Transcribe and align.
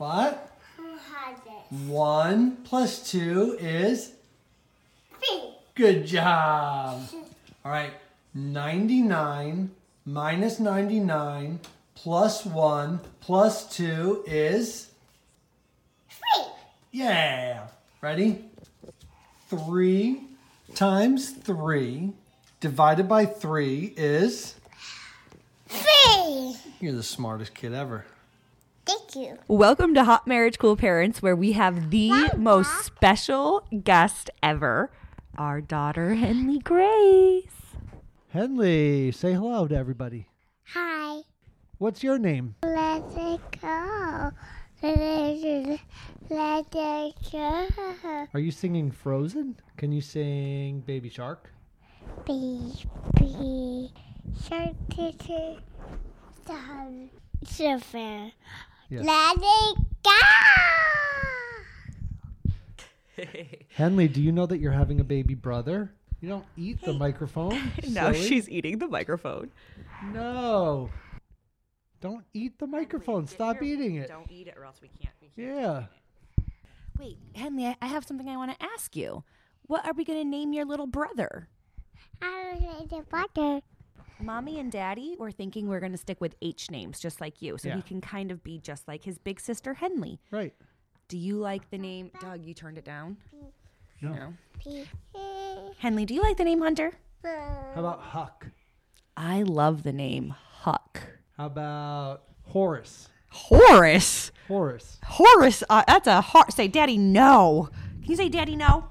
What? 0.00 0.50
Who 0.78 0.84
has 0.92 1.36
it? 1.44 1.86
One 1.90 2.56
plus 2.64 3.10
two 3.10 3.58
is 3.60 4.12
Three. 5.12 5.52
good 5.74 6.06
job. 6.06 7.02
All 7.62 7.70
right, 7.70 7.92
99 8.32 9.70
minus 10.06 10.58
99 10.58 11.60
plus 11.96 12.46
1 12.46 13.00
plus 13.20 13.76
2 13.76 14.24
is 14.26 14.88
Three. 16.08 16.44
yeah. 16.92 17.66
Ready? 18.00 18.46
3 19.50 20.22
times 20.74 21.30
3 21.32 22.14
divided 22.60 23.06
by 23.06 23.26
3 23.26 23.92
is 23.98 24.54
Three. 25.68 26.56
you're 26.80 26.94
the 26.94 27.02
smartest 27.02 27.52
kid 27.52 27.74
ever. 27.74 28.06
Thank 28.90 29.14
you. 29.14 29.38
Welcome 29.46 29.94
to 29.94 30.02
Hot 30.02 30.26
Marriage 30.26 30.58
Cool 30.58 30.74
Parents, 30.74 31.22
where 31.22 31.36
we 31.36 31.52
have 31.52 31.90
the 31.90 32.32
most 32.36 32.84
special 32.84 33.64
guest 33.84 34.30
ever, 34.42 34.90
our 35.38 35.60
daughter 35.60 36.14
Henley 36.14 36.58
Grace. 36.58 37.76
Henley, 38.30 39.12
say 39.12 39.32
hello 39.34 39.68
to 39.68 39.76
everybody. 39.76 40.26
Hi. 40.74 41.20
What's 41.78 42.02
your 42.02 42.18
name? 42.18 42.56
Let 42.64 43.04
it 43.16 43.40
go. 43.62 44.32
Let 44.82 44.98
it, 44.98 45.80
let 46.28 46.66
it 46.74 47.14
go. 47.30 48.26
Are 48.34 48.40
you 48.40 48.50
singing 48.50 48.90
Frozen? 48.90 49.60
Can 49.76 49.92
you 49.92 50.00
sing 50.00 50.80
Baby 50.80 51.10
Shark? 51.10 51.52
Baby 52.26 53.92
shark 54.48 54.74
titty 54.90 55.60
sun 56.44 57.10
silver. 57.44 58.32
Yes. 58.90 59.04
Let 59.04 59.36
it 59.38 59.76
go. 63.16 63.24
Henley, 63.74 64.08
do 64.08 64.20
you 64.22 64.32
know 64.32 64.46
that 64.46 64.58
you're 64.58 64.72
having 64.72 65.00
a 65.00 65.04
baby 65.04 65.34
brother? 65.34 65.92
You 66.20 66.28
don't 66.28 66.44
eat 66.56 66.82
the 66.82 66.92
microphone. 66.92 67.58
Now 67.88 68.12
silly. 68.12 68.26
she's 68.26 68.48
eating 68.48 68.78
the 68.78 68.88
microphone. 68.88 69.50
No. 70.12 70.90
Don't 72.00 72.24
eat 72.34 72.58
the 72.58 72.66
microphone. 72.66 73.26
Stop 73.26 73.62
eating 73.62 73.96
it. 73.96 74.08
Don't 74.08 74.30
eat 74.30 74.48
it, 74.48 74.54
or 74.56 74.64
else 74.64 74.80
we 74.82 74.88
can't. 75.00 75.14
We 75.20 75.30
Yeah. 75.44 75.84
Wait, 76.98 77.18
Henley, 77.34 77.66
I- 77.66 77.76
I 77.80 77.86
have 77.86 78.04
something 78.06 78.28
I 78.28 78.36
want 78.36 78.58
to 78.58 78.66
ask 78.74 78.94
you. 78.96 79.24
What 79.66 79.86
are 79.86 79.92
we 79.92 80.04
going 80.04 80.18
to 80.18 80.24
name 80.28 80.52
your 80.52 80.64
little 80.64 80.86
brother? 80.86 81.48
I 82.20 82.58
like 82.78 82.88
the 82.90 83.02
butter. 83.10 83.60
Mommy 84.22 84.58
and 84.58 84.70
Daddy 84.70 85.16
were 85.18 85.30
thinking 85.30 85.68
we're 85.68 85.80
going 85.80 85.92
to 85.92 85.98
stick 85.98 86.20
with 86.20 86.34
H 86.42 86.70
names, 86.70 87.00
just 87.00 87.20
like 87.20 87.40
you, 87.42 87.58
so 87.58 87.68
Yeah. 87.68 87.76
he 87.76 87.82
can 87.82 88.00
kind 88.00 88.30
of 88.30 88.42
be 88.42 88.58
just 88.58 88.86
like 88.88 89.04
his 89.04 89.18
big 89.18 89.40
sister 89.40 89.74
Henley. 89.74 90.20
Right. 90.30 90.54
Do 91.08 91.18
you 91.18 91.36
like 91.38 91.70
the 91.70 91.78
name? 91.78 92.10
Doug, 92.20 92.44
you 92.44 92.54
turned 92.54 92.78
it 92.78 92.84
down. 92.84 93.16
No. 94.00 94.34
No. 94.64 95.72
Henley, 95.78 96.04
do 96.04 96.14
you 96.14 96.22
like 96.22 96.36
the 96.36 96.44
name 96.44 96.60
Hunter? 96.60 96.92
How 97.24 97.72
about 97.76 98.00
Huck? 98.00 98.46
I 99.16 99.42
love 99.42 99.82
the 99.82 99.92
name 99.92 100.34
Huck. 100.60 101.00
How 101.36 101.46
about 101.46 102.22
Horace? 102.44 103.08
Horace. 103.30 104.30
Horace. 104.48 104.98
Horace. 105.04 105.62
Uh, 105.68 105.82
that's 105.86 106.06
a 106.06 106.20
hard. 106.20 106.52
Say, 106.52 106.66
Daddy, 106.68 106.96
no. 106.98 107.68
Can 108.02 108.10
you 108.10 108.16
say, 108.16 108.28
Daddy, 108.28 108.56
no? 108.56 108.86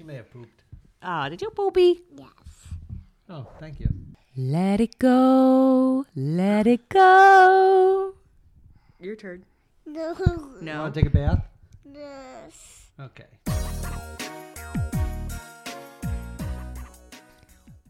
She 0.00 0.04
may 0.04 0.14
have 0.14 0.32
pooped. 0.32 0.64
Ah, 1.02 1.28
did 1.28 1.42
you, 1.42 1.50
poopy? 1.50 2.00
Yes. 2.16 2.30
Oh, 3.28 3.46
thank 3.60 3.80
you. 3.80 3.88
Let 4.34 4.80
it 4.80 4.98
go. 4.98 6.06
Let 6.16 6.66
it 6.66 6.88
go. 6.88 8.14
Your 8.98 9.14
turn. 9.14 9.44
No. 9.84 10.16
No. 10.62 10.80
Want 10.80 10.94
to 10.94 11.02
take 11.02 11.10
a 11.10 11.12
bath? 11.12 11.46
Yes. 11.84 12.86
Okay. 12.98 13.26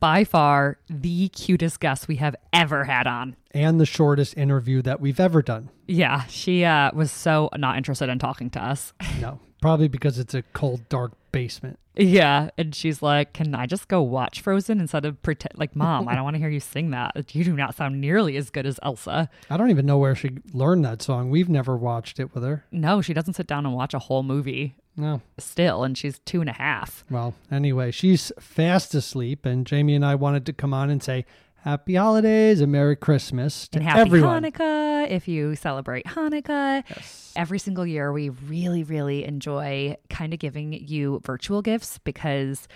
By 0.00 0.24
far 0.24 0.78
the 0.88 1.28
cutest 1.28 1.78
guest 1.78 2.08
we 2.08 2.16
have 2.16 2.34
ever 2.52 2.86
had 2.86 3.06
on. 3.06 3.36
And 3.52 3.80
the 3.80 3.86
shortest 3.86 4.36
interview 4.36 4.82
that 4.82 5.00
we've 5.00 5.20
ever 5.20 5.42
done. 5.42 5.70
Yeah, 5.86 6.24
she 6.24 6.64
uh, 6.64 6.90
was 6.92 7.12
so 7.12 7.50
not 7.56 7.76
interested 7.76 8.08
in 8.08 8.18
talking 8.18 8.50
to 8.50 8.60
us. 8.60 8.94
No. 9.20 9.38
Probably 9.62 9.88
because 9.88 10.18
it's 10.18 10.32
a 10.32 10.42
cold, 10.54 10.88
dark 10.88 11.12
basement. 11.32 11.78
Yeah, 11.96 12.50
and 12.56 12.74
she's 12.74 13.02
like, 13.02 13.32
"Can 13.34 13.54
I 13.54 13.66
just 13.66 13.88
go 13.88 14.00
watch 14.00 14.40
Frozen 14.40 14.80
instead 14.80 15.04
of 15.04 15.20
pretend?" 15.22 15.52
Like, 15.58 15.74
Mom, 15.76 16.08
I 16.08 16.14
don't 16.14 16.24
want 16.24 16.34
to 16.34 16.40
hear 16.40 16.48
you 16.48 16.60
sing 16.60 16.90
that. 16.90 17.34
You 17.34 17.44
do 17.44 17.54
not 17.56 17.74
sound 17.74 18.00
nearly 18.00 18.36
as 18.36 18.48
good 18.50 18.64
as 18.66 18.78
Elsa. 18.82 19.28
I 19.50 19.56
don't 19.56 19.70
even 19.70 19.86
know 19.86 19.98
where 19.98 20.14
she 20.14 20.30
learned 20.52 20.84
that 20.84 21.02
song. 21.02 21.30
We've 21.30 21.48
never 21.48 21.76
watched 21.76 22.18
it 22.20 22.34
with 22.34 22.44
her. 22.44 22.64
No, 22.70 23.02
she 23.02 23.12
doesn't 23.12 23.34
sit 23.34 23.46
down 23.46 23.66
and 23.66 23.74
watch 23.74 23.92
a 23.92 23.98
whole 23.98 24.22
movie 24.22 24.76
No. 24.96 25.20
still, 25.38 25.82
and 25.84 25.98
she's 25.98 26.20
two 26.20 26.40
and 26.40 26.48
a 26.48 26.54
half. 26.54 27.04
Well, 27.10 27.34
anyway, 27.50 27.90
she's 27.90 28.32
fast 28.40 28.94
asleep, 28.94 29.44
and 29.44 29.66
Jamie 29.66 29.94
and 29.96 30.04
I 30.04 30.14
wanted 30.14 30.46
to 30.46 30.52
come 30.52 30.72
on 30.72 30.90
and 30.90 31.02
say 31.02 31.26
Happy 31.62 31.94
Holidays 31.94 32.62
and 32.62 32.72
Merry 32.72 32.96
Christmas 32.96 33.68
to 33.68 33.78
And 33.78 33.86
happy 33.86 34.00
everyone. 34.00 34.44
Hanukkah 34.44 35.10
if 35.10 35.28
you 35.28 35.54
celebrate 35.54 36.06
Hanukkah. 36.06 36.82
Every 37.36 37.58
single 37.58 37.86
year, 37.86 38.12
we 38.12 38.30
really, 38.30 38.82
really 38.82 39.24
enjoy 39.24 39.96
kind 40.08 40.32
of 40.32 40.38
giving 40.38 40.72
you 40.72 41.20
virtual 41.22 41.60
gifts 41.60 41.98
because 41.98 42.66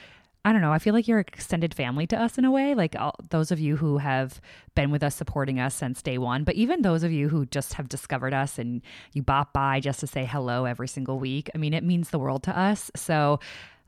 I 0.44 0.52
don't 0.52 0.60
know. 0.60 0.72
I 0.72 0.78
feel 0.78 0.92
like 0.92 1.08
you're 1.08 1.20
extended 1.20 1.72
family 1.72 2.06
to 2.08 2.20
us 2.20 2.36
in 2.36 2.44
a 2.44 2.50
way. 2.50 2.74
Like 2.74 2.94
all, 2.98 3.14
those 3.30 3.50
of 3.50 3.58
you 3.58 3.76
who 3.76 3.96
have 3.96 4.38
been 4.74 4.90
with 4.90 5.02
us, 5.02 5.14
supporting 5.14 5.58
us 5.58 5.74
since 5.74 6.02
day 6.02 6.18
one, 6.18 6.44
but 6.44 6.54
even 6.54 6.82
those 6.82 7.02
of 7.02 7.10
you 7.10 7.30
who 7.30 7.46
just 7.46 7.74
have 7.74 7.88
discovered 7.88 8.34
us 8.34 8.58
and 8.58 8.82
you 9.14 9.22
bop 9.22 9.54
by 9.54 9.80
just 9.80 10.00
to 10.00 10.06
say 10.06 10.26
hello 10.26 10.66
every 10.66 10.88
single 10.88 11.18
week. 11.18 11.48
I 11.54 11.58
mean, 11.58 11.72
it 11.72 11.84
means 11.84 12.10
the 12.10 12.18
world 12.18 12.42
to 12.42 12.58
us. 12.58 12.90
So 12.94 13.40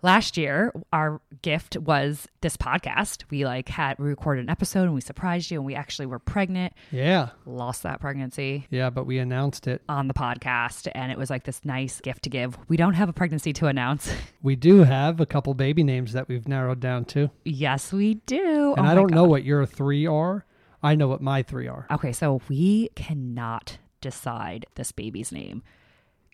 last 0.02 0.36
year 0.36 0.72
our 0.92 1.20
gift 1.42 1.76
was 1.78 2.28
this 2.42 2.56
podcast 2.56 3.24
we 3.30 3.44
like 3.44 3.68
had 3.68 3.98
we 3.98 4.06
recorded 4.06 4.42
an 4.44 4.50
episode 4.50 4.82
and 4.82 4.94
we 4.94 5.00
surprised 5.00 5.50
you 5.50 5.58
and 5.58 5.64
we 5.66 5.74
actually 5.74 6.06
were 6.06 6.18
pregnant 6.18 6.72
Yeah. 6.90 7.30
lost 7.46 7.82
that 7.82 8.00
pregnancy 8.00 8.66
Yeah, 8.70 8.90
but 8.90 9.04
we 9.06 9.18
announced 9.18 9.66
it. 9.66 9.82
on 9.88 10.06
the 10.08 10.14
podcast 10.14 10.88
and 10.94 11.10
it 11.10 11.18
was 11.18 11.30
like 11.30 11.44
this 11.44 11.64
nice 11.64 12.00
gift 12.00 12.22
to 12.24 12.30
give 12.30 12.58
we 12.68 12.76
don't 12.76 12.94
have 12.94 13.08
a 13.08 13.12
pregnancy 13.12 13.52
to 13.54 13.66
announce 13.66 14.12
We 14.42 14.54
do 14.54 14.84
have 14.84 15.18
a 15.18 15.26
couple 15.26 15.54
baby 15.54 15.82
names 15.82 16.12
that 16.12 16.28
we've 16.28 16.46
narrowed 16.46 16.78
down 16.80 17.04
to. 17.06 17.30
yes 17.44 17.92
we 17.92 18.14
do 18.26 18.74
And 18.76 18.86
Oh 18.86 18.90
I 18.90 18.94
don't 18.94 19.10
know 19.12 19.24
what 19.24 19.44
your 19.44 19.66
three 19.66 20.06
are. 20.06 20.44
I 20.82 20.94
know 20.94 21.08
what 21.08 21.20
my 21.22 21.42
three 21.42 21.66
are. 21.68 21.86
okay 21.90 22.12
so 22.12 22.40
we 22.48 22.90
cannot 22.94 23.78
decide 24.02 24.66
this 24.76 24.92
baby's 24.92 25.32
name 25.32 25.62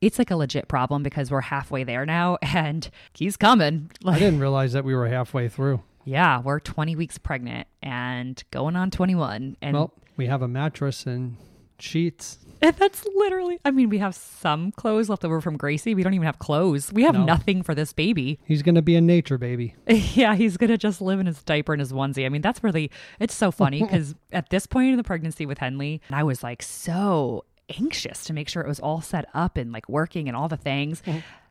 it's 0.02 0.18
like 0.18 0.30
a 0.30 0.36
legit 0.36 0.68
problem 0.68 1.02
because 1.02 1.30
we're 1.30 1.40
halfway 1.40 1.82
there 1.84 2.04
now 2.04 2.36
and 2.42 2.90
he's 3.14 3.38
coming 3.38 3.90
I 4.06 4.18
didn't 4.18 4.40
realize 4.40 4.74
that 4.74 4.84
we 4.84 4.94
were 4.94 5.08
halfway 5.08 5.48
through. 5.48 5.80
yeah 6.04 6.40
we're 6.40 6.60
20 6.60 6.94
weeks 6.96 7.16
pregnant 7.16 7.66
and 7.82 8.42
going 8.50 8.76
on 8.76 8.90
21 8.90 9.56
and 9.62 9.74
Well, 9.74 9.94
we 10.18 10.26
have 10.26 10.42
a 10.42 10.48
mattress 10.48 11.06
and 11.06 11.36
sheets. 11.78 12.38
And 12.60 12.76
that's 12.78 13.04
literally, 13.16 13.58
I 13.64 13.70
mean, 13.72 13.88
we 13.88 13.98
have 13.98 14.14
some 14.14 14.70
clothes 14.72 15.08
left 15.08 15.24
over 15.24 15.40
from 15.40 15.56
Gracie. 15.56 15.94
We 15.96 16.02
don't 16.04 16.14
even 16.14 16.26
have 16.26 16.38
clothes. 16.38 16.92
We 16.92 17.02
have 17.02 17.14
No. 17.14 17.24
nothing 17.24 17.62
for 17.62 17.74
this 17.74 17.92
baby. 17.92 18.38
He's 18.44 18.62
going 18.62 18.76
to 18.76 18.82
be 18.82 18.94
a 18.94 19.00
nature 19.00 19.36
baby. 19.38 19.74
yeah, 19.88 20.34
he's 20.36 20.56
going 20.56 20.70
to 20.70 20.78
just 20.78 21.00
live 21.00 21.18
in 21.18 21.26
his 21.26 21.42
diaper 21.42 21.72
and 21.72 21.80
his 21.80 21.92
onesie. 21.92 22.24
I 22.24 22.28
mean, 22.28 22.42
that's 22.42 22.62
really, 22.62 22.90
it's 23.18 23.34
so 23.34 23.50
funny 23.50 23.82
because 23.82 24.14
at 24.30 24.50
this 24.50 24.66
point 24.66 24.90
in 24.90 24.96
the 24.96 25.02
pregnancy 25.02 25.44
with 25.44 25.58
Henley, 25.58 26.00
I 26.10 26.22
was 26.22 26.42
like 26.44 26.62
so 26.62 27.44
anxious 27.78 28.24
to 28.24 28.32
make 28.32 28.48
sure 28.48 28.62
it 28.62 28.68
was 28.68 28.80
all 28.80 29.00
set 29.00 29.26
up 29.34 29.56
and 29.56 29.72
like 29.72 29.88
working 29.88 30.28
and 30.28 30.36
all 30.36 30.48
the 30.48 30.56
things. 30.56 31.02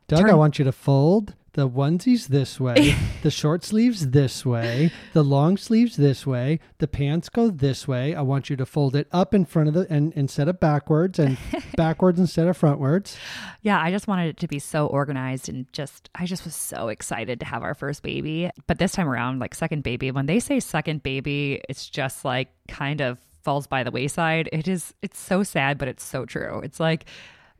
Doug, 0.07 0.29
I 0.29 0.33
want 0.33 0.59
you 0.59 0.65
to 0.65 0.71
fold 0.71 1.35
the 1.53 1.69
onesies 1.69 2.27
this 2.27 2.59
way, 2.59 2.95
the 3.23 3.31
short 3.31 3.63
sleeves 3.63 4.11
this 4.11 4.45
way, 4.45 4.91
the 5.13 5.23
long 5.23 5.57
sleeves 5.57 5.97
this 5.97 6.25
way, 6.25 6.59
the 6.77 6.87
pants 6.87 7.27
go 7.27 7.49
this 7.49 7.87
way. 7.87 8.15
I 8.15 8.21
want 8.21 8.49
you 8.49 8.55
to 8.55 8.65
fold 8.65 8.95
it 8.95 9.07
up 9.11 9.33
in 9.33 9.45
front 9.45 9.67
of 9.67 9.73
the 9.73 9.87
and 9.89 10.13
instead 10.13 10.47
of 10.47 10.59
backwards 10.59 11.19
and 11.19 11.37
backwards 11.75 12.19
instead 12.19 12.47
of 12.47 12.59
frontwards. 12.59 13.17
Yeah, 13.61 13.81
I 13.81 13.91
just 13.91 14.07
wanted 14.07 14.29
it 14.29 14.37
to 14.37 14.47
be 14.47 14.59
so 14.59 14.87
organized 14.87 15.49
and 15.49 15.71
just, 15.73 16.09
I 16.15 16.25
just 16.25 16.45
was 16.45 16.55
so 16.55 16.87
excited 16.87 17.39
to 17.41 17.45
have 17.45 17.63
our 17.63 17.75
first 17.75 18.01
baby. 18.01 18.49
But 18.67 18.79
this 18.79 18.93
time 18.93 19.09
around, 19.09 19.39
like 19.39 19.53
second 19.53 19.83
baby, 19.83 20.11
when 20.11 20.27
they 20.27 20.39
say 20.39 20.59
second 20.59 21.03
baby, 21.03 21.61
it's 21.67 21.89
just 21.89 22.23
like 22.23 22.49
kind 22.67 23.01
of 23.01 23.19
falls 23.43 23.67
by 23.67 23.83
the 23.83 23.91
wayside. 23.91 24.49
It 24.51 24.67
is, 24.67 24.93
it's 25.01 25.19
so 25.19 25.43
sad, 25.43 25.77
but 25.77 25.87
it's 25.87 26.03
so 26.03 26.25
true. 26.25 26.61
It's 26.63 26.79
like, 26.79 27.05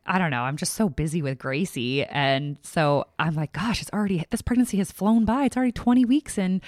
I 0.06 0.18
don't 0.18 0.32
know. 0.32 0.42
I'm 0.42 0.58
just 0.58 0.74
so 0.74 0.90
busy 0.90 1.22
with 1.22 1.38
Gracie. 1.38 2.04
And 2.06 2.58
so 2.64 3.06
I'm 3.20 3.36
like, 3.36 3.54
gosh, 3.54 3.82
it's 3.82 3.92
already, 3.92 4.26
this 4.32 4.42
pregnancy 4.42 4.78
has 4.78 4.92
flown 4.92 5.26
by. 5.26 5.46
It's 5.46 5.56
already 5.58 5.72
20 5.72 6.06
weeks 6.06 6.38
and 6.38 6.62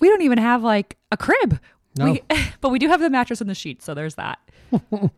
we 0.00 0.08
don't 0.08 0.22
even 0.22 0.38
have 0.38 0.62
like 0.62 0.96
a 1.10 1.16
crib. 1.16 1.60
No. 1.96 2.12
We, 2.12 2.22
but 2.60 2.70
we 2.70 2.78
do 2.78 2.88
have 2.88 3.00
the 3.00 3.10
mattress 3.10 3.40
and 3.40 3.50
the 3.50 3.54
sheets. 3.54 3.84
So 3.84 3.94
there's 3.94 4.14
that. 4.14 4.38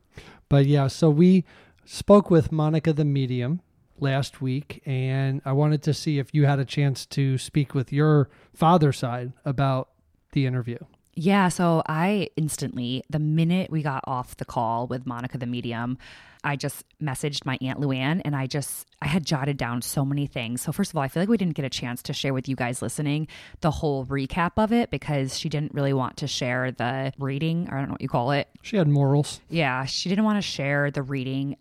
But 0.48 0.66
yeah, 0.66 0.86
so 0.86 1.10
we 1.10 1.44
spoke 1.84 2.30
with 2.30 2.52
Monica 2.52 2.92
the 2.92 3.04
medium 3.04 3.60
last 3.98 4.40
week, 4.40 4.82
and 4.86 5.40
I 5.44 5.52
wanted 5.52 5.82
to 5.82 5.94
see 5.94 6.18
if 6.18 6.34
you 6.34 6.46
had 6.46 6.58
a 6.58 6.64
chance 6.64 7.06
to 7.06 7.38
speak 7.38 7.74
with 7.74 7.92
your 7.92 8.28
father 8.54 8.92
side 8.92 9.32
about 9.44 9.88
the 10.32 10.46
interview. 10.46 10.78
Yeah, 11.16 11.48
so 11.48 11.82
I 11.86 12.28
instantly, 12.36 13.04
the 13.10 13.18
minute 13.18 13.70
we 13.70 13.82
got 13.82 14.04
off 14.06 14.36
the 14.36 14.44
call 14.44 14.86
with 14.86 15.06
Monica 15.06 15.38
the 15.38 15.46
medium, 15.46 15.98
I 16.42 16.56
just 16.56 16.84
messaged 17.02 17.46
my 17.46 17.56
Aunt 17.62 17.80
Luann 17.80 18.20
and 18.24 18.36
I 18.36 18.46
just, 18.46 18.86
I 19.00 19.06
had 19.06 19.24
jotted 19.24 19.56
down 19.56 19.80
so 19.80 20.04
many 20.04 20.26
things. 20.26 20.60
So, 20.62 20.72
first 20.72 20.90
of 20.90 20.96
all, 20.96 21.02
I 21.02 21.08
feel 21.08 21.22
like 21.22 21.28
we 21.28 21.36
didn't 21.36 21.54
get 21.54 21.64
a 21.64 21.70
chance 21.70 22.02
to 22.02 22.12
share 22.12 22.34
with 22.34 22.48
you 22.48 22.56
guys 22.56 22.82
listening 22.82 23.28
the 23.60 23.70
whole 23.70 24.04
recap 24.06 24.52
of 24.56 24.72
it 24.72 24.90
because 24.90 25.38
she 25.38 25.48
didn't 25.48 25.72
really 25.72 25.92
want 25.92 26.18
to 26.18 26.26
share 26.26 26.70
the 26.70 27.12
reading, 27.18 27.68
or 27.70 27.76
I 27.76 27.80
don't 27.80 27.88
know 27.88 27.94
what 27.94 28.02
you 28.02 28.08
call 28.08 28.32
it. 28.32 28.48
She 28.62 28.76
had 28.76 28.88
morals. 28.88 29.40
Yeah, 29.48 29.84
she 29.86 30.08
didn't 30.08 30.24
want 30.24 30.38
to 30.38 30.42
share 30.42 30.90
the 30.90 31.02
reading 31.02 31.56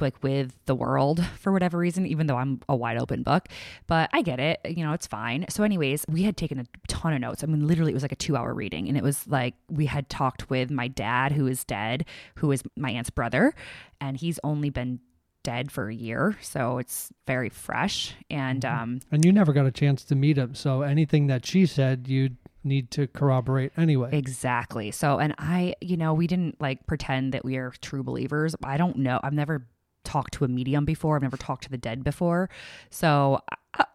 like 0.00 0.22
with 0.22 0.52
the 0.66 0.74
world 0.74 1.24
for 1.38 1.52
whatever 1.52 1.78
reason 1.78 2.06
even 2.06 2.26
though 2.26 2.36
I'm 2.36 2.60
a 2.68 2.76
wide 2.76 2.98
open 2.98 3.22
book 3.22 3.48
but 3.86 4.10
I 4.12 4.22
get 4.22 4.40
it 4.40 4.60
you 4.64 4.84
know 4.84 4.92
it's 4.92 5.06
fine 5.06 5.46
so 5.48 5.62
anyways 5.64 6.04
we 6.08 6.22
had 6.22 6.36
taken 6.36 6.58
a 6.58 6.64
ton 6.88 7.12
of 7.12 7.20
notes 7.20 7.42
I 7.42 7.46
mean 7.46 7.66
literally 7.66 7.92
it 7.92 7.94
was 7.94 8.02
like 8.02 8.12
a 8.12 8.16
2 8.16 8.36
hour 8.36 8.54
reading 8.54 8.88
and 8.88 8.96
it 8.96 9.02
was 9.02 9.26
like 9.28 9.54
we 9.68 9.86
had 9.86 10.08
talked 10.08 10.50
with 10.50 10.70
my 10.70 10.88
dad 10.88 11.32
who 11.32 11.46
is 11.46 11.64
dead 11.64 12.04
who 12.36 12.50
is 12.52 12.62
my 12.76 12.90
aunt's 12.90 13.10
brother 13.10 13.54
and 14.00 14.16
he's 14.16 14.38
only 14.42 14.70
been 14.70 15.00
dead 15.44 15.72
for 15.72 15.88
a 15.88 15.94
year 15.94 16.36
so 16.40 16.78
it's 16.78 17.10
very 17.26 17.48
fresh 17.48 18.14
and 18.30 18.64
um 18.64 19.00
And 19.10 19.24
you 19.24 19.32
never 19.32 19.52
got 19.52 19.66
a 19.66 19.72
chance 19.72 20.04
to 20.04 20.14
meet 20.14 20.38
him. 20.38 20.54
So 20.54 20.82
anything 20.82 21.26
that 21.26 21.44
she 21.44 21.66
said, 21.66 22.06
you'd 22.06 22.36
need 22.64 22.90
to 22.92 23.06
corroborate 23.06 23.72
anyway. 23.76 24.10
Exactly. 24.12 24.90
So, 24.90 25.18
and 25.18 25.34
I, 25.38 25.74
you 25.80 25.96
know, 25.96 26.14
we 26.14 26.26
didn't 26.26 26.60
like 26.60 26.86
pretend 26.86 27.32
that 27.32 27.44
we 27.44 27.56
are 27.56 27.72
true 27.80 28.02
believers. 28.02 28.54
I 28.62 28.76
don't 28.76 28.96
know. 28.96 29.20
I've 29.22 29.32
never 29.32 29.66
talked 30.04 30.34
to 30.34 30.44
a 30.44 30.48
medium 30.48 30.84
before. 30.84 31.16
I've 31.16 31.22
never 31.22 31.36
talked 31.36 31.64
to 31.64 31.70
the 31.70 31.78
dead 31.78 32.04
before. 32.04 32.50
So, 32.90 33.40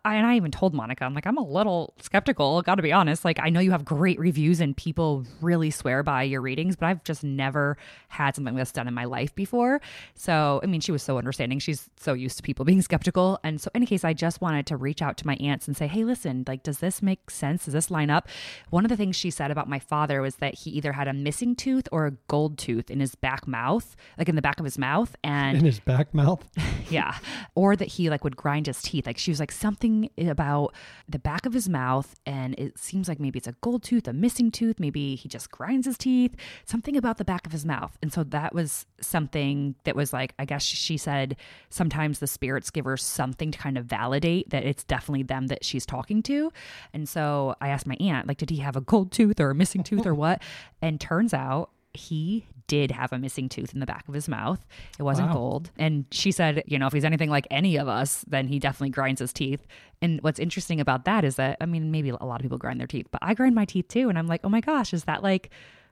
I, 0.08 0.16
and 0.16 0.26
I 0.26 0.38
even 0.38 0.52
told 0.52 0.74
Monica, 0.74 1.04
I'm 1.04 1.14
like, 1.14 1.28
I'm 1.28 1.38
a 1.38 1.44
little 1.44 1.94
skeptical, 2.02 2.62
got 2.62 2.76
to 2.76 2.82
be 2.82 2.94
honest. 2.94 3.26
Like, 3.26 3.40
I 3.42 3.50
know 3.50 3.60
you 3.60 3.72
have 3.72 3.84
great 3.84 4.18
reviews 4.18 4.62
and 4.62 4.76
people 4.76 5.26
really 5.42 5.70
swear 5.70 6.02
by 6.02 6.24
your 6.24 6.40
readings, 6.40 6.78
but 6.78 6.86
I've 6.86 7.04
just 7.04 7.26
never 7.26 7.78
had 8.08 8.34
something 8.34 8.54
like 8.56 8.62
this 8.62 8.72
done 8.72 8.88
in 8.88 8.94
my 8.94 9.04
life 9.04 9.36
before. 9.36 9.82
So, 10.16 10.62
I 10.64 10.66
mean, 10.66 10.80
she 10.80 10.94
was 10.94 11.04
so 11.04 11.18
understanding. 11.18 11.60
She's 11.60 11.90
so 11.98 12.14
used 12.14 12.38
to 12.38 12.44
people 12.44 12.64
being 12.72 12.82
skeptical. 12.82 13.38
And 13.44 13.60
so, 13.60 13.70
in 13.76 13.80
any 13.80 13.86
case, 13.86 14.06
I 14.06 14.14
just 14.14 14.40
wanted 14.40 14.66
to 14.68 14.78
reach 14.78 15.02
out 15.02 15.18
to 15.18 15.28
my 15.28 15.36
aunts 15.36 15.68
and 15.68 15.76
say, 15.76 15.88
hey, 15.88 16.06
listen, 16.06 16.46
like, 16.48 16.64
does 16.64 16.80
this 16.80 17.02
make 17.02 17.30
sense? 17.30 17.66
Does 17.66 17.74
this 17.74 17.92
line 17.92 18.10
up? 18.10 18.30
One 18.70 18.86
of 18.86 18.90
the 18.90 18.96
things 18.96 19.18
she 19.18 19.30
said 19.30 19.52
about 19.52 19.68
my 19.68 19.80
father 19.80 20.22
was 20.22 20.38
that 20.38 20.56
he 20.56 20.70
either 20.70 20.94
had 20.94 21.10
a 21.10 21.14
missing 21.14 21.54
tooth 21.54 21.90
or 21.92 22.06
a 22.06 22.12
gold 22.30 22.58
tooth 22.58 22.90
in 22.90 23.02
his 23.02 23.16
back 23.16 23.46
mouth, 23.46 23.94
like 24.18 24.30
in 24.30 24.38
the 24.38 24.42
back 24.42 24.60
of 24.60 24.64
his 24.64 24.78
mouth. 24.78 25.18
And 25.22 25.58
In 25.58 25.66
his 25.66 25.82
back 25.82 26.14
mouth. 26.14 26.48
yeah. 26.90 27.18
Or 27.56 27.76
that 27.76 27.90
he 27.90 28.10
like 28.10 28.24
would 28.24 28.38
grind 28.38 28.68
his 28.68 28.82
teeth. 28.82 29.06
Like 29.06 29.18
she 29.18 29.32
was 29.32 29.42
like 29.42 29.52
something 29.52 29.97
about 30.18 30.74
the 31.08 31.20
back 31.20 31.46
of 31.46 31.54
his 31.54 31.68
mouth. 31.70 32.16
And 32.26 32.54
it 32.58 32.78
seems 32.78 33.08
like 33.08 33.20
maybe 33.20 33.38
it's 33.38 33.48
a 33.48 33.56
gold 33.62 33.84
tooth, 33.84 34.08
a 34.08 34.14
missing 34.14 34.52
tooth. 34.52 34.80
Maybe 34.80 35.16
he 35.16 35.30
just 35.30 35.52
grinds 35.52 35.86
his 35.86 35.98
teeth, 35.98 36.36
something 36.66 36.96
about 36.98 37.18
the 37.18 37.26
back 37.26 37.46
of 37.46 37.52
his 37.52 37.66
mouth. 37.66 37.98
And 38.02 38.12
so 38.12 38.24
that 38.26 38.54
was 38.54 38.86
something 39.02 39.76
that 39.84 39.96
was 39.96 40.14
like, 40.14 40.34
I 40.40 40.46
guess 40.46 40.64
she 40.64 40.98
said 40.98 41.38
sometimes 41.70 42.20
the 42.20 42.28
spirits 42.28 42.70
give 42.70 42.86
her 42.86 42.98
something 42.98 43.52
to 43.52 43.58
kind 43.58 43.78
of 43.78 43.86
validate 43.86 44.50
that 44.50 44.64
it's 44.64 44.84
definitely 44.84 45.24
them 45.24 45.48
that 45.48 45.64
she's 45.64 45.86
talking 45.86 46.22
to. 46.24 46.52
And 46.94 47.08
so 47.08 47.56
I 47.62 47.70
asked 47.70 47.88
my 47.88 47.98
aunt, 48.00 48.28
like, 48.28 48.38
did 48.38 48.50
he 48.50 48.58
have 48.58 48.76
a 48.76 48.82
gold 48.82 49.12
tooth 49.12 49.40
or 49.40 49.50
a 49.50 49.56
missing 49.56 49.84
tooth 49.84 50.06
or 50.06 50.14
what? 50.14 50.42
And 50.82 51.00
turns 51.00 51.34
out 51.34 51.72
he 51.94 52.46
did 52.68 52.92
have 52.92 53.12
a 53.14 53.18
missing 53.18 53.50
tooth 53.50 53.74
in 53.74 53.80
the 53.80 53.86
back 53.86 54.08
of 54.08 54.14
his 54.14 54.28
mouth. 54.28 54.66
It 55.00 55.04
wasn't 55.04 55.30
Wow. 55.30 55.34
gold. 55.36 55.72
And 55.78 56.06
she 56.12 56.32
said, 56.32 56.64
you 56.68 56.78
know, 56.78 56.88
if 56.88 56.94
he's 56.94 57.06
anything 57.06 57.30
like 57.30 57.48
any 57.50 57.78
of 57.78 57.88
us, 57.88 58.24
then 58.28 58.48
he 58.48 58.60
definitely 58.60 58.90
grinds 58.90 59.20
his 59.20 59.34
teeth. 59.34 59.66
And 60.02 60.22
what's 60.22 60.40
interesting 60.40 60.80
about 60.80 61.06
that 61.06 61.24
is 61.24 61.38
that, 61.38 61.58
I 61.62 61.66
mean, 61.66 61.92
maybe 61.92 62.10
a 62.10 62.16
lot 62.24 62.36
of 62.40 62.42
people 62.44 62.58
grind 62.58 62.80
their 62.80 62.88
teeth, 62.88 63.08
but 63.12 63.22
I 63.24 63.34
grind 63.34 63.56
my 63.56 63.66
teeth 63.66 63.88
too. 63.88 64.10
And 64.10 64.18
I'm 64.20 64.28
like, 64.28 64.42
oh 64.44 64.50
my 64.50 64.62
gosh, 64.62 64.94
is 64.94 65.06
that 65.06 65.24
like 65.24 65.50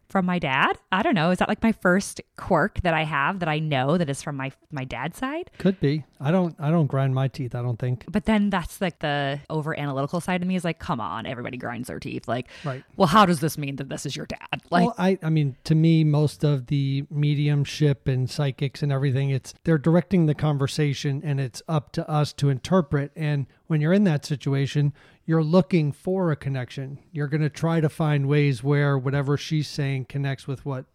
from 0.09 0.25
my 0.25 0.39
dad? 0.39 0.77
I 0.91 1.01
don't 1.01 1.15
know. 1.15 1.31
Is 1.31 1.39
that 1.39 1.49
like 1.49 1.61
my 1.63 1.71
first 1.71 2.21
quirk 2.37 2.81
that 2.81 2.93
I 2.93 3.03
have 3.03 3.39
that 3.39 3.49
I 3.49 3.59
know 3.59 3.97
that 3.97 4.09
is 4.09 4.21
from 4.21 4.35
my 4.37 4.51
my 4.71 4.83
dad's 4.83 5.17
side? 5.17 5.49
Could 5.57 5.79
be. 5.79 6.03
I 6.19 6.31
don't. 6.31 6.55
I 6.59 6.69
don't 6.71 6.87
grind 6.87 7.13
my 7.13 7.27
teeth. 7.27 7.55
I 7.55 7.61
don't 7.61 7.77
think. 7.77 8.05
But 8.09 8.25
then 8.25 8.49
that's 8.49 8.79
like 8.81 8.99
the 8.99 9.39
over 9.49 9.77
analytical 9.77 10.21
side 10.21 10.41
of 10.41 10.47
me 10.47 10.55
is 10.55 10.63
like, 10.63 10.79
come 10.79 10.99
on, 11.01 11.25
everybody 11.25 11.57
grinds 11.57 11.87
their 11.87 11.99
teeth. 11.99 12.27
Like, 12.27 12.47
Right. 12.63 12.83
well, 12.95 13.07
how 13.07 13.25
does 13.25 13.39
this 13.41 13.57
mean 13.57 13.75
that 13.77 13.89
this 13.89 14.05
is 14.05 14.15
your 14.15 14.25
dad? 14.25 14.61
Like, 14.71 14.85
well, 14.85 14.95
I. 14.97 15.17
I 15.23 15.29
mean, 15.29 15.55
to 15.65 15.75
me, 15.75 16.03
most 16.03 16.43
of 16.43 16.67
the 16.67 17.05
mediumship 17.11 18.07
and 18.07 18.29
psychics 18.29 18.81
and 18.83 18.91
everything, 18.91 19.29
it's 19.29 19.53
they're 19.63 19.77
directing 19.77 20.25
the 20.25 20.35
conversation, 20.35 21.21
and 21.23 21.39
it's 21.39 21.61
up 21.67 21.91
to 21.93 22.09
us 22.09 22.31
to 22.33 22.49
interpret. 22.49 23.11
And 23.15 23.45
when 23.67 23.81
you're 23.81 23.94
in 23.94 24.03
that 24.03 24.25
situation, 24.25 24.94
you're 25.25 25.44
looking 25.44 25.91
for 25.91 26.31
a 26.31 26.35
connection. 26.35 27.00
You're 27.12 27.27
going 27.27 27.41
to 27.41 27.50
try 27.50 27.81
to 27.81 27.89
find 27.89 28.27
ways 28.27 28.63
where 28.63 28.97
whatever 28.97 29.38
she's 29.38 29.67
saying 29.67 30.06
connects 30.06 30.47
with 30.47 30.65
what 30.65 30.85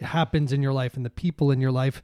happens 0.00 0.52
in 0.52 0.62
your 0.62 0.72
life 0.72 0.96
and 0.96 1.04
the 1.04 1.10
people 1.10 1.50
in 1.50 1.60
your 1.60 1.72
life. 1.72 2.02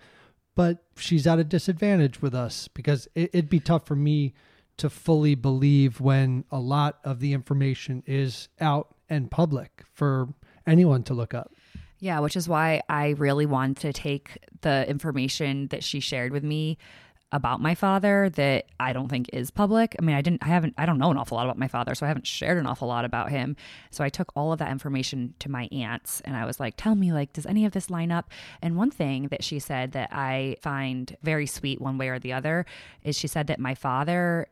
But 0.54 0.78
she's 0.96 1.26
at 1.26 1.38
a 1.38 1.44
disadvantage 1.44 2.22
with 2.22 2.34
us 2.34 2.68
because 2.68 3.08
it, 3.14 3.30
it'd 3.32 3.50
be 3.50 3.60
tough 3.60 3.86
for 3.86 3.96
me 3.96 4.34
to 4.78 4.90
fully 4.90 5.34
believe 5.34 6.00
when 6.00 6.44
a 6.50 6.58
lot 6.58 6.98
of 7.04 7.20
the 7.20 7.32
information 7.32 8.02
is 8.06 8.48
out 8.60 8.94
and 9.08 9.30
public 9.30 9.84
for 9.92 10.28
anyone 10.66 11.02
to 11.04 11.14
look 11.14 11.34
up. 11.34 11.52
Yeah, 11.98 12.20
which 12.20 12.36
is 12.36 12.48
why 12.48 12.82
I 12.88 13.10
really 13.10 13.46
want 13.46 13.78
to 13.78 13.92
take 13.92 14.38
the 14.60 14.88
information 14.88 15.68
that 15.68 15.82
she 15.82 16.00
shared 16.00 16.32
with 16.32 16.44
me 16.44 16.76
about 17.32 17.60
my 17.60 17.74
father 17.74 18.30
that 18.30 18.66
I 18.78 18.92
don't 18.92 19.08
think 19.08 19.28
is 19.32 19.50
public. 19.50 19.96
I 19.98 20.02
mean, 20.02 20.14
I 20.14 20.22
didn't 20.22 20.42
I 20.44 20.46
haven't 20.46 20.74
I 20.78 20.86
don't 20.86 20.98
know 20.98 21.10
an 21.10 21.16
awful 21.16 21.36
lot 21.36 21.46
about 21.46 21.58
my 21.58 21.66
father, 21.68 21.94
so 21.94 22.06
I 22.06 22.08
haven't 22.08 22.26
shared 22.26 22.58
an 22.58 22.66
awful 22.66 22.86
lot 22.86 23.04
about 23.04 23.30
him. 23.30 23.56
So 23.90 24.04
I 24.04 24.08
took 24.08 24.30
all 24.36 24.52
of 24.52 24.60
that 24.60 24.70
information 24.70 25.34
to 25.40 25.50
my 25.50 25.68
aunts 25.72 26.20
and 26.22 26.36
I 26.36 26.44
was 26.44 26.60
like, 26.60 26.74
"Tell 26.76 26.94
me 26.94 27.12
like 27.12 27.32
does 27.32 27.46
any 27.46 27.64
of 27.64 27.72
this 27.72 27.90
line 27.90 28.12
up?" 28.12 28.30
And 28.62 28.76
one 28.76 28.90
thing 28.90 29.28
that 29.28 29.42
she 29.42 29.58
said 29.58 29.92
that 29.92 30.10
I 30.12 30.56
find 30.62 31.16
very 31.22 31.46
sweet 31.46 31.80
one 31.80 31.98
way 31.98 32.08
or 32.08 32.18
the 32.20 32.32
other 32.32 32.64
is 33.02 33.18
she 33.18 33.26
said 33.26 33.48
that 33.48 33.58
my 33.58 33.74
father 33.74 34.46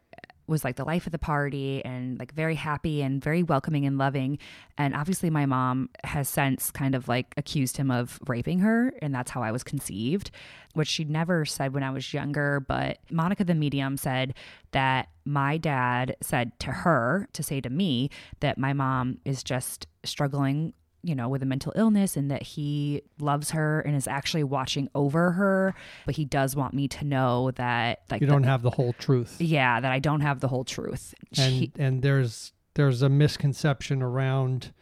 was 0.46 0.64
like 0.64 0.76
the 0.76 0.84
life 0.84 1.06
of 1.06 1.12
the 1.12 1.18
party 1.18 1.84
and 1.84 2.18
like 2.18 2.32
very 2.32 2.54
happy 2.54 3.02
and 3.02 3.22
very 3.22 3.42
welcoming 3.42 3.86
and 3.86 3.98
loving. 3.98 4.38
And 4.76 4.94
obviously, 4.94 5.30
my 5.30 5.46
mom 5.46 5.90
has 6.04 6.28
since 6.28 6.70
kind 6.70 6.94
of 6.94 7.08
like 7.08 7.34
accused 7.36 7.76
him 7.76 7.90
of 7.90 8.18
raping 8.26 8.60
her, 8.60 8.92
and 9.00 9.14
that's 9.14 9.30
how 9.30 9.42
I 9.42 9.52
was 9.52 9.64
conceived, 9.64 10.30
which 10.74 10.88
she 10.88 11.04
never 11.04 11.44
said 11.44 11.74
when 11.74 11.82
I 11.82 11.90
was 11.90 12.12
younger. 12.12 12.60
But 12.60 12.98
Monica 13.10 13.44
the 13.44 13.54
medium 13.54 13.96
said 13.96 14.34
that 14.72 15.08
my 15.24 15.56
dad 15.56 16.16
said 16.20 16.58
to 16.60 16.70
her 16.70 17.28
to 17.32 17.42
say 17.42 17.60
to 17.60 17.70
me 17.70 18.10
that 18.40 18.58
my 18.58 18.72
mom 18.72 19.18
is 19.24 19.42
just 19.42 19.86
struggling 20.04 20.74
you 21.04 21.14
know, 21.14 21.28
with 21.28 21.42
a 21.42 21.46
mental 21.46 21.72
illness 21.76 22.16
and 22.16 22.30
that 22.30 22.42
he 22.42 23.02
loves 23.20 23.50
her 23.50 23.80
and 23.80 23.94
is 23.94 24.08
actually 24.08 24.44
watching 24.44 24.88
over 24.94 25.32
her. 25.32 25.74
But 26.06 26.16
he 26.16 26.24
does 26.24 26.56
want 26.56 26.74
me 26.74 26.88
to 26.88 27.04
know 27.04 27.50
that, 27.52 28.00
like, 28.10 28.20
You 28.20 28.26
don't 28.26 28.42
have 28.44 28.62
the 28.62 28.70
whole 28.70 28.92
truth. 28.94 29.36
yeah, 29.40 29.80
that 29.80 29.92
I 29.92 29.98
don't 29.98 30.20
have 30.20 30.40
the 30.40 30.48
whole 30.48 30.64
truth. 30.64 31.14
and 31.38 31.52
She- 31.52 31.72
and 31.78 32.02
there's 32.02 32.52
there's 32.74 33.02
a 33.02 33.08
misconception 33.08 34.02
around 34.02 34.72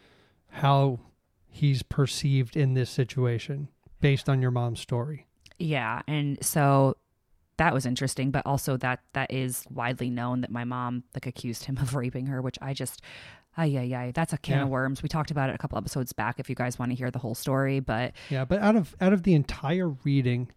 how 0.49 0.99
he's 1.49 1.83
perceived 1.83 2.57
in 2.57 2.75
this 2.75 2.89
situation 2.89 3.69
based 4.01 4.29
on 4.29 4.41
your 4.41 4.51
mom's 4.51 4.81
story. 4.81 5.27
yeah, 5.59 6.01
and 6.09 6.39
so 6.43 6.97
that 7.59 7.75
was 7.75 7.85
interesting, 7.85 8.31
but 8.31 8.45
also 8.47 8.77
that 8.79 9.01
that 9.13 9.31
is 9.31 9.65
widely 9.71 10.09
known 10.11 10.41
that 10.41 10.51
my 10.51 10.65
mom 10.65 11.05
like 11.15 11.27
accused 11.27 11.67
him 11.67 11.77
of 11.79 11.95
raping 11.95 12.27
her, 12.27 12.41
which 12.41 12.59
I 12.63 12.73
just 12.73 13.03
ay 13.57 13.67
yeah 13.67 13.83
yeah 13.83 14.11
that's 14.13 14.33
a 14.33 14.39
can 14.39 14.59
Yeah. 14.59 14.63
of 14.65 14.69
worms. 14.71 15.03
We 15.03 15.09
talked 15.09 15.31
about 15.31 15.51
it 15.51 15.55
a 15.55 15.59
couple 15.59 15.79
episodes 15.79 16.13
back 16.13 16.39
if 16.41 16.49
you 16.49 16.57
guys 16.57 16.79
want 16.79 16.91
to 16.91 16.97
hear 16.97 17.11
the 17.11 17.19
whole 17.19 17.35
story, 17.35 17.81
but 17.81 18.13
Yeah, 18.31 18.45
but 18.45 18.61
out 18.61 18.77
of 18.77 18.95
out 19.01 19.13
of 19.13 19.23
the 19.25 19.35
entire 19.35 19.89
reading, 20.05 20.51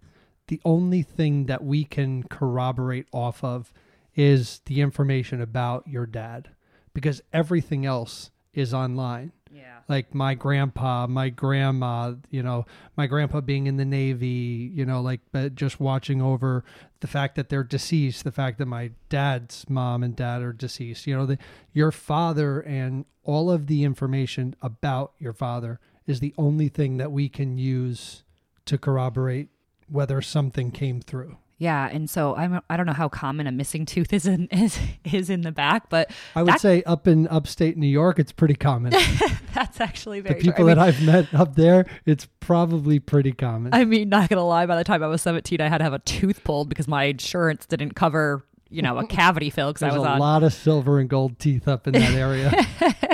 the 0.48 0.62
only 0.64 1.02
thing 1.02 1.46
that 1.48 1.64
we 1.64 1.84
can 1.84 2.24
corroborate 2.24 3.08
off 3.12 3.44
of 3.44 3.72
is 4.16 4.62
the 4.66 4.80
information 4.82 5.42
about 5.42 5.88
your 5.88 6.06
dad 6.06 6.50
because 6.94 7.22
everything 7.34 7.86
else 7.86 8.32
is 8.54 8.74
online. 8.74 9.34
Yeah. 9.52 9.80
like 9.88 10.14
my 10.14 10.34
grandpa, 10.34 11.08
my 11.08 11.30
grandma, 11.30 12.14
you 12.30 12.44
know, 12.44 12.66
my 12.98 13.08
grandpa 13.08 13.42
being 13.42 13.68
in 13.68 13.78
the 13.78 13.86
Navy, 13.86 14.72
you 14.74 14.86
know, 14.86 15.02
like 15.02 15.22
but 15.32 15.56
just 15.56 15.80
watching 15.80 16.22
over 16.22 16.64
the 17.00 17.08
fact 17.08 17.36
that 17.36 17.50
they're 17.50 17.64
deceased, 17.64 18.24
the 18.24 18.32
fact 18.32 18.58
that 18.58 18.66
my 18.66 18.92
dad's 19.10 19.70
mom 19.70 20.04
and 20.04 20.16
dad 20.16 20.42
are 20.42 20.54
deceased, 20.54 21.08
you 21.08 21.16
know, 21.16 21.26
the, 21.26 21.38
your 21.74 21.92
father 21.92 22.60
and 22.62 23.06
all 23.24 23.52
of 23.52 23.68
the 23.68 23.84
information 23.84 24.56
about 24.62 25.14
your 25.20 25.34
father 25.34 25.80
is 26.06 26.20
the 26.20 26.34
only 26.38 26.70
thing 26.70 26.98
that 26.98 27.12
we 27.12 27.30
can 27.30 27.58
use 27.58 28.24
to 28.66 28.78
corroborate 28.78 29.50
whether 29.88 30.22
something 30.22 30.72
came 30.72 31.02
through. 31.02 31.38
Yeah, 31.58 31.88
and 31.90 32.10
so 32.10 32.36
I'm 32.36 32.60
I 32.70 32.76
don't 32.76 32.86
know 32.86 32.92
how 32.94 33.08
common 33.08 33.48
a 33.48 33.52
missing 33.52 33.86
tooth 33.86 34.12
is 34.12 34.26
in 34.28 34.48
is, 34.52 34.78
is 35.06 35.30
in 35.30 35.42
the 35.42 35.52
back, 35.54 35.90
but 35.90 36.12
I 36.36 36.44
would 36.44 36.54
That- 36.54 36.62
say 36.62 36.84
up 36.84 37.08
in 37.08 37.28
upstate 37.30 37.78
New 37.78 37.88
York, 37.88 38.20
it's 38.20 38.32
pretty 38.34 38.56
common. 38.56 38.92
that's 39.54 39.80
actually 39.80 40.20
the 40.20 40.30
very 40.30 40.42
true. 40.42 40.50
I 40.50 40.54
people 40.54 40.66
mean- 40.66 40.76
that 40.76 40.84
I've 40.84 41.02
met 41.04 41.34
up 41.34 41.56
there, 41.56 41.86
it's 42.06 42.28
probably 42.42 43.00
pretty 43.00 43.32
common. 43.32 43.74
I 43.74 43.86
mean, 43.86 44.10
not 44.10 44.28
gonna 44.30 44.46
lie, 44.46 44.66
by 44.66 44.76
the 44.76 44.84
time 44.84 45.02
I 45.02 45.08
was 45.08 45.22
17, 45.22 45.62
I 45.62 45.70
had 45.70 45.78
to 45.78 45.84
have 45.86 45.94
a 45.94 46.00
tooth 46.00 46.44
pulled 46.44 46.68
because 46.70 46.88
my 46.90 47.06
insurance 47.06 47.66
didn't 47.66 47.92
cover, 47.96 48.44
you 48.70 48.82
know, 48.82 48.98
a 48.98 49.08
cavity 49.20 49.50
fill 49.50 49.70
because 49.72 49.84
I 49.84 49.98
was 49.98 50.06
a 50.06 50.10
on. 50.10 50.20
lot 50.20 50.44
of 50.44 50.52
silver 50.54 51.00
and 51.00 51.10
gold 51.10 51.40
teeth 51.40 51.70
up 51.70 51.88
in 51.88 51.94
that 51.94 52.14
area. 52.14 52.52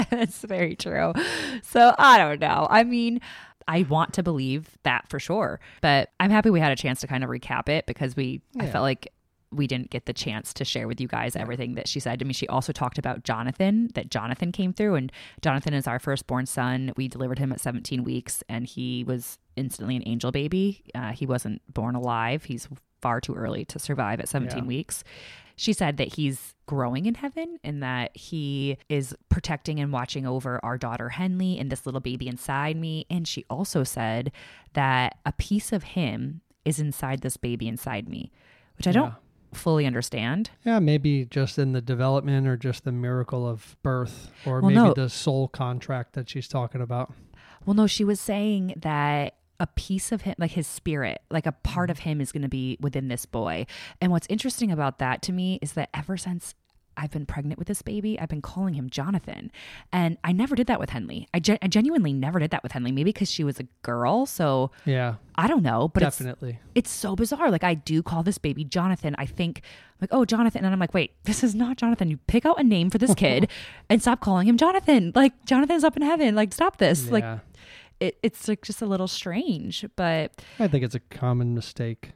That's 0.10 0.40
very 0.42 0.76
true. 0.76 1.14
So 1.62 1.94
I 1.98 2.18
don't 2.18 2.40
know. 2.42 2.66
I 2.72 2.84
mean, 2.86 3.22
I 3.68 3.84
want 3.84 4.14
to 4.14 4.24
believe 4.24 4.78
that 4.84 5.08
for 5.10 5.20
sure, 5.20 5.60
but 5.82 6.10
I'm 6.20 6.32
happy 6.32 6.50
we 6.50 6.60
had 6.60 6.72
a 6.72 6.76
chance 6.76 7.00
to 7.02 7.08
kind 7.08 7.24
of 7.24 7.30
recap 7.30 7.70
it 7.70 7.86
because 7.86 8.16
we, 8.16 8.42
I 8.60 8.68
felt 8.68 8.84
like 8.84 9.12
we 9.54 9.68
didn't 9.68 9.90
get 9.90 10.06
the 10.06 10.14
chance 10.14 10.54
to 10.54 10.64
share 10.64 10.88
with 10.88 11.02
you 11.02 11.10
guys 11.10 11.36
everything 11.36 11.76
that 11.76 11.86
she 11.88 12.00
said 12.00 12.20
to 12.20 12.24
me. 12.26 12.34
She 12.34 12.48
also 12.48 12.72
talked 12.72 12.98
about 12.98 13.24
Jonathan, 13.26 13.90
that 13.96 14.10
Jonathan 14.10 14.54
came 14.54 14.72
through, 14.72 14.96
and 14.96 15.12
Jonathan 15.42 15.74
is 15.74 15.88
our 15.88 16.00
firstborn 16.00 16.46
son. 16.46 16.94
We 16.96 17.10
delivered 17.10 17.38
him 17.38 17.52
at 17.52 17.60
17 17.60 18.06
weeks, 18.06 18.44
and 18.48 18.66
he 18.66 19.04
was 19.04 19.40
instantly 19.58 19.98
an 19.98 20.04
angel 20.06 20.32
baby. 20.32 20.84
Uh, 20.96 21.12
he 21.12 21.26
wasn't 21.26 21.62
born 21.74 21.96
alive. 21.96 22.46
He's 22.46 22.70
far 23.02 23.20
too 23.20 23.34
early 23.34 23.66
to 23.66 23.78
survive 23.80 24.22
at 24.22 24.30
17 24.30 24.60
Yeah. 24.60 24.64
weeks. 24.64 25.04
She 25.62 25.74
said 25.74 25.98
that 25.98 26.16
he's 26.16 26.56
growing 26.66 27.06
in 27.06 27.14
heaven 27.14 27.60
and 27.64 27.84
that 27.84 28.18
he 28.18 28.78
is 28.90 29.14
protecting 29.30 29.80
and 29.80 29.94
watching 29.94 30.26
over 30.26 30.60
our 30.64 30.76
daughter 30.76 31.10
Henley 31.10 31.60
and 31.60 31.72
this 31.72 31.86
little 31.86 32.02
baby 32.02 32.28
inside 32.28 32.76
me. 32.78 33.06
And 33.12 33.28
she 33.28 33.46
also 33.48 33.84
said 33.84 34.32
that 34.74 35.20
a 35.24 35.32
piece 35.34 35.72
of 35.72 35.84
him 35.84 36.42
is 36.66 36.80
inside 36.80 37.22
this 37.22 37.38
baby 37.38 37.68
inside 37.68 38.10
me, 38.10 38.32
which 38.76 38.88
I 38.88 38.92
don't 38.92 39.10
Yeah. 39.10 39.14
fully 39.54 39.86
understand. 39.86 40.50
Yeah, 40.66 40.80
maybe 40.80 41.26
just 41.26 41.60
in 41.60 41.74
the 41.74 41.82
development 41.82 42.48
or 42.48 42.58
just 42.58 42.84
the 42.84 42.92
miracle 42.92 43.48
of 43.48 43.78
birth 43.84 44.32
or 44.48 44.62
Well, 44.62 44.72
maybe 44.72 44.82
no. 44.82 44.94
the 44.96 45.10
soul 45.10 45.48
contract 45.48 46.14
that 46.14 46.28
she's 46.28 46.48
talking 46.48 46.82
about. 46.82 47.14
Well, 47.68 47.76
no, 47.76 47.86
she 47.86 48.04
was 48.04 48.20
saying 48.20 48.74
that 48.78 49.36
a 49.62 49.68
piece 49.68 50.12
of 50.12 50.24
him, 50.24 50.36
like 50.40 50.52
his 50.52 50.68
spirit, 50.68 51.22
like 51.30 51.46
a 51.46 51.52
part 51.52 51.88
mm-hmm. 51.88 51.92
of 51.92 52.00
him 52.00 52.20
is 52.20 52.32
going 52.32 52.42
to 52.42 52.50
be 52.50 52.78
within 52.82 53.08
this 53.08 53.26
boy. 53.26 53.68
And 54.02 54.12
what's 54.12 54.28
interesting 54.28 54.72
about 54.72 55.00
that 55.00 55.22
to 55.24 55.32
me 55.32 55.60
is 55.62 55.74
that 55.74 55.90
ever 55.94 56.18
since 56.18 56.56
I've 56.98 57.12
been 57.12 57.26
pregnant 57.26 57.58
with 57.58 57.68
this 57.68 57.82
baby, 57.82 58.20
I've 58.20 58.30
been 58.30 58.42
calling 58.42 58.74
him 58.74 58.90
Jonathan. 58.90 59.52
And 59.94 60.18
I 60.24 60.32
never 60.32 60.56
did 60.56 60.68
that 60.68 60.80
with 60.80 60.90
Henley. 60.90 61.28
I, 61.34 61.40
gen- 61.40 61.60
I 61.62 61.68
genuinely 61.68 62.12
never 62.12 62.40
did 62.40 62.52
that 62.52 62.64
with 62.64 62.74
Henley, 62.74 62.92
maybe 62.92 63.10
because 63.10 63.32
she 63.32 63.44
was 63.44 63.60
a 63.60 63.68
girl. 63.84 64.26
So 64.26 64.72
Yeah, 64.86 65.16
I 65.36 65.48
don't 65.48 65.64
know, 65.64 65.88
but 65.88 66.04
it's 66.04 66.18
definitely. 66.18 66.60
it's 66.76 66.92
so 66.92 67.16
bizarre. 67.16 67.50
Like 67.50 67.64
I 67.64 67.76
do 67.76 68.04
call 68.04 68.24
this 68.24 68.38
baby 68.38 68.64
Jonathan. 68.64 69.16
I 69.18 69.26
think 69.26 69.62
like, 70.02 70.10
oh 70.12 70.26
Jonathan, 70.26 70.66
and 70.66 70.74
I'm 70.74 70.80
like, 70.80 70.94
wait, 70.94 71.12
this 71.24 71.44
is 71.44 71.56
not 71.56 71.78
Jonathan. 71.78 72.10
You 72.10 72.18
pick 72.28 72.46
out 72.46 72.60
a 72.60 72.64
name 72.64 72.90
for 72.90 72.98
this 72.98 73.14
kid 73.14 73.50
and 73.90 74.02
stop 74.02 74.20
calling 74.20 74.48
him 74.48 74.58
Jonathan. 74.58 75.12
Like 75.16 75.46
Jonathan's 75.46 75.84
up 75.84 75.96
in 75.96 76.02
heaven. 76.02 76.36
Like 76.36 76.52
stop 76.54 76.78
this. 76.78 77.10
Like 77.10 77.24
yeah. 77.24 77.40
It, 78.02 78.18
it's 78.24 78.48
like 78.48 78.64
just 78.64 78.82
a 78.82 78.86
little 78.86 79.08
strange. 79.08 79.86
But 79.96 80.32
I 80.60 80.68
think 80.68 80.84
it's 80.84 80.96
a 80.96 81.00
common 81.00 81.54
mistake. 81.54 82.12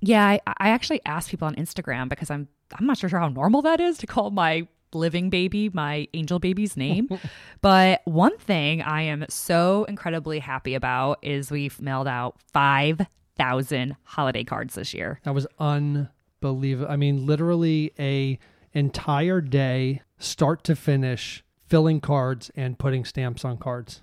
yeah, 0.00 0.24
I, 0.24 0.40
I 0.46 0.68
actually 0.70 1.00
asked 1.04 1.30
people 1.30 1.46
on 1.46 1.54
Instagram 1.56 2.08
because 2.08 2.30
I'm 2.30 2.48
I'm 2.72 2.86
not 2.86 2.98
sure 2.98 3.10
how 3.10 3.28
normal 3.28 3.62
that 3.62 3.80
is 3.80 3.98
to 3.98 4.06
call 4.06 4.30
my 4.30 4.66
living 4.94 5.28
baby 5.28 5.68
my 5.74 6.08
angel 6.14 6.38
baby's 6.38 6.76
name. 6.76 7.08
but 7.60 8.00
one 8.04 8.36
thing 8.38 8.80
I 8.82 9.02
am 9.02 9.26
so 9.28 9.84
incredibly 9.84 10.38
happy 10.38 10.74
about 10.74 11.18
is 11.22 11.50
we've 11.50 11.80
mailed 11.80 12.08
out 12.08 12.36
five 12.52 13.00
thousand 13.36 13.96
holiday 14.04 14.44
cards 14.44 14.74
this 14.74 14.94
year. 14.94 15.20
That 15.24 15.34
was 15.34 15.46
unbelievable. 15.58 16.90
I 16.90 16.96
mean, 16.96 17.26
literally 17.26 17.92
a 17.98 18.38
entire 18.72 19.40
day, 19.40 20.02
start 20.18 20.62
to 20.64 20.76
finish, 20.76 21.42
filling 21.66 22.00
cards 22.00 22.50
and 22.54 22.78
putting 22.78 23.04
stamps 23.04 23.44
on 23.44 23.58
cards. 23.58 24.02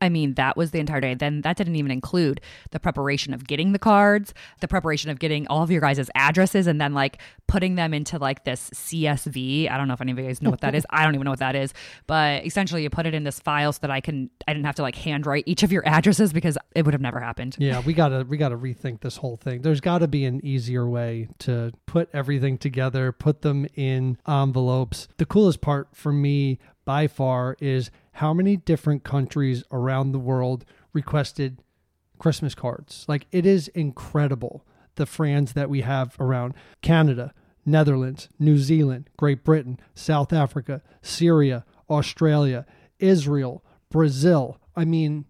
I 0.00 0.08
mean, 0.08 0.34
that 0.34 0.56
was 0.56 0.70
the 0.70 0.78
entire 0.78 1.00
day. 1.00 1.14
Then 1.14 1.40
that 1.42 1.56
didn't 1.56 1.76
even 1.76 1.90
include 1.90 2.40
the 2.70 2.80
preparation 2.80 3.32
of 3.32 3.46
getting 3.46 3.72
the 3.72 3.78
cards, 3.78 4.34
the 4.60 4.68
preparation 4.68 5.10
of 5.10 5.18
getting 5.18 5.46
all 5.48 5.62
of 5.62 5.70
your 5.70 5.80
guys' 5.80 6.10
addresses, 6.14 6.66
and 6.66 6.80
then 6.80 6.92
like 6.92 7.18
putting 7.46 7.76
them 7.76 7.94
into 7.94 8.18
like 8.18 8.44
this 8.44 8.70
CSV. 8.70 9.70
I 9.70 9.76
don't 9.76 9.88
know 9.88 9.94
if 9.94 10.00
any 10.00 10.12
of 10.12 10.18
you 10.18 10.26
guys 10.26 10.42
know 10.42 10.50
what 10.50 10.60
that 10.60 10.74
is. 10.74 10.86
I 10.90 11.04
don't 11.04 11.14
even 11.14 11.24
know 11.24 11.30
what 11.30 11.38
that 11.38 11.56
is. 11.56 11.72
But 12.06 12.44
essentially, 12.44 12.82
you 12.82 12.90
put 12.90 13.06
it 13.06 13.14
in 13.14 13.24
this 13.24 13.40
file 13.40 13.72
so 13.72 13.78
that 13.82 13.90
I 13.90 14.00
can, 14.00 14.30
I 14.46 14.52
didn't 14.52 14.66
have 14.66 14.74
to 14.76 14.82
like 14.82 14.96
handwrite 14.96 15.44
each 15.46 15.62
of 15.62 15.72
your 15.72 15.86
addresses 15.88 16.32
because 16.32 16.58
it 16.74 16.84
would 16.84 16.94
have 16.94 17.00
never 17.00 17.20
happened. 17.20 17.56
Yeah, 17.58 17.80
we 17.80 17.94
gotta 17.94 18.24
we 18.28 18.36
gotta 18.36 18.56
rethink 18.56 19.00
this 19.00 19.16
whole 19.16 19.36
thing. 19.36 19.62
There's 19.62 19.80
got 19.80 19.98
to 19.98 20.08
be 20.08 20.24
an 20.24 20.44
easier 20.44 20.88
way 20.88 21.28
to 21.40 21.72
put 21.86 22.08
everything 22.12 22.58
together, 22.58 23.12
put 23.12 23.42
them 23.42 23.66
in 23.74 24.18
envelopes. 24.28 25.08
The 25.16 25.26
coolest 25.26 25.60
part 25.60 25.88
for 25.92 26.12
me 26.12 26.58
by 26.84 27.08
far 27.08 27.56
is 27.60 27.90
how 28.16 28.32
many 28.32 28.56
different 28.56 29.04
countries 29.04 29.62
around 29.70 30.12
the 30.12 30.18
world 30.18 30.64
requested 30.94 31.62
Christmas 32.18 32.54
cards. 32.54 33.04
Like 33.06 33.26
it 33.30 33.44
is 33.44 33.68
incredible 33.68 34.64
the 34.94 35.04
friends 35.04 35.52
that 35.52 35.68
we 35.68 35.82
have 35.82 36.16
around 36.18 36.54
Canada, 36.80 37.34
Netherlands, 37.66 38.30
New 38.38 38.56
Zealand, 38.56 39.10
Great 39.18 39.44
Britain, 39.44 39.78
South 39.94 40.32
Africa, 40.32 40.80
Syria, 41.02 41.66
Australia, 41.90 42.64
Israel, 42.98 43.62
Brazil. 43.90 44.58
I 44.74 44.86
mean, 44.86 45.26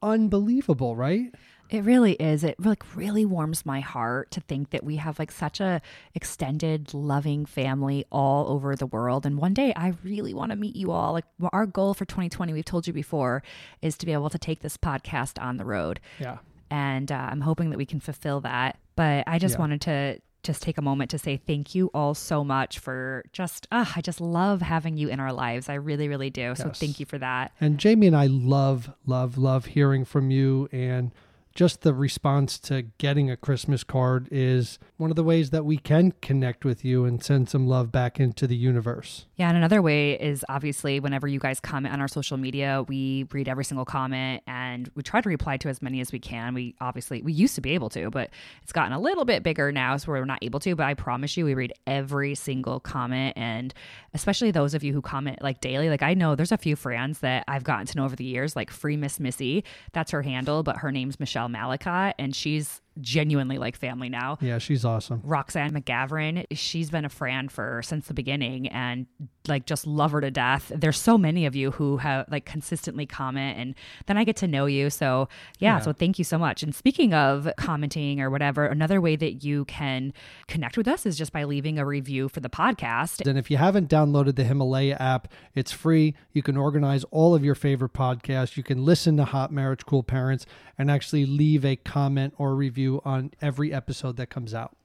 unbelievable, 0.00 0.96
right? 0.96 1.34
It 1.70 1.84
really 1.84 2.12
is. 2.14 2.44
It 2.44 2.58
like 2.58 2.82
really 2.96 3.24
warms 3.26 3.66
my 3.66 3.80
heart 3.80 4.30
to 4.32 4.40
think 4.40 4.70
that 4.70 4.84
we 4.84 4.96
have 4.96 5.18
like 5.18 5.30
such 5.30 5.60
a 5.60 5.82
extended, 6.14 6.92
loving 6.94 7.46
family 7.46 8.04
all 8.10 8.48
over 8.48 8.74
the 8.74 8.86
world. 8.86 9.24
And 9.26 9.36
one 9.38 9.54
day, 9.54 9.72
I 9.76 9.94
really 10.02 10.34
want 10.34 10.50
to 10.50 10.56
meet 10.56 10.76
you 10.76 10.90
all. 10.90 11.12
Like 11.12 11.24
our 11.52 11.66
goal 11.66 11.94
for 11.94 12.04
2020, 12.04 12.52
we've 12.52 12.64
told 12.64 12.86
you 12.86 12.92
before, 12.92 13.42
is 13.82 13.96
to 13.98 14.06
be 14.06 14.12
able 14.12 14.30
to 14.30 14.38
take 14.38 14.60
this 14.60 14.76
podcast 14.76 15.40
on 15.42 15.56
the 15.58 15.64
road, 15.64 16.00
Yeah. 16.18 16.38
and 16.70 17.10
uh, 17.12 17.28
I'm 17.30 17.42
hoping 17.42 17.70
that 17.70 17.76
we 17.78 17.86
can 17.86 18.00
fulfill 18.00 18.40
that. 18.42 18.78
But 18.96 19.24
I 19.26 19.38
just 19.38 19.54
Yeah. 19.54 19.60
wanted 19.60 19.80
to 19.82 20.20
just 20.42 20.62
take 20.62 20.78
a 20.78 20.82
moment 20.82 21.10
to 21.10 21.18
say 21.18 21.36
thank 21.36 21.74
you 21.74 21.90
all 21.92 22.14
so 22.14 22.42
much 22.44 22.78
for 22.78 23.24
just 23.32 23.66
ah, 23.72 23.92
I 23.96 24.00
just 24.00 24.20
love 24.20 24.62
having 24.62 24.96
you 24.96 25.08
in 25.08 25.20
our 25.20 25.32
lives. 25.32 25.68
I 25.68 25.74
really, 25.74 26.08
really 26.08 26.30
do. 26.30 26.54
So 26.54 26.66
Yes. 26.68 26.78
thank 26.78 27.00
you 27.00 27.06
for 27.06 27.18
that. 27.18 27.52
And 27.60 27.76
Jamie 27.78 28.06
and 28.06 28.16
I 28.16 28.26
love, 28.26 28.90
love, 29.04 29.36
love 29.36 29.66
hearing 29.66 30.04
from 30.04 30.30
you. 30.30 30.68
And 30.72 31.10
just 31.58 31.80
the 31.80 31.92
response 31.92 32.56
to 32.56 32.82
getting 32.98 33.32
a 33.32 33.36
Christmas 33.36 33.82
card 33.82 34.28
is 34.30 34.78
one 34.96 35.10
of 35.10 35.16
the 35.16 35.24
ways 35.24 35.50
that 35.50 35.64
we 35.64 35.76
can 35.76 36.12
connect 36.22 36.64
with 36.64 36.84
you 36.84 37.04
and 37.04 37.20
send 37.20 37.48
some 37.48 37.66
love 37.66 37.90
back 37.90 38.20
into 38.20 38.46
the 38.46 38.54
universe. 38.54 39.26
Yeah, 39.34 39.48
and 39.48 39.56
another 39.56 39.82
way 39.82 40.12
is 40.12 40.44
obviously 40.48 41.00
whenever 41.00 41.26
you 41.26 41.40
guys 41.40 41.58
comment 41.58 41.92
on 41.92 42.00
our 42.00 42.06
social 42.06 42.36
media, 42.36 42.84
we 42.86 43.26
read 43.32 43.48
every 43.48 43.64
single 43.64 43.84
comment 43.84 44.44
and 44.46 44.88
we 44.94 45.02
try 45.02 45.20
to 45.20 45.28
reply 45.28 45.56
to 45.56 45.68
as 45.68 45.82
many 45.82 46.00
as 46.00 46.12
we 46.12 46.20
can. 46.20 46.54
We 46.54 46.76
obviously 46.80 47.22
we 47.22 47.32
used 47.32 47.56
to 47.56 47.60
be 47.60 47.70
able 47.70 47.88
to, 47.88 48.08
but 48.08 48.30
it's 48.62 48.70
gotten 48.70 48.92
a 48.92 49.00
little 49.00 49.24
bit 49.24 49.42
bigger 49.42 49.72
now, 49.72 49.96
so 49.96 50.12
we're 50.12 50.24
not 50.26 50.38
able 50.42 50.60
to. 50.60 50.76
But 50.76 50.86
I 50.86 50.94
promise 50.94 51.36
you, 51.36 51.44
we 51.44 51.54
read 51.54 51.72
every 51.88 52.36
single 52.36 52.78
comment, 52.78 53.36
and 53.36 53.74
especially 54.14 54.52
those 54.52 54.74
of 54.74 54.84
you 54.84 54.92
who 54.92 55.02
comment 55.02 55.42
like 55.42 55.60
daily. 55.60 55.88
Like 55.88 56.04
I 56.04 56.14
know 56.14 56.36
there's 56.36 56.52
a 56.52 56.56
few 56.56 56.76
friends 56.76 57.18
that 57.18 57.42
I've 57.48 57.64
gotten 57.64 57.86
to 57.86 57.96
know 57.96 58.04
over 58.04 58.14
the 58.14 58.24
years, 58.24 58.54
like 58.54 58.70
Free 58.70 58.96
Miss 58.96 59.18
Missy. 59.18 59.64
That's 59.92 60.12
her 60.12 60.22
handle, 60.22 60.62
but 60.62 60.76
her 60.76 60.92
name's 60.92 61.18
Michelle 61.18 61.47
Malacott, 61.48 62.14
and 62.18 62.34
she's 62.34 62.80
genuinely 63.00 63.58
like 63.58 63.76
family 63.76 64.08
now. 64.08 64.38
Yeah, 64.40 64.58
she's 64.58 64.84
awesome. 64.84 65.20
Roxanne 65.24 65.72
McGavran, 65.72 66.46
she's 66.52 66.90
been 66.90 67.04
a 67.04 67.08
friend 67.08 67.50
for 67.50 67.82
since 67.82 68.06
the 68.06 68.14
beginning 68.14 68.68
and 68.68 69.06
like 69.46 69.66
just 69.66 69.86
love 69.86 70.12
her 70.12 70.20
to 70.20 70.30
death. 70.30 70.70
There's 70.74 70.98
so 70.98 71.16
many 71.16 71.46
of 71.46 71.56
you 71.56 71.70
who 71.70 71.96
have 71.98 72.26
like 72.30 72.44
consistently 72.44 73.06
comment 73.06 73.58
and 73.58 73.74
then 74.06 74.18
I 74.18 74.24
get 74.24 74.36
to 74.36 74.48
know 74.48 74.66
you. 74.66 74.90
So 74.90 75.28
yeah, 75.58 75.76
Yeah. 75.76 75.80
so 75.80 75.92
thank 75.92 76.18
you 76.18 76.24
so 76.24 76.38
much. 76.38 76.62
And 76.62 76.74
speaking 76.74 77.14
of 77.14 77.48
commenting 77.56 78.20
or 78.20 78.30
whatever, 78.30 78.66
another 78.66 79.00
way 79.00 79.16
that 79.16 79.42
you 79.44 79.64
can 79.66 80.12
connect 80.48 80.76
with 80.76 80.86
us 80.88 81.06
is 81.06 81.16
just 81.16 81.32
by 81.32 81.44
leaving 81.44 81.78
a 81.78 81.86
review 81.86 82.28
for 82.28 82.40
the 82.40 82.50
podcast. 82.50 83.26
And 83.26 83.38
if 83.38 83.50
you 83.50 83.56
haven't 83.56 83.88
downloaded 83.88 84.36
the 84.36 84.44
Himalaya 84.44 84.96
app, 85.00 85.28
it's 85.54 85.72
free. 85.72 86.14
You 86.32 86.42
can 86.42 86.56
organize 86.56 87.04
all 87.10 87.34
of 87.34 87.44
your 87.44 87.54
favorite 87.54 87.92
podcasts. 87.92 88.56
You 88.56 88.62
can 88.62 88.84
listen 88.84 89.16
to 89.16 89.24
Hot 89.24 89.52
Marriage 89.52 89.86
Cool 89.86 90.02
Parents 90.02 90.46
and 90.76 90.90
actually 90.90 91.26
leave 91.26 91.64
a 91.64 91.76
comment 91.76 92.34
or 92.38 92.54
review 92.54 92.87
on 93.04 93.32
every 93.40 93.72
episode 93.72 94.16
that 94.16 94.30
comes 94.30 94.54
out. 94.54 94.77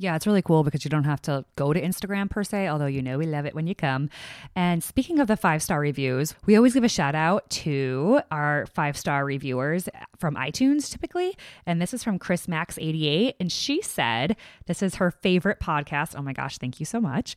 Yeah, 0.00 0.16
it's 0.16 0.26
really 0.26 0.40
cool 0.40 0.64
because 0.64 0.82
you 0.82 0.88
don't 0.88 1.04
have 1.04 1.20
to 1.22 1.44
go 1.56 1.74
to 1.74 1.80
Instagram 1.80 2.30
per 2.30 2.42
se, 2.42 2.68
although 2.68 2.86
you 2.86 3.02
know 3.02 3.18
we 3.18 3.26
love 3.26 3.44
it 3.44 3.54
when 3.54 3.66
you 3.66 3.74
come. 3.74 4.08
And 4.56 4.82
speaking 4.82 5.18
of 5.18 5.28
the 5.28 5.36
five 5.36 5.62
star 5.62 5.78
reviews, 5.78 6.34
we 6.46 6.56
always 6.56 6.72
give 6.72 6.84
a 6.84 6.88
shout 6.88 7.14
out 7.14 7.50
to 7.50 8.22
our 8.30 8.64
five 8.72 8.96
star 8.96 9.26
reviewers 9.26 9.90
from 10.18 10.36
iTunes 10.36 10.90
typically. 10.90 11.36
And 11.66 11.82
this 11.82 11.92
is 11.92 12.02
from 12.02 12.18
Chris 12.18 12.48
Max 12.48 12.78
88. 12.78 13.36
And 13.38 13.52
she 13.52 13.82
said, 13.82 14.36
This 14.66 14.82
is 14.82 14.94
her 14.94 15.10
favorite 15.10 15.60
podcast. 15.60 16.14
Oh 16.16 16.22
my 16.22 16.32
gosh, 16.32 16.56
thank 16.56 16.80
you 16.80 16.86
so 16.86 16.98
much. 16.98 17.34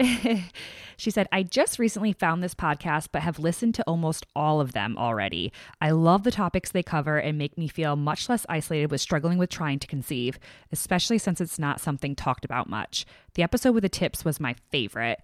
she 0.95 1.11
said, 1.11 1.27
I 1.33 1.43
just 1.43 1.79
recently 1.79 2.13
found 2.13 2.41
this 2.41 2.55
podcast, 2.55 3.09
but 3.11 3.23
have 3.23 3.39
listened 3.39 3.75
to 3.75 3.83
almost 3.83 4.25
all 4.37 4.61
of 4.61 4.71
them 4.71 4.97
already. 4.97 5.51
I 5.81 5.91
love 5.91 6.23
the 6.23 6.31
topics 6.31 6.71
they 6.71 6.81
cover 6.81 7.17
and 7.17 7.37
make 7.37 7.57
me 7.57 7.67
feel 7.67 7.97
much 7.97 8.29
less 8.29 8.45
isolated 8.47 8.89
with 8.89 9.01
struggling 9.01 9.37
with 9.37 9.49
trying 9.49 9.79
to 9.79 9.87
conceive, 9.87 10.39
especially 10.71 11.17
since 11.17 11.41
it's 11.41 11.59
not 11.59 11.81
something 11.81 12.15
talked 12.15 12.45
about 12.45 12.52
much. 12.69 13.05
The 13.35 13.43
episode 13.43 13.73
with 13.73 13.83
the 13.83 13.89
tips 13.89 14.23
was 14.23 14.39
my 14.39 14.55
favorite. 14.69 15.19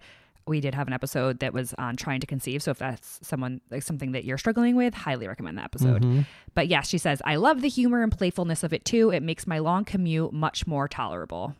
We 0.46 0.60
did 0.60 0.74
have 0.74 0.86
an 0.86 0.92
episode 0.92 1.40
that 1.40 1.52
was 1.52 1.74
on 1.74 1.96
trying 1.96 2.20
to 2.20 2.26
conceive. 2.26 2.62
So 2.62 2.70
if 2.70 2.78
that's 2.78 3.20
someone 3.22 3.60
like 3.70 3.82
something 3.82 4.12
that 4.12 4.24
you're 4.24 4.38
struggling 4.38 4.74
with, 4.74 4.94
highly 4.94 5.28
recommend 5.28 5.58
that 5.58 5.64
episode. 5.64 6.02
Mm-hmm. 6.02 6.22
But 6.54 6.68
yeah, 6.68 6.80
she 6.80 6.98
says, 6.98 7.22
I 7.24 7.36
love 7.36 7.60
the 7.60 7.68
humor 7.68 8.02
and 8.02 8.10
playfulness 8.10 8.64
of 8.64 8.72
it 8.72 8.84
too. 8.84 9.10
It 9.10 9.22
makes 9.22 9.46
my 9.46 9.58
long 9.58 9.84
commute 9.84 10.32
much 10.32 10.66
more 10.66 10.88
tolerable. 10.88 11.54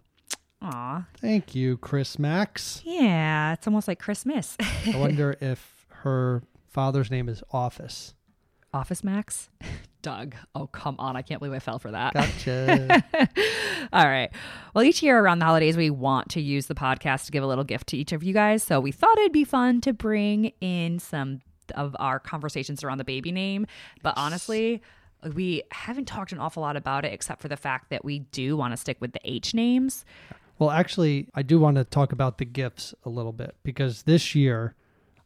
Aw. 0.62 1.06
Thank 1.18 1.54
you, 1.54 1.76
Chris 1.78 2.18
Max. 2.18 2.82
Yeah, 2.84 3.52
it's 3.52 3.66
almost 3.66 3.88
like 3.88 3.98
Christmas. 3.98 4.56
I 4.86 4.96
wonder 4.96 5.36
if 5.40 5.86
her 5.88 6.42
father's 6.68 7.10
name 7.10 7.28
is 7.28 7.42
Office. 7.52 8.14
Office 8.72 9.02
Max? 9.02 9.48
Doug. 10.02 10.34
Oh, 10.54 10.66
come 10.66 10.96
on. 10.98 11.16
I 11.16 11.22
can't 11.22 11.40
believe 11.40 11.54
I 11.54 11.58
fell 11.58 11.78
for 11.78 11.90
that. 11.90 12.14
Gotcha. 12.14 13.04
All 13.92 14.06
right. 14.06 14.30
Well, 14.74 14.84
each 14.84 15.02
year 15.02 15.18
around 15.18 15.38
the 15.40 15.44
holidays, 15.44 15.76
we 15.76 15.90
want 15.90 16.28
to 16.30 16.40
use 16.40 16.66
the 16.66 16.74
podcast 16.74 17.26
to 17.26 17.32
give 17.32 17.42
a 17.42 17.46
little 17.46 17.64
gift 17.64 17.88
to 17.88 17.96
each 17.96 18.12
of 18.12 18.22
you 18.22 18.32
guys. 18.32 18.62
So 18.62 18.80
we 18.80 18.92
thought 18.92 19.18
it'd 19.18 19.32
be 19.32 19.44
fun 19.44 19.80
to 19.82 19.92
bring 19.92 20.52
in 20.60 20.98
some 20.98 21.40
of 21.74 21.94
our 21.98 22.18
conversations 22.18 22.82
around 22.82 22.98
the 22.98 23.04
baby 23.04 23.30
name. 23.32 23.66
But 24.02 24.14
honestly, 24.16 24.82
we 25.34 25.62
haven't 25.70 26.06
talked 26.06 26.32
an 26.32 26.38
awful 26.38 26.62
lot 26.62 26.76
about 26.76 27.04
it 27.04 27.12
except 27.12 27.40
for 27.42 27.48
the 27.48 27.56
fact 27.56 27.90
that 27.90 28.04
we 28.04 28.20
do 28.20 28.56
want 28.56 28.72
to 28.72 28.76
stick 28.76 28.96
with 29.00 29.12
the 29.12 29.20
H 29.24 29.54
names. 29.54 30.04
well, 30.58 30.70
actually, 30.70 31.28
I 31.34 31.42
do 31.42 31.58
want 31.60 31.76
to 31.76 31.84
talk 31.84 32.12
about 32.12 32.38
the 32.38 32.44
gifts 32.44 32.94
a 33.04 33.08
little 33.08 33.32
bit 33.32 33.54
because 33.62 34.02
this 34.02 34.34
year 34.34 34.74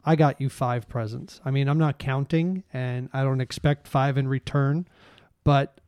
I 0.04 0.16
got 0.16 0.40
you 0.40 0.48
five 0.48 0.88
presents. 0.88 1.40
I 1.44 1.50
mean, 1.50 1.68
I'm 1.68 1.78
not 1.78 1.98
counting 1.98 2.64
and 2.72 3.08
I 3.12 3.22
don't 3.22 3.40
expect 3.40 3.88
five 3.88 4.18
in 4.18 4.28
return, 4.28 4.86
but 5.44 5.80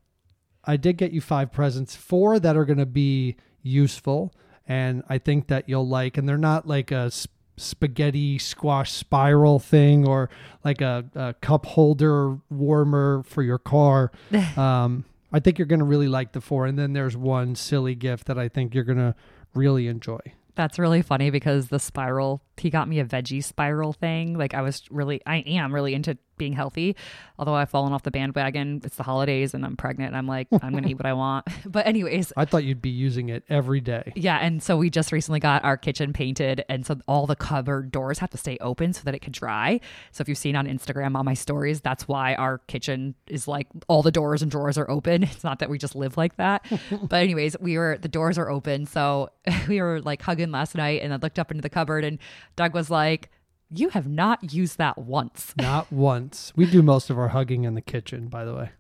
I 0.65 0.77
did 0.77 0.97
get 0.97 1.13
you 1.13 1.21
five 1.21 1.53
presents, 1.53 1.95
four 1.95 2.41
that 2.41 2.57
are 2.57 2.65
going 2.65 2.79
to 2.79 2.87
be 2.87 3.37
useful 3.63 4.33
and 4.67 5.03
I 5.09 5.19
think 5.19 5.49
that 5.49 5.69
you'll 5.69 5.87
like. 5.87 6.17
And 6.17 6.29
they're 6.29 6.39
not 6.39 6.67
like 6.67 6.91
a 6.91 7.11
sp- 7.13 7.35
spaghetti 7.59 8.39
squash 8.39 8.93
spiral 8.93 9.59
thing 9.59 10.07
or 10.07 10.29
like 10.65 10.81
a, 10.81 11.05
a 11.15 11.35
cup 11.41 11.67
holder 11.67 12.39
warmer 12.51 13.23
for 13.27 13.43
your 13.43 13.59
car. 13.59 14.13
um, 14.57 15.05
I 15.33 15.41
think 15.41 15.59
you're 15.59 15.67
going 15.67 15.81
to 15.81 15.87
really 15.87 16.09
like 16.09 16.33
the 16.33 16.41
four. 16.41 16.67
And 16.67 16.79
then 16.79 16.93
there's 16.93 17.17
one 17.17 17.55
silly 17.55 17.95
gift 17.95 18.27
that 18.27 18.39
I 18.39 18.49
think 18.49 18.75
you're 18.75 18.85
going 18.85 18.99
to 18.99 19.15
really 19.55 19.89
enjoy. 19.89 20.21
That's 20.57 20.79
really 20.79 21.03
funny 21.03 21.31
because 21.31 21.69
the 21.69 21.79
spiral, 21.79 22.43
he 22.57 22.71
got 22.71 22.89
me 22.89 22.99
a 22.99 23.05
veggie 23.05 23.45
spiral 23.45 23.93
thing. 23.93 24.37
Like 24.39 24.55
I 24.55 24.63
was 24.63 24.83
really, 24.91 25.21
I 25.27 25.37
am 25.39 25.73
really 25.75 25.95
into 25.95 26.17
being 26.37 26.53
healthy. 26.53 26.97
Although 27.39 27.55
I've 27.55 27.71
fallen 27.71 27.93
off 27.93 28.03
the 28.03 28.11
bandwagon. 28.11 28.81
It's 28.85 28.97
the 28.97 29.03
holidays 29.03 29.55
and 29.55 29.65
I'm 29.65 29.77
pregnant. 29.77 30.09
And 30.09 30.17
I'm 30.17 30.27
like, 30.27 30.49
I'm 30.63 30.73
going 30.73 30.83
to 30.85 30.91
eat 30.91 30.97
what 30.99 31.07
I 31.07 31.13
want. 31.13 31.47
But, 31.67 31.87
anyways, 31.87 32.33
I 32.37 32.45
thought 32.45 32.65
you'd 32.65 32.81
be 32.81 32.91
using 32.91 33.29
it 33.29 33.45
every 33.49 33.81
day. 33.81 34.13
yeah. 34.15 34.39
And 34.39 34.63
so 34.63 34.77
we 34.77 34.89
just 34.89 35.13
recently 35.13 35.41
got 35.41 35.65
our 35.65 35.77
kitchen 35.77 36.13
painted. 36.13 36.65
And 36.69 36.87
so 36.87 36.99
all 37.09 37.27
the 37.27 37.37
cupboard 37.37 37.91
doors 37.91 38.19
have 38.21 38.31
to 38.31 38.39
stay 38.39 38.57
open 38.61 38.93
so 38.93 39.03
that 39.05 39.15
it 39.15 39.19
could 39.21 39.33
dry. 39.33 39.81
So 40.13 40.23
if 40.23 40.29
you've 40.29 40.39
seen 40.39 40.57
on 40.57 40.67
Instagram 40.67 41.17
on 41.17 41.25
my 41.25 41.35
stories, 41.35 41.81
that's 41.81 42.07
why 42.09 42.35
our 42.37 42.59
kitchen 42.59 43.15
is 43.27 43.47
like 43.49 43.67
all 43.89 44.03
the 44.03 44.13
doors 44.13 44.43
and 44.43 44.51
drawers 44.51 44.79
are 44.79 44.89
open. 44.91 45.23
It's 45.37 45.45
not 45.45 45.59
that 45.59 45.69
we 45.69 45.77
just 45.77 45.95
live 45.97 46.17
like 46.17 46.37
that. 46.37 46.65
but, 46.91 47.17
anyways, 47.23 47.57
we 47.61 47.77
were, 47.77 47.99
the 48.01 48.09
doors 48.09 48.39
are 48.39 48.49
open. 48.49 48.87
So 48.87 49.31
we 49.69 49.83
were 49.83 50.01
like 50.01 50.23
hugging 50.23 50.51
last 50.53 50.75
night 50.75 51.03
and 51.03 51.13
I 51.13 51.17
looked 51.17 51.39
up 51.39 51.51
into 51.51 51.63
the 51.63 51.69
cupboard 51.71 52.05
and 52.05 52.19
Doug 52.55 52.73
was 52.75 52.91
like, 52.91 53.31
You 53.71 53.89
have 53.91 54.07
not 54.07 54.53
used 54.55 54.79
that 54.79 54.97
once. 54.99 55.53
Not 55.59 55.91
once. 55.93 56.53
We 56.55 56.67
do 56.67 56.83
most 56.83 57.11
of 57.11 57.19
our 57.19 57.29
hugging 57.29 57.65
in 57.65 57.75
the 57.75 57.81
kitchen, 57.81 58.29
by 58.29 58.45
the 58.45 58.55
way. 58.55 58.71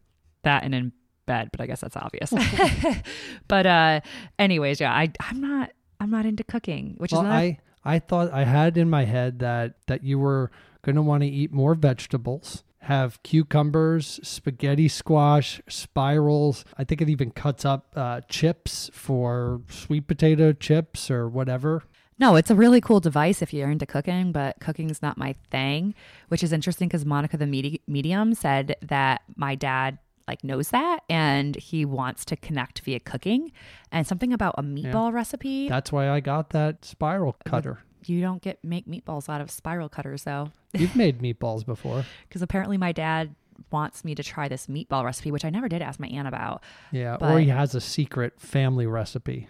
that 0.44 0.62
and 0.62 0.74
in 0.74 0.92
bed, 1.26 1.48
but 1.50 1.60
I 1.60 1.66
guess 1.66 1.80
that's 1.80 1.96
obvious. 1.96 2.32
but 3.48 3.66
uh 3.66 4.00
anyways, 4.38 4.80
yeah, 4.80 4.92
I 4.92 5.10
I'm 5.20 5.40
not 5.40 5.72
I'm 5.98 6.10
not 6.10 6.26
into 6.26 6.44
cooking, 6.44 6.94
which 6.98 7.12
Well, 7.12 7.22
is 7.22 7.24
not 7.24 7.34
I 7.34 7.58
I 7.84 7.98
thought 7.98 8.32
I 8.32 8.44
had 8.44 8.76
in 8.76 8.88
my 8.90 9.04
head 9.04 9.40
that 9.40 9.74
that 9.86 10.04
you 10.04 10.18
were 10.18 10.50
going 10.82 10.96
to 10.96 11.02
want 11.02 11.22
to 11.22 11.28
eat 11.28 11.52
more 11.52 11.74
vegetables, 11.74 12.62
have 12.82 13.20
cucumbers, 13.24 14.20
spaghetti 14.22 14.86
squash, 14.86 15.60
spirals. 15.68 16.64
I 16.78 16.84
think 16.84 17.00
it 17.02 17.08
even 17.08 17.32
cuts 17.32 17.64
up 17.64 17.92
uh, 17.96 18.20
chips 18.28 18.88
for 18.92 19.62
sweet 19.68 20.06
potato 20.06 20.52
chips 20.52 21.10
or 21.10 21.28
whatever. 21.28 21.82
No, 22.18 22.36
it's 22.36 22.50
a 22.50 22.54
really 22.54 22.80
cool 22.80 23.00
device 23.00 23.42
if 23.42 23.52
you're 23.52 23.70
into 23.70 23.84
cooking, 23.86 24.32
but 24.32 24.58
cooking's 24.60 25.02
not 25.02 25.18
my 25.18 25.34
thing, 25.50 25.94
which 26.28 26.42
is 26.42 26.52
interesting 26.52 26.88
because 26.88 27.04
Monica 27.04 27.36
the 27.36 27.46
medi- 27.46 27.82
medium 27.86 28.34
said 28.34 28.76
that 28.82 29.22
my 29.36 29.54
dad 29.54 29.98
like 30.26 30.42
knows 30.42 30.70
that 30.70 31.00
and 31.08 31.54
he 31.56 31.84
wants 31.84 32.24
to 32.24 32.34
connect 32.36 32.80
via 32.80 32.98
cooking 32.98 33.52
and 33.92 34.06
something 34.06 34.32
about 34.32 34.54
a 34.58 34.62
meatball 34.62 35.12
recipe. 35.12 35.68
That's 35.68 35.92
why 35.92 36.08
I 36.10 36.20
got 36.20 36.50
that 36.50 36.84
spiral 36.84 37.36
cutter. 37.44 37.78
you 38.06 38.20
don't 38.20 38.42
get 38.42 38.58
make 38.64 38.86
meatballs 38.86 39.28
out 39.28 39.40
of 39.40 39.50
spiral 39.50 39.88
cutters 39.88 40.24
though. 40.24 40.50
You've 40.72 40.96
made 40.96 41.20
meatballs 41.20 41.64
before. 41.64 42.04
because 42.28 42.42
apparently 42.42 42.76
my 42.76 42.92
dad 42.92 43.34
wants 43.70 44.04
me 44.04 44.14
to 44.14 44.22
try 44.22 44.48
this 44.48 44.66
meatball 44.66 45.04
recipe, 45.04 45.30
which 45.30 45.44
I 45.44 45.50
never 45.50 45.68
did 45.68 45.80
ask 45.80 46.00
my 46.00 46.08
aunt 46.08 46.26
about. 46.28 46.62
Yeah, 46.92 47.16
or 47.20 47.38
he 47.38 47.46
has 47.48 47.74
a 47.74 47.80
secret 47.80 48.40
family 48.40 48.86
recipe, 48.86 49.48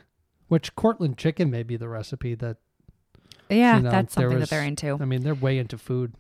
which 0.49 0.75
Cortland 0.77 1.17
chicken 1.17 1.51
may 1.51 1.63
be 1.63 1.77
the 1.77 1.89
recipe 1.89 2.35
that 2.37 2.59
Yeah, 3.49 3.77
You 3.77 3.83
know, 3.83 3.91
that's 3.91 4.15
something 4.15 4.39
was- 4.39 4.49
that 4.49 4.55
they're 4.55 4.65
into. 4.65 4.99
I 5.01 5.05
mean, 5.05 5.23
they're 5.23 5.35
way 5.35 5.59
into 5.59 5.79
food. 5.79 6.13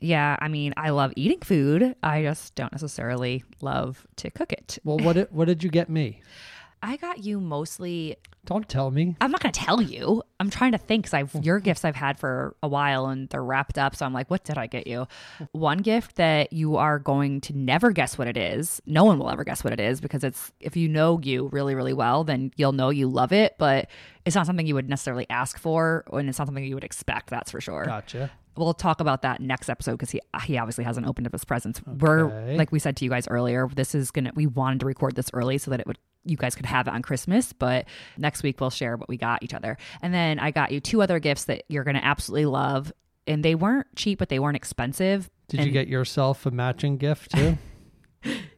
Yeah, 0.00 0.36
I 0.40 0.48
mean, 0.48 0.74
I 0.76 0.90
love 0.90 1.12
eating 1.16 1.40
food. 1.40 1.94
I 2.02 2.22
just 2.22 2.54
don't 2.56 2.72
necessarily 2.72 3.42
love 3.62 4.06
to 4.16 4.30
cook 4.30 4.52
it. 4.52 4.78
Well, 4.84 4.98
what 4.98 5.14
did, 5.14 5.28
what 5.30 5.46
did 5.46 5.62
you 5.64 5.70
get 5.70 5.88
me? 5.88 6.20
I 6.82 6.96
got 6.98 7.24
you 7.24 7.40
mostly. 7.40 8.16
Don't 8.44 8.68
tell 8.68 8.90
me. 8.90 9.16
I'm 9.20 9.30
not 9.30 9.40
going 9.40 9.52
to 9.52 9.60
tell 9.60 9.80
you. 9.80 10.22
I'm 10.38 10.50
trying 10.50 10.72
to 10.72 10.78
think 10.78 11.04
because 11.04 11.14
I've 11.14 11.44
your 11.44 11.60
gifts 11.60 11.84
I've 11.84 11.96
had 11.96 12.18
for 12.18 12.56
a 12.62 12.68
while 12.68 13.06
and 13.06 13.28
they're 13.28 13.42
wrapped 13.44 13.78
up. 13.78 13.96
So 13.96 14.04
I'm 14.04 14.12
like, 14.12 14.30
what 14.30 14.44
did 14.44 14.58
I 14.58 14.66
get 14.66 14.86
you? 14.86 15.06
One 15.52 15.78
gift 15.78 16.16
that 16.16 16.52
you 16.52 16.76
are 16.76 16.98
going 16.98 17.40
to 17.42 17.56
never 17.56 17.90
guess 17.92 18.18
what 18.18 18.28
it 18.28 18.36
is. 18.36 18.80
No 18.86 19.04
one 19.04 19.18
will 19.18 19.30
ever 19.30 19.44
guess 19.44 19.64
what 19.64 19.72
it 19.72 19.80
is 19.80 20.00
because 20.00 20.24
it's 20.24 20.52
if 20.60 20.76
you 20.76 20.88
know 20.88 21.20
you 21.22 21.48
really 21.52 21.74
really 21.74 21.92
well, 21.92 22.24
then 22.24 22.52
you'll 22.56 22.72
know 22.72 22.90
you 22.90 23.08
love 23.08 23.32
it. 23.32 23.54
But 23.58 23.88
it's 24.24 24.36
not 24.36 24.46
something 24.46 24.66
you 24.66 24.74
would 24.74 24.88
necessarily 24.88 25.26
ask 25.30 25.58
for, 25.58 26.04
and 26.12 26.28
it's 26.28 26.38
not 26.38 26.46
something 26.46 26.64
you 26.64 26.74
would 26.74 26.84
expect. 26.84 27.30
That's 27.30 27.50
for 27.50 27.60
sure. 27.60 27.84
Gotcha. 27.84 28.30
We'll 28.56 28.72
talk 28.72 29.00
about 29.00 29.22
that 29.22 29.40
next 29.40 29.68
episode 29.68 29.92
because 29.92 30.10
he 30.10 30.20
he 30.44 30.58
obviously 30.58 30.84
hasn't 30.84 31.06
opened 31.06 31.26
up 31.26 31.32
his 31.32 31.44
presents. 31.44 31.80
We're 31.86 32.54
like 32.56 32.70
we 32.70 32.78
said 32.78 32.96
to 32.98 33.04
you 33.04 33.10
guys 33.10 33.26
earlier, 33.28 33.68
this 33.68 33.94
is 33.94 34.10
gonna 34.10 34.32
we 34.34 34.46
wanted 34.46 34.80
to 34.80 34.86
record 34.86 35.16
this 35.16 35.30
early 35.32 35.58
so 35.58 35.70
that 35.70 35.80
it 35.80 35.86
would 35.86 35.98
you 36.24 36.36
guys 36.36 36.54
could 36.54 36.66
have 36.66 36.86
it 36.88 36.94
on 36.94 37.02
Christmas, 37.02 37.52
but 37.52 37.86
next 38.18 38.42
week 38.42 38.60
we'll 38.60 38.70
share 38.70 38.96
what 38.96 39.08
we 39.08 39.16
got 39.16 39.42
each 39.42 39.54
other. 39.54 39.76
And 40.02 40.12
then 40.14 40.38
I 40.38 40.50
got 40.50 40.72
you 40.72 40.80
two 40.80 41.02
other 41.02 41.18
gifts 41.18 41.44
that 41.44 41.64
you're 41.68 41.84
gonna 41.84 42.00
absolutely 42.02 42.46
love. 42.46 42.92
And 43.26 43.42
they 43.44 43.54
weren't 43.54 43.86
cheap, 43.96 44.18
but 44.18 44.28
they 44.28 44.38
weren't 44.38 44.56
expensive. 44.56 45.30
Did 45.48 45.64
you 45.64 45.70
get 45.70 45.88
yourself 45.88 46.44
a 46.46 46.50
matching 46.50 46.96
gift 46.96 47.32
too? 47.32 47.58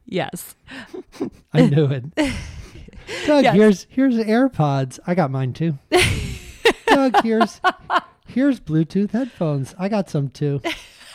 Yes. 0.09 0.55
I 1.53 1.67
knew 1.67 1.87
it. 1.87 2.05
Doug, 3.27 3.43
Yes. 3.45 3.55
here's 3.57 3.87
here's 3.91 4.15
AirPods. 4.17 5.01
I 5.05 5.17
got 5.17 5.33
mine 5.33 5.53
too. 5.53 5.77
Doug, 6.87 7.23
here's 7.25 7.61
here's 8.29 8.61
Bluetooth 8.61 9.11
headphones. 9.11 9.75
I 9.79 9.89
got 9.89 10.09
some 10.09 10.29
too. 10.29 10.61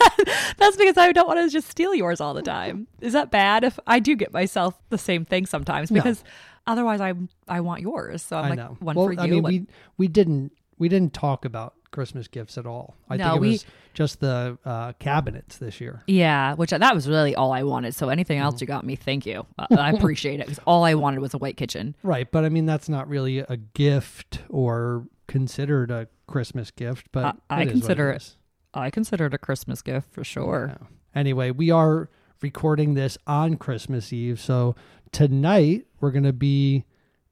That's 0.57 0.77
because 0.77 0.97
I 0.97 1.11
don't 1.11 1.27
want 1.27 1.39
to 1.39 1.49
just 1.49 1.67
steal 1.69 1.93
yours 1.95 2.21
all 2.21 2.33
the 2.33 2.41
time. 2.41 2.87
Is 3.01 3.13
that 3.13 3.31
bad 3.31 3.63
if 3.63 3.79
I 3.87 3.99
do 3.99 4.15
get 4.15 4.31
myself 4.33 4.79
the 4.89 4.97
same 4.97 5.25
thing 5.25 5.45
sometimes? 5.45 5.91
No. 5.91 6.01
Because 6.01 6.23
otherwise 6.67 7.01
I 7.01 7.13
I 7.47 7.61
want 7.61 7.81
yours. 7.81 8.21
So 8.21 8.37
I'm 8.37 8.45
I 8.45 8.49
like 8.49 8.57
know. 8.57 8.77
one 8.79 8.95
well, 8.95 9.05
for 9.07 9.13
you. 9.13 9.19
I 9.19 9.27
mean, 9.27 9.43
one- 9.43 9.51
we 9.51 9.65
we 9.97 10.07
didn't 10.07 10.51
we 10.77 10.89
didn't 10.89 11.13
talk 11.13 11.45
about 11.45 11.73
Christmas 11.91 12.27
gifts 12.27 12.57
at 12.57 12.65
all. 12.65 12.95
I 13.09 13.17
No, 13.17 13.23
think 13.25 13.35
it 13.35 13.41
we- 13.41 13.49
was 13.51 13.65
just 13.93 14.21
the 14.21 14.57
uh, 14.63 14.93
cabinets 14.99 15.57
this 15.57 15.81
year. 15.81 16.01
Yeah, 16.07 16.53
which 16.53 16.69
that 16.69 16.95
was 16.95 17.09
really 17.09 17.35
all 17.35 17.51
I 17.51 17.63
wanted. 17.63 17.93
So 17.93 18.07
anything 18.07 18.39
else 18.39 18.55
Mm. 18.55 18.61
you 18.61 18.67
got 18.67 18.85
me, 18.85 18.95
thank 18.95 19.25
you. 19.25 19.45
Uh, 19.59 19.67
I 19.71 19.91
appreciate 19.93 20.39
it 20.39 20.45
because 20.47 20.59
all 20.65 20.85
I 20.85 20.93
wanted 20.93 21.19
was 21.19 21.33
a 21.33 21.37
white 21.37 21.57
kitchen. 21.57 21.95
Right, 22.01 22.31
but 22.31 22.45
I 22.45 22.49
mean 22.49 22.65
that's 22.65 22.87
not 22.87 23.09
really 23.09 23.39
a 23.39 23.57
gift 23.57 24.39
or 24.49 25.05
considered 25.27 25.91
a 25.91 26.07
Christmas 26.27 26.71
gift, 26.71 27.07
but 27.11 27.35
I- 27.49 27.57
I 27.57 27.61
it 27.63 27.67
is 27.67 27.67
what 27.67 27.71
consider 27.81 28.11
it. 28.11 28.35
I 28.73 28.89
consider 28.89 29.25
it 29.25 29.33
a 29.33 29.37
Christmas 29.37 29.81
gift 29.81 30.11
for 30.11 30.23
sure. 30.23 30.77
Yeah. 30.79 30.87
Anyway, 31.13 31.51
we 31.51 31.71
are 31.71 32.09
recording 32.41 32.93
this 32.93 33.17
on 33.27 33.57
Christmas 33.57 34.11
Eve. 34.13 34.39
So 34.39 34.75
tonight 35.11 35.85
we're 35.99 36.11
going 36.11 36.23
to 36.23 36.33
be 36.33 36.85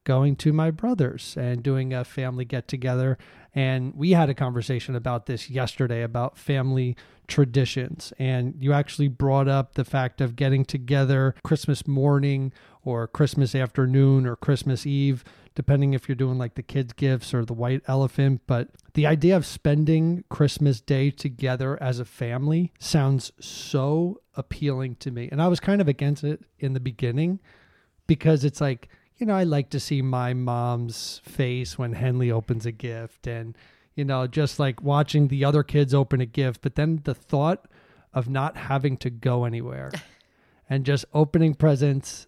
going 0.03 0.35
to 0.35 0.51
my 0.51 0.71
brother's 0.71 1.35
and 1.37 1.61
doing 1.61 1.93
a 1.93 2.03
family 2.03 2.45
get 2.45 2.67
together. 2.67 3.17
And 3.53 3.93
we 3.95 4.11
had 4.11 4.29
a 4.29 4.33
conversation 4.33 4.95
about 4.95 5.25
this 5.25 5.49
yesterday 5.49 6.03
about 6.03 6.37
family 6.37 6.95
traditions. 7.27 8.13
And 8.19 8.55
you 8.59 8.73
actually 8.73 9.07
brought 9.07 9.47
up 9.47 9.75
the 9.75 9.85
fact 9.85 10.21
of 10.21 10.35
getting 10.35 10.65
together 10.65 11.35
Christmas 11.43 11.87
morning 11.87 12.51
or 12.83 13.07
Christmas 13.07 13.55
afternoon 13.55 14.25
or 14.25 14.35
Christmas 14.35 14.85
Eve, 14.85 15.23
depending 15.55 15.93
if 15.93 16.07
you're 16.07 16.15
doing 16.15 16.37
like 16.37 16.55
the 16.55 16.63
kids' 16.63 16.93
gifts 16.93 17.33
or 17.33 17.45
the 17.45 17.53
white 17.53 17.81
elephant. 17.87 18.41
But 18.47 18.69
the 18.93 19.05
idea 19.05 19.35
of 19.35 19.45
spending 19.45 20.23
Christmas 20.29 20.81
Day 20.81 21.11
together 21.11 21.81
as 21.81 21.99
a 21.99 22.05
family 22.05 22.71
sounds 22.79 23.31
so 23.39 24.21
appealing 24.35 24.95
to 24.95 25.11
me. 25.11 25.29
And 25.31 25.41
I 25.41 25.47
was 25.47 25.59
kind 25.59 25.81
of 25.81 25.87
against 25.87 26.23
it 26.23 26.41
in 26.59 26.73
the 26.73 26.79
beginning 26.79 27.39
because 28.07 28.43
it's 28.43 28.61
like, 28.61 28.89
you 29.17 29.25
know, 29.25 29.35
I 29.35 29.43
like 29.43 29.69
to 29.71 29.79
see 29.79 30.01
my 30.01 30.33
mom's 30.33 31.21
face 31.23 31.77
when 31.77 31.93
Henley 31.93 32.31
opens 32.31 32.65
a 32.65 32.71
gift 32.71 33.27
and, 33.27 33.57
you 33.95 34.05
know, 34.05 34.27
just 34.27 34.59
like 34.59 34.81
watching 34.81 35.27
the 35.27 35.43
other 35.43 35.63
kids 35.63 35.93
open 35.93 36.21
a 36.21 36.25
gift. 36.25 36.61
But 36.61 36.75
then 36.75 37.01
the 37.03 37.13
thought 37.13 37.67
of 38.13 38.29
not 38.29 38.55
having 38.55 38.97
to 38.97 39.09
go 39.09 39.45
anywhere 39.45 39.91
and 40.69 40.85
just 40.85 41.05
opening 41.13 41.53
presents 41.53 42.27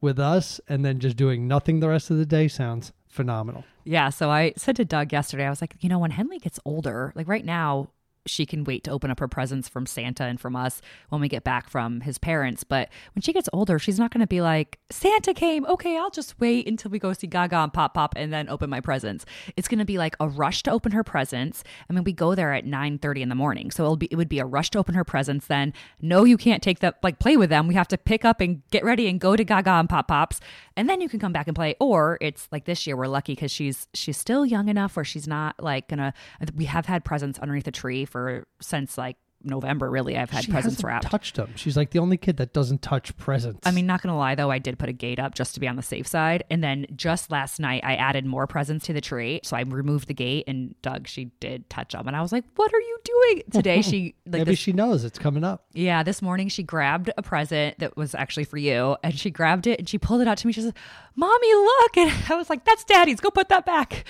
with 0.00 0.18
us 0.18 0.60
and 0.68 0.84
then 0.84 0.98
just 0.98 1.16
doing 1.16 1.48
nothing 1.48 1.80
the 1.80 1.88
rest 1.88 2.10
of 2.10 2.18
the 2.18 2.26
day 2.26 2.48
sounds 2.48 2.92
phenomenal. 3.16 3.64
Yeah. 3.84 4.10
So 4.10 4.30
I 4.30 4.52
said 4.56 4.76
to 4.76 4.84
Doug 4.84 5.12
yesterday, 5.12 5.46
I 5.46 5.50
was 5.50 5.60
like, 5.60 5.74
you 5.80 5.88
know, 5.88 5.98
when 5.98 6.12
Henley 6.12 6.38
gets 6.38 6.60
older, 6.64 7.12
like 7.16 7.26
right 7.26 7.44
now, 7.44 7.88
she 8.26 8.46
can 8.46 8.64
wait 8.64 8.84
to 8.84 8.90
open 8.90 9.10
up 9.10 9.20
her 9.20 9.28
presents 9.28 9.68
from 9.68 9.86
Santa 9.86 10.24
and 10.24 10.40
from 10.40 10.56
us 10.56 10.80
when 11.08 11.20
we 11.20 11.28
get 11.28 11.44
back 11.44 11.70
from 11.70 12.00
his 12.02 12.18
parents. 12.18 12.64
But 12.64 12.88
when 13.14 13.22
she 13.22 13.32
gets 13.32 13.48
older, 13.52 13.78
she's 13.78 13.98
not 13.98 14.12
going 14.12 14.20
to 14.20 14.26
be 14.26 14.40
like, 14.40 14.78
Santa 14.90 15.34
came. 15.34 15.64
Okay, 15.66 15.96
I'll 15.96 16.10
just 16.10 16.38
wait 16.40 16.68
until 16.68 16.90
we 16.90 16.98
go 16.98 17.12
see 17.12 17.26
Gaga 17.26 17.56
and 17.56 17.72
Pop 17.72 17.94
Pop 17.94 18.14
and 18.16 18.32
then 18.32 18.48
open 18.48 18.70
my 18.70 18.80
presents. 18.80 19.24
It's 19.56 19.68
going 19.68 19.78
to 19.78 19.84
be 19.84 19.98
like 19.98 20.16
a 20.20 20.28
rush 20.28 20.62
to 20.64 20.70
open 20.70 20.92
her 20.92 21.04
presents. 21.04 21.64
I 21.88 21.92
mean, 21.92 22.04
we 22.04 22.12
go 22.12 22.34
there 22.34 22.52
at 22.52 22.64
9 22.64 22.98
30 22.98 23.22
in 23.22 23.28
the 23.28 23.34
morning. 23.34 23.70
So 23.70 23.84
it'll 23.84 23.96
be, 23.96 24.08
it 24.10 24.16
would 24.16 24.28
be 24.28 24.38
a 24.38 24.46
rush 24.46 24.70
to 24.70 24.78
open 24.78 24.94
her 24.94 25.04
presents. 25.04 25.46
Then, 25.46 25.72
no, 26.00 26.24
you 26.24 26.36
can't 26.36 26.62
take 26.62 26.80
that, 26.80 26.98
like 27.02 27.18
play 27.18 27.36
with 27.36 27.50
them. 27.50 27.68
We 27.68 27.74
have 27.74 27.88
to 27.88 27.98
pick 27.98 28.24
up 28.24 28.40
and 28.40 28.62
get 28.70 28.84
ready 28.84 29.08
and 29.08 29.20
go 29.20 29.36
to 29.36 29.44
Gaga 29.44 29.70
and 29.70 29.88
Pop 29.88 30.08
Pops. 30.08 30.40
And 30.76 30.88
then 30.88 31.00
you 31.00 31.08
can 31.08 31.20
come 31.20 31.32
back 31.32 31.46
and 31.46 31.54
play. 31.54 31.74
Or 31.80 32.18
it's 32.20 32.48
like 32.50 32.64
this 32.64 32.86
year, 32.86 32.96
we're 32.96 33.06
lucky 33.06 33.34
because 33.34 33.50
she's, 33.50 33.88
she's 33.94 34.16
still 34.16 34.44
young 34.44 34.68
enough 34.68 34.96
where 34.96 35.04
she's 35.04 35.28
not 35.28 35.62
like 35.62 35.88
going 35.88 35.98
to, 35.98 36.12
we 36.54 36.64
have 36.66 36.86
had 36.86 37.04
presents 37.04 37.38
underneath 37.38 37.64
the 37.64 37.70
tree 37.70 38.04
for 38.04 38.15
since 38.60 38.96
like 38.98 39.16
November. 39.42 39.90
Really, 39.90 40.16
I've 40.16 40.30
had 40.30 40.44
she 40.44 40.50
presents 40.50 40.76
hasn't 40.76 40.86
wrapped. 40.86 41.06
touched 41.06 41.36
them. 41.36 41.52
She's 41.56 41.76
like 41.76 41.90
the 41.90 41.98
only 41.98 42.16
kid 42.16 42.36
that 42.38 42.52
doesn't 42.52 42.82
touch 42.82 43.16
presents. 43.16 43.66
I 43.66 43.70
mean, 43.70 43.86
not 43.86 44.02
gonna 44.02 44.16
lie 44.16 44.34
though, 44.34 44.50
I 44.50 44.58
did 44.58 44.78
put 44.78 44.88
a 44.88 44.92
gate 44.92 45.18
up 45.18 45.34
just 45.34 45.54
to 45.54 45.60
be 45.60 45.68
on 45.68 45.76
the 45.76 45.82
safe 45.82 46.06
side. 46.06 46.44
And 46.50 46.62
then 46.62 46.86
just 46.96 47.30
last 47.30 47.60
night, 47.60 47.82
I 47.84 47.94
added 47.94 48.26
more 48.26 48.46
presents 48.46 48.86
to 48.86 48.92
the 48.92 49.00
tree. 49.00 49.40
So 49.44 49.56
I 49.56 49.60
removed 49.62 50.08
the 50.08 50.14
gate, 50.14 50.44
and 50.46 50.74
Doug, 50.82 51.06
she 51.06 51.26
did 51.40 51.68
touch 51.70 51.92
them, 51.92 52.06
and 52.06 52.16
I 52.16 52.22
was 52.22 52.32
like, 52.32 52.44
"What 52.56 52.72
are 52.72 52.80
you 52.80 52.98
doing 53.04 53.42
today?" 53.52 53.82
She 53.82 54.14
like 54.26 54.32
maybe 54.32 54.52
this, 54.52 54.58
she 54.58 54.72
knows 54.72 55.04
it's 55.04 55.18
coming 55.18 55.44
up. 55.44 55.66
yeah, 55.72 56.02
this 56.02 56.20
morning 56.22 56.48
she 56.48 56.62
grabbed 56.62 57.10
a 57.16 57.22
present 57.22 57.78
that 57.78 57.96
was 57.96 58.14
actually 58.14 58.44
for 58.44 58.58
you, 58.58 58.96
and 59.02 59.18
she 59.18 59.30
grabbed 59.30 59.66
it 59.66 59.78
and 59.78 59.88
she 59.88 59.98
pulled 59.98 60.20
it 60.20 60.28
out 60.28 60.38
to 60.38 60.46
me. 60.46 60.52
She 60.52 60.60
says, 60.62 60.72
"Mommy, 61.14 61.54
look!" 61.54 61.96
And 61.96 62.12
I 62.30 62.34
was 62.34 62.50
like, 62.50 62.64
"That's 62.64 62.84
Daddy's. 62.84 63.20
Go 63.20 63.30
put 63.30 63.48
that 63.48 63.64
back." 63.64 64.04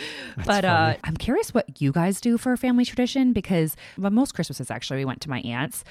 but 0.44 0.64
uh. 0.64 0.94
I'm 1.04 1.16
curious 1.16 1.52
what 1.52 1.80
you 1.80 1.92
guys 1.92 2.20
do 2.20 2.38
for 2.38 2.52
a 2.52 2.56
family 2.56 2.84
tradition 2.84 3.32
because 3.32 3.76
well, 3.98 4.10
most 4.10 4.34
Christmases 4.34 4.70
actually 4.70 4.98
we 4.98 5.04
went 5.04 5.15
to 5.20 5.30
my 5.30 5.40
aunt's. 5.40 5.84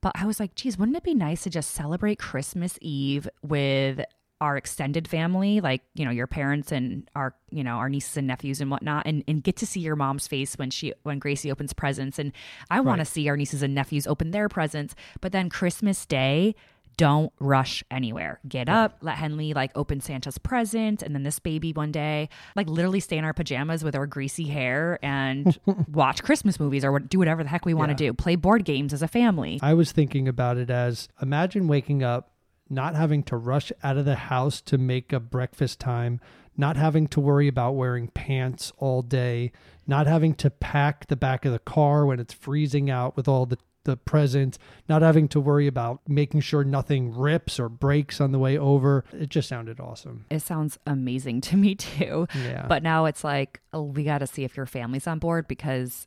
But 0.00 0.12
I 0.14 0.26
was 0.26 0.40
like, 0.40 0.54
geez, 0.54 0.78
wouldn't 0.78 0.96
it 0.96 1.02
be 1.02 1.14
nice 1.14 1.42
to 1.42 1.50
just 1.50 1.72
celebrate 1.72 2.18
Christmas 2.18 2.78
Eve 2.80 3.28
with 3.42 4.00
our 4.40 4.56
extended 4.56 5.06
family, 5.06 5.60
like, 5.60 5.82
you 5.94 6.04
know, 6.06 6.10
your 6.10 6.26
parents 6.26 6.72
and 6.72 7.06
our, 7.14 7.34
you 7.50 7.62
know, 7.62 7.74
our 7.74 7.90
nieces 7.90 8.16
and 8.16 8.26
nephews 8.26 8.62
and 8.62 8.70
whatnot, 8.70 9.06
and, 9.06 9.22
and 9.28 9.44
get 9.44 9.56
to 9.56 9.66
see 9.66 9.80
your 9.80 9.96
mom's 9.96 10.26
face 10.26 10.54
when 10.54 10.70
she 10.70 10.94
when 11.02 11.18
Gracie 11.18 11.50
opens 11.50 11.74
presents. 11.74 12.18
And 12.18 12.32
I 12.70 12.80
want 12.80 13.00
to 13.00 13.04
see 13.04 13.28
our 13.28 13.36
nieces 13.36 13.62
and 13.62 13.74
nephews 13.74 14.06
open 14.06 14.30
their 14.30 14.48
presents. 14.48 14.94
But 15.20 15.32
then 15.32 15.50
Christmas 15.50 16.06
Day, 16.06 16.54
don't 17.00 17.32
rush 17.40 17.82
anywhere. 17.90 18.40
Get 18.46 18.68
up, 18.68 18.98
let 19.00 19.16
Henley 19.16 19.54
like 19.54 19.70
open 19.74 20.02
Santa's 20.02 20.36
present, 20.36 21.02
and 21.02 21.14
then 21.14 21.22
this 21.22 21.38
baby 21.38 21.72
one 21.72 21.90
day, 21.92 22.28
like 22.54 22.68
literally 22.68 23.00
stay 23.00 23.16
in 23.16 23.24
our 23.24 23.32
pajamas 23.32 23.82
with 23.82 23.96
our 23.96 24.06
greasy 24.06 24.44
hair 24.48 24.98
and 25.02 25.58
watch 25.90 26.22
Christmas 26.22 26.60
movies 26.60 26.84
or 26.84 26.98
do 26.98 27.18
whatever 27.18 27.42
the 27.42 27.48
heck 27.48 27.64
we 27.64 27.72
want 27.72 27.96
to 27.96 28.04
Yeah. 28.04 28.10
do. 28.10 28.14
Play 28.14 28.36
board 28.36 28.66
games 28.66 28.92
as 28.92 29.00
a 29.00 29.08
family. 29.08 29.58
I 29.62 29.72
was 29.72 29.92
thinking 29.92 30.28
about 30.28 30.58
it 30.58 30.68
as 30.68 31.08
imagine 31.22 31.68
waking 31.68 32.02
up, 32.02 32.32
not 32.68 32.94
having 32.94 33.22
to 33.24 33.36
rush 33.38 33.72
out 33.82 33.96
of 33.96 34.04
the 34.04 34.16
house 34.16 34.60
to 34.60 34.76
make 34.76 35.10
a 35.10 35.20
breakfast 35.20 35.80
time, 35.80 36.20
not 36.54 36.76
having 36.76 37.06
to 37.08 37.20
worry 37.20 37.48
about 37.48 37.76
wearing 37.76 38.08
pants 38.08 38.72
all 38.76 39.00
day, 39.00 39.52
not 39.86 40.06
having 40.06 40.34
to 40.34 40.50
pack 40.50 41.06
the 41.06 41.16
back 41.16 41.46
of 41.46 41.52
the 41.52 41.58
car 41.58 42.04
when 42.04 42.20
it's 42.20 42.34
freezing 42.34 42.90
out 42.90 43.16
with 43.16 43.26
all 43.26 43.46
the 43.46 43.56
the 43.90 43.96
presents, 43.96 44.58
not 44.88 45.02
having 45.02 45.28
to 45.28 45.40
worry 45.40 45.66
about 45.66 46.00
making 46.08 46.40
sure 46.40 46.64
nothing 46.64 47.14
rips 47.14 47.58
or 47.58 47.68
breaks 47.68 48.20
on 48.20 48.32
the 48.32 48.38
way 48.38 48.56
over. 48.56 49.04
It 49.12 49.28
just 49.28 49.48
sounded 49.48 49.80
awesome. 49.80 50.26
It 50.30 50.40
sounds 50.40 50.78
amazing 50.86 51.40
to 51.42 51.56
me 51.56 51.74
too. 51.74 52.26
Yeah. 52.34 52.66
But 52.68 52.82
now 52.82 53.06
it's 53.06 53.24
like, 53.24 53.60
oh, 53.72 53.82
we 53.82 54.04
got 54.04 54.18
to 54.18 54.26
see 54.26 54.44
if 54.44 54.56
your 54.56 54.66
family's 54.66 55.06
on 55.06 55.18
board 55.18 55.48
because 55.48 56.06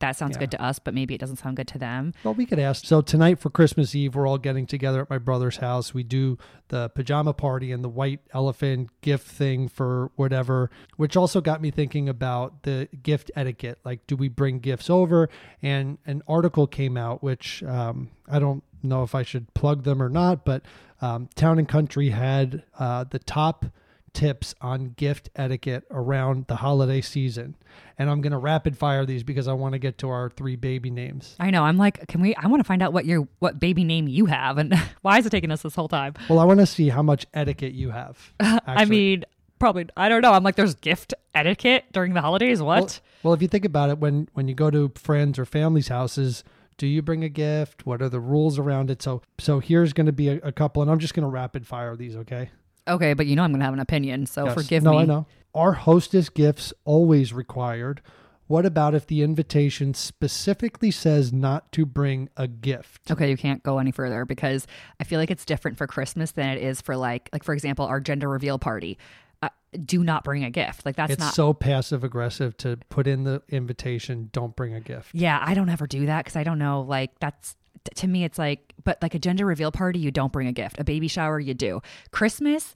that 0.00 0.16
sounds 0.16 0.32
Yeah. 0.36 0.40
good 0.40 0.50
to 0.52 0.62
us, 0.62 0.78
but 0.78 0.94
maybe 0.94 1.14
it 1.14 1.18
doesn't 1.18 1.36
sound 1.36 1.56
good 1.56 1.68
to 1.68 1.78
them. 1.78 2.12
Well, 2.24 2.34
we 2.34 2.46
could 2.46 2.58
ask. 2.58 2.84
So 2.84 3.00
tonight 3.00 3.38
for 3.38 3.50
Christmas 3.50 3.94
Eve, 3.94 4.14
we're 4.14 4.26
all 4.28 4.38
getting 4.38 4.66
together 4.66 5.00
at 5.02 5.10
my 5.10 5.18
brother's 5.18 5.56
house. 5.56 5.92
We 5.92 6.02
do 6.02 6.38
the 6.68 6.88
pajama 6.90 7.32
party 7.32 7.72
and 7.72 7.82
the 7.82 7.88
white 7.88 8.20
elephant 8.32 8.90
gift 9.00 9.26
thing 9.26 9.68
for 9.68 10.10
whatever, 10.16 10.70
which 10.96 11.16
also 11.16 11.40
got 11.40 11.60
me 11.60 11.70
thinking 11.70 12.08
about 12.08 12.62
the 12.62 12.88
gift 13.02 13.30
etiquette. 13.34 13.78
Like, 13.84 14.06
do 14.06 14.16
we 14.16 14.28
bring 14.28 14.58
gifts 14.60 14.88
over? 14.90 15.28
And 15.62 15.98
an 16.06 16.22
article 16.28 16.66
came 16.66 16.96
out, 16.96 17.22
which 17.22 17.62
um, 17.64 18.10
I 18.30 18.38
don't 18.38 18.62
know 18.82 19.02
if 19.02 19.14
I 19.14 19.22
should 19.24 19.52
plug 19.54 19.82
them 19.82 20.00
or 20.00 20.08
not, 20.08 20.44
but 20.44 20.62
um, 21.00 21.28
Town 21.34 21.58
and 21.58 21.68
Country 21.68 22.10
had 22.10 22.62
uh, 22.78 23.04
the 23.04 23.18
top 23.18 23.66
tips 24.12 24.54
on 24.60 24.94
gift 24.96 25.30
etiquette 25.36 25.84
around 25.90 26.46
the 26.46 26.56
holiday 26.56 27.00
season. 27.00 27.56
And 27.98 28.08
I'm 28.08 28.20
going 28.20 28.32
to 28.32 28.38
rapid 28.38 28.76
fire 28.76 29.04
these 29.04 29.22
because 29.22 29.48
I 29.48 29.52
want 29.52 29.72
to 29.72 29.78
get 29.78 29.98
to 29.98 30.08
our 30.08 30.30
three 30.30 30.56
baby 30.56 30.90
names. 30.90 31.36
I 31.40 31.50
know. 31.50 31.64
I'm 31.64 31.76
like, 31.76 32.06
can 32.08 32.20
we? 32.20 32.34
I 32.34 32.46
want 32.46 32.60
to 32.60 32.64
find 32.64 32.82
out 32.82 32.92
what 32.92 33.04
your 33.04 33.28
what 33.38 33.58
baby 33.58 33.84
name 33.84 34.08
you 34.08 34.26
have, 34.26 34.58
and 34.58 34.74
why 35.02 35.18
is 35.18 35.26
it 35.26 35.30
taking 35.30 35.50
us 35.50 35.62
this 35.62 35.74
whole 35.74 35.88
time? 35.88 36.14
Well, 36.28 36.38
I 36.38 36.44
want 36.44 36.60
to 36.60 36.66
see 36.66 36.88
how 36.88 37.02
much 37.02 37.26
etiquette 37.34 37.72
you 37.72 37.90
have. 37.90 38.32
I 38.40 38.84
mean, 38.84 39.24
probably. 39.58 39.86
I 39.96 40.08
don't 40.08 40.22
know. 40.22 40.32
I'm 40.32 40.44
like, 40.44 40.56
there's 40.56 40.74
gift 40.74 41.14
etiquette 41.34 41.86
during 41.92 42.14
the 42.14 42.20
holidays. 42.20 42.62
What? 42.62 42.80
well, 42.80 42.90
well, 43.22 43.34
if 43.34 43.42
you 43.42 43.48
think 43.48 43.64
about 43.64 43.90
it, 43.90 43.98
when 43.98 44.28
when 44.34 44.48
you 44.48 44.54
go 44.54 44.70
to 44.70 44.92
friends 44.94 45.38
or 45.38 45.44
families' 45.44 45.88
houses, 45.88 46.44
do 46.78 46.86
you 46.86 47.02
bring 47.02 47.24
a 47.24 47.28
gift? 47.28 47.84
What 47.84 48.00
are 48.00 48.08
the 48.08 48.20
rules 48.20 48.58
around 48.58 48.90
it? 48.90 49.02
So, 49.02 49.20
so 49.38 49.58
here's 49.58 49.92
going 49.92 50.06
to 50.06 50.12
be 50.12 50.28
a, 50.28 50.36
a 50.44 50.52
couple, 50.52 50.80
and 50.80 50.90
I'm 50.90 51.00
just 51.00 51.12
going 51.12 51.24
to 51.24 51.28
rapid 51.28 51.66
fire 51.66 51.96
these. 51.96 52.16
Okay. 52.16 52.50
Okay, 52.88 53.14
but 53.14 53.26
you 53.26 53.36
know 53.36 53.44
I'm 53.44 53.52
gonna 53.52 53.64
have 53.64 53.74
an 53.74 53.80
opinion, 53.80 54.26
so 54.26 54.46
Yes. 54.46 54.54
forgive 54.54 54.82
no, 54.82 54.90
me. 54.90 54.96
No, 54.96 55.02
I 55.02 55.06
know. 55.06 55.26
Are 55.54 55.72
hostess 55.72 56.28
gifts 56.28 56.72
always 56.84 57.32
required? 57.32 58.00
What 58.48 58.64
about 58.64 58.94
if 58.94 59.06
the 59.06 59.22
invitation 59.22 59.92
specifically 59.92 60.90
says 60.90 61.32
not 61.34 61.70
to 61.72 61.84
bring 61.84 62.30
a 62.36 62.48
gift? 62.48 63.10
Okay, 63.10 63.28
you 63.28 63.36
can't 63.36 63.62
go 63.62 63.78
any 63.78 63.90
further 63.90 64.24
because 64.24 64.66
I 64.98 65.04
feel 65.04 65.20
like 65.20 65.30
it's 65.30 65.44
different 65.44 65.76
for 65.76 65.86
Christmas 65.86 66.30
than 66.32 66.48
it 66.48 66.62
is 66.62 66.80
for 66.80 66.96
like 66.96 67.28
like 67.32 67.44
for 67.44 67.52
example 67.52 67.84
our 67.84 68.00
gender 68.00 68.28
reveal 68.28 68.58
party. 68.58 68.98
Uh, 69.42 69.50
do 69.84 70.02
not 70.02 70.24
bring 70.24 70.44
a 70.44 70.50
gift. 70.50 70.86
Like 70.86 70.96
that's 70.96 71.12
it's 71.12 71.20
not. 71.20 71.34
so 71.34 71.52
passive 71.52 72.02
aggressive 72.04 72.56
to 72.58 72.78
put 72.88 73.06
in 73.06 73.24
the 73.24 73.42
invitation. 73.50 74.30
Don't 74.32 74.56
bring 74.56 74.74
a 74.74 74.80
gift. 74.80 75.14
yeah, 75.14 75.42
I 75.44 75.52
don't 75.52 75.68
ever 75.68 75.86
do 75.86 76.06
that 76.06 76.24
because 76.24 76.36
I 76.36 76.42
don't 76.42 76.58
know. 76.58 76.80
Like 76.80 77.18
that's 77.20 77.54
to 77.96 78.06
me, 78.08 78.24
it's 78.24 78.38
like. 78.38 78.74
But 78.84 79.02
like 79.02 79.14
a 79.14 79.18
gender 79.18 79.44
reveal 79.44 79.70
party, 79.72 79.98
you 79.98 80.10
don't 80.10 80.32
bring 80.32 80.48
a 80.48 80.52
gift. 80.52 80.78
A 80.78 80.84
baby 80.84 81.08
shower, 81.08 81.38
you 81.38 81.52
do. 81.52 81.82
Christmas, 82.10 82.74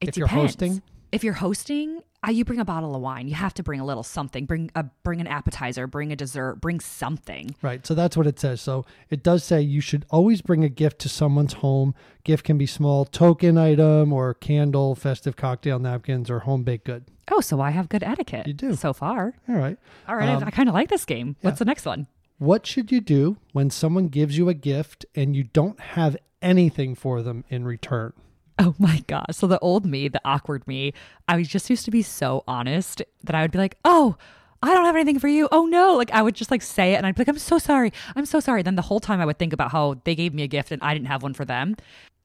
it 0.00 0.08
If 0.10 0.16
you're 0.16 0.28
depends. 0.28 0.52
hosting? 0.52 0.82
If 1.10 1.24
you're 1.24 1.32
hosting, 1.34 2.00
uh, 2.26 2.30
you 2.30 2.44
bring 2.44 2.60
a 2.60 2.64
bottle 2.66 2.94
of 2.94 3.00
wine. 3.00 3.28
You 3.28 3.34
have 3.34 3.54
to 3.54 3.62
bring 3.62 3.80
a 3.80 3.84
little 3.84 4.02
something. 4.02 4.44
Bring 4.44 4.70
a 4.74 4.84
bring 5.02 5.20
an 5.20 5.26
appetizer. 5.26 5.86
Bring 5.86 6.12
a 6.12 6.16
dessert. 6.16 6.60
Bring 6.60 6.80
something. 6.80 7.54
Right. 7.62 7.84
So 7.86 7.94
that's 7.94 8.16
what 8.16 8.26
it 8.26 8.38
says. 8.38 8.60
So 8.60 8.84
it 9.08 9.22
does 9.24 9.42
say 9.42 9.60
you 9.62 9.80
should 9.80 10.04
always 10.10 10.42
bring 10.42 10.62
a 10.64 10.68
gift 10.68 10.98
to 11.00 11.08
someone's 11.08 11.54
home. 11.54 11.94
Gift 12.24 12.44
can 12.44 12.58
be 12.58 12.66
small 12.66 13.04
token 13.06 13.56
item 13.56 14.12
or 14.12 14.34
candle, 14.34 14.94
festive 14.94 15.34
cocktail 15.34 15.78
napkins, 15.78 16.30
or 16.30 16.40
home 16.40 16.62
baked 16.62 16.84
good. 16.84 17.04
Oh, 17.30 17.40
so 17.40 17.60
I 17.60 17.70
have 17.70 17.88
good 17.88 18.02
etiquette. 18.02 18.46
You 18.46 18.52
do. 18.54 18.74
so 18.74 18.92
far. 18.92 19.34
All 19.48 19.54
right. 19.56 19.76
All 20.06 20.16
right, 20.16 20.28
Um, 20.28 20.44
I, 20.44 20.48
I 20.48 20.50
kind 20.50 20.68
of 20.68 20.74
like 20.74 20.88
this 20.90 21.04
game. 21.04 21.36
yeah. 21.40 21.48
What's 21.48 21.58
the 21.58 21.64
next 21.64 21.84
one? 21.86 22.06
What 22.38 22.66
should 22.66 22.92
you 22.92 23.00
do 23.00 23.36
when 23.52 23.68
someone 23.68 24.06
gives 24.06 24.38
you 24.38 24.48
a 24.48 24.54
gift 24.54 25.04
and 25.16 25.34
you 25.34 25.42
don't 25.42 25.78
have 25.80 26.16
anything 26.40 26.94
for 26.94 27.20
them 27.20 27.44
in 27.48 27.64
return? 27.64 28.12
Oh 28.60 28.76
my 28.78 29.02
God. 29.08 29.26
So 29.32 29.48
the 29.48 29.58
old 29.58 29.84
me, 29.84 30.06
the 30.06 30.20
awkward 30.24 30.66
me, 30.66 30.92
I 31.26 31.42
just 31.42 31.68
used 31.68 31.84
to 31.86 31.90
be 31.90 32.02
so 32.02 32.44
honest 32.46 33.02
that 33.24 33.34
I 33.34 33.42
would 33.42 33.50
be 33.50 33.58
like, 33.58 33.76
oh, 33.84 34.16
I 34.62 34.72
don't 34.72 34.84
have 34.84 34.94
anything 34.94 35.18
for 35.18 35.26
you. 35.26 35.48
Oh 35.50 35.66
no. 35.66 35.96
Like 35.96 36.12
I 36.12 36.22
would 36.22 36.36
just 36.36 36.52
like 36.52 36.62
say 36.62 36.92
it 36.92 36.96
and 36.96 37.06
I'd 37.06 37.16
be 37.16 37.22
like, 37.22 37.28
I'm 37.28 37.38
so 37.38 37.58
sorry. 37.58 37.92
I'm 38.14 38.26
so 38.26 38.38
sorry. 38.38 38.62
Then 38.62 38.76
the 38.76 38.82
whole 38.82 39.00
time 39.00 39.20
I 39.20 39.26
would 39.26 39.38
think 39.38 39.52
about 39.52 39.72
how 39.72 40.00
they 40.04 40.14
gave 40.14 40.32
me 40.32 40.44
a 40.44 40.48
gift 40.48 40.70
and 40.70 40.80
I 40.80 40.94
didn't 40.94 41.08
have 41.08 41.24
one 41.24 41.34
for 41.34 41.44
them. 41.44 41.74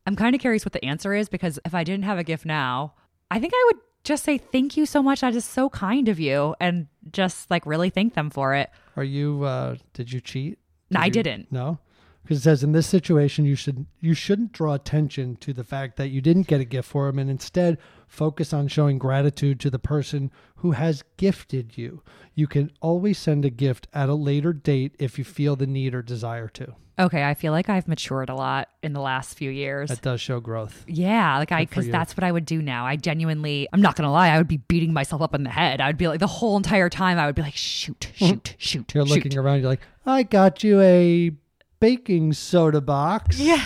I'm 0.05 0.15
kind 0.15 0.35
of 0.35 0.41
curious 0.41 0.63
what 0.63 0.73
the 0.73 0.85
answer 0.85 1.15
is 1.15 1.27
because 1.27 1.59
if 1.65 1.73
I 1.73 1.83
didn't 1.83 2.05
have 2.05 2.19
a 2.19 2.23
gift 2.23 2.45
now, 2.45 2.93
I 3.31 3.39
think 3.39 3.53
I 3.55 3.63
would 3.67 3.81
just 4.03 4.23
say, 4.23 4.37
thank 4.37 4.75
you 4.77 4.85
so 4.85 5.01
much. 5.01 5.21
That 5.21 5.35
is 5.35 5.45
so 5.45 5.69
kind 5.69 6.09
of 6.09 6.19
you 6.19 6.55
and 6.59 6.87
just 7.11 7.49
like 7.49 7.65
really 7.65 7.89
thank 7.89 8.13
them 8.15 8.29
for 8.29 8.53
it. 8.55 8.69
Are 8.97 9.03
you? 9.03 9.43
Uh, 9.43 9.75
did 9.93 10.11
you 10.11 10.19
cheat? 10.21 10.59
No, 10.89 10.99
I 10.99 11.05
you- 11.05 11.11
didn't. 11.11 11.51
No, 11.51 11.79
because 12.23 12.37
it 12.39 12.41
says 12.41 12.63
in 12.63 12.71
this 12.73 12.87
situation 12.87 13.45
you 13.45 13.55
should 13.55 13.85
you 13.99 14.13
shouldn't 14.13 14.51
draw 14.51 14.73
attention 14.73 15.35
to 15.37 15.53
the 15.53 15.63
fact 15.63 15.97
that 15.97 16.09
you 16.09 16.21
didn't 16.21 16.47
get 16.47 16.61
a 16.61 16.65
gift 16.65 16.89
for 16.89 17.07
him, 17.07 17.17
and 17.19 17.29
instead 17.29 17.77
focus 18.13 18.53
on 18.53 18.67
showing 18.67 18.99
gratitude 18.99 19.59
to 19.59 19.71
the 19.71 19.79
person 19.79 20.31
who 20.57 20.71
has 20.71 21.03
gifted 21.17 21.77
you. 21.79 22.03
You 22.35 22.45
can 22.45 22.71
always 22.79 23.17
send 23.17 23.43
a 23.43 23.49
gift 23.49 23.87
at 23.91 24.07
a 24.07 24.13
later 24.13 24.53
date 24.53 24.95
if 24.99 25.17
you 25.17 25.23
feel 25.23 25.55
the 25.55 25.65
need 25.65 25.95
or 25.95 26.03
desire 26.03 26.47
to. 26.49 26.75
Okay. 26.99 27.23
I 27.23 27.33
feel 27.33 27.51
like 27.51 27.69
I've 27.69 27.87
matured 27.87 28.29
a 28.29 28.35
lot 28.35 28.69
in 28.83 28.93
the 28.93 29.01
last 29.01 29.35
few 29.35 29.49
years. 29.49 29.89
That 29.89 30.03
does 30.03 30.21
show 30.21 30.39
growth. 30.39 30.85
Yeah, 30.87 31.39
like 31.39 31.51
I, 31.51 31.65
because 31.65 31.89
that's 31.89 32.15
what 32.15 32.23
I 32.23 32.31
would 32.31 32.45
do 32.45 32.61
now. 32.61 32.85
I 32.85 32.97
genuinely, 32.97 33.67
I'm 33.73 33.81
not 33.81 33.95
gonna 33.95 34.11
lie, 34.11 34.29
I 34.29 34.37
would 34.37 34.47
be 34.47 34.57
beating 34.57 34.93
myself 34.93 35.23
up 35.23 35.33
in 35.33 35.43
the 35.43 35.49
head. 35.49 35.81
I 35.81 35.87
would 35.87 35.97
be 35.97 36.07
like 36.07 36.19
the 36.19 36.27
whole 36.27 36.55
entire 36.55 36.89
time. 36.89 37.17
I 37.17 37.25
would 37.25 37.33
be 37.33 37.41
like, 37.41 37.55
shoot, 37.55 38.11
mm-hmm. 38.15 38.25
shoot, 38.25 38.55
shoot, 38.59 38.93
You're 38.93 39.07
shoot. 39.07 39.15
looking 39.15 39.37
around. 39.39 39.61
You're 39.61 39.69
like, 39.69 39.81
I 40.05 40.21
got 40.21 40.63
you 40.63 40.79
a 40.81 41.31
baking 41.79 42.33
soda 42.33 42.79
box. 42.79 43.39
Yeah, 43.39 43.65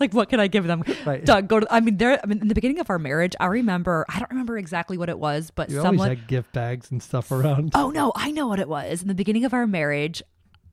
like, 0.00 0.12
what 0.14 0.28
can 0.28 0.40
I 0.40 0.46
give 0.46 0.66
them? 0.66 0.82
Right. 1.04 1.24
Doug, 1.24 1.48
go 1.48 1.60
to. 1.60 1.66
I 1.72 1.80
mean, 1.80 1.96
there. 1.96 2.20
I 2.22 2.26
mean, 2.26 2.38
in 2.40 2.48
the 2.48 2.54
beginning 2.54 2.78
of 2.80 2.90
our 2.90 2.98
marriage, 2.98 3.34
I 3.40 3.46
remember. 3.46 4.04
I 4.08 4.18
don't 4.18 4.30
remember 4.30 4.56
exactly 4.58 4.98
what 4.98 5.08
it 5.08 5.18
was, 5.18 5.50
but 5.50 5.70
You 5.70 5.76
someone. 5.82 6.06
always 6.08 6.18
had 6.20 6.28
gift 6.28 6.52
bags 6.52 6.90
and 6.90 7.02
stuff 7.02 7.30
around. 7.32 7.72
Oh 7.74 7.90
no, 7.90 8.12
I 8.14 8.30
know 8.30 8.46
what 8.46 8.60
it 8.60 8.68
was. 8.68 9.02
In 9.02 9.08
the 9.08 9.14
beginning 9.14 9.44
of 9.44 9.52
our 9.54 9.66
marriage, 9.66 10.22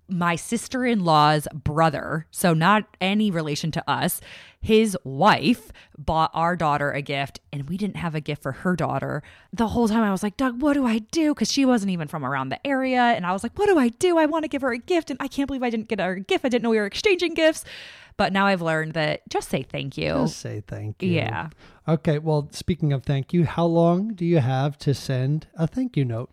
my 0.07 0.35
sister-in-law's 0.35 1.47
brother, 1.53 2.27
so 2.31 2.53
not 2.53 2.85
any 3.01 3.31
relation 3.31 3.71
to 3.71 3.89
us, 3.89 4.21
his 4.61 4.97
wife 5.03 5.71
bought 5.97 6.31
our 6.33 6.55
daughter 6.55 6.91
a 6.91 7.01
gift 7.01 7.39
and 7.53 7.69
we 7.69 7.77
didn't 7.77 7.97
have 7.97 8.15
a 8.15 8.21
gift 8.21 8.41
for 8.41 8.51
her 8.51 8.75
daughter. 8.75 9.21
The 9.53 9.69
whole 9.69 9.87
time 9.87 10.03
I 10.03 10.11
was 10.11 10.23
like, 10.23 10.37
"Doug, 10.37 10.61
what 10.61 10.73
do 10.73 10.85
I 10.85 10.99
do?" 10.99 11.33
cuz 11.33 11.51
she 11.51 11.65
wasn't 11.65 11.91
even 11.91 12.07
from 12.07 12.25
around 12.25 12.49
the 12.49 12.65
area 12.65 13.01
and 13.01 13.25
I 13.25 13.31
was 13.31 13.43
like, 13.43 13.57
"What 13.57 13.67
do 13.67 13.77
I 13.77 13.89
do? 13.89 14.17
I 14.17 14.25
want 14.25 14.43
to 14.43 14.49
give 14.49 14.61
her 14.61 14.71
a 14.71 14.77
gift 14.77 15.09
and 15.09 15.17
I 15.21 15.27
can't 15.27 15.47
believe 15.47 15.63
I 15.63 15.69
didn't 15.69 15.87
get 15.87 15.99
her 15.99 16.13
a 16.13 16.19
gift. 16.19 16.45
I 16.45 16.49
didn't 16.49 16.63
know 16.63 16.71
we 16.71 16.77
were 16.77 16.85
exchanging 16.85 17.33
gifts." 17.33 17.63
But 18.17 18.31
now 18.31 18.45
I've 18.45 18.61
learned 18.61 18.93
that 18.93 19.27
just 19.29 19.49
say 19.49 19.61
thank 19.63 19.97
you. 19.97 20.13
Just 20.13 20.39
say 20.39 20.63
thank 20.65 21.03
you. 21.03 21.11
Yeah. 21.11 21.49
Okay. 21.87 22.17
Well, 22.17 22.47
speaking 22.51 22.93
of 22.93 23.03
thank 23.03 23.33
you, 23.33 23.45
how 23.45 23.65
long 23.65 24.13
do 24.13 24.25
you 24.25 24.39
have 24.39 24.77
to 24.79 24.93
send 24.93 25.47
a 25.55 25.67
thank 25.67 25.97
you 25.97 26.05
note? 26.05 26.31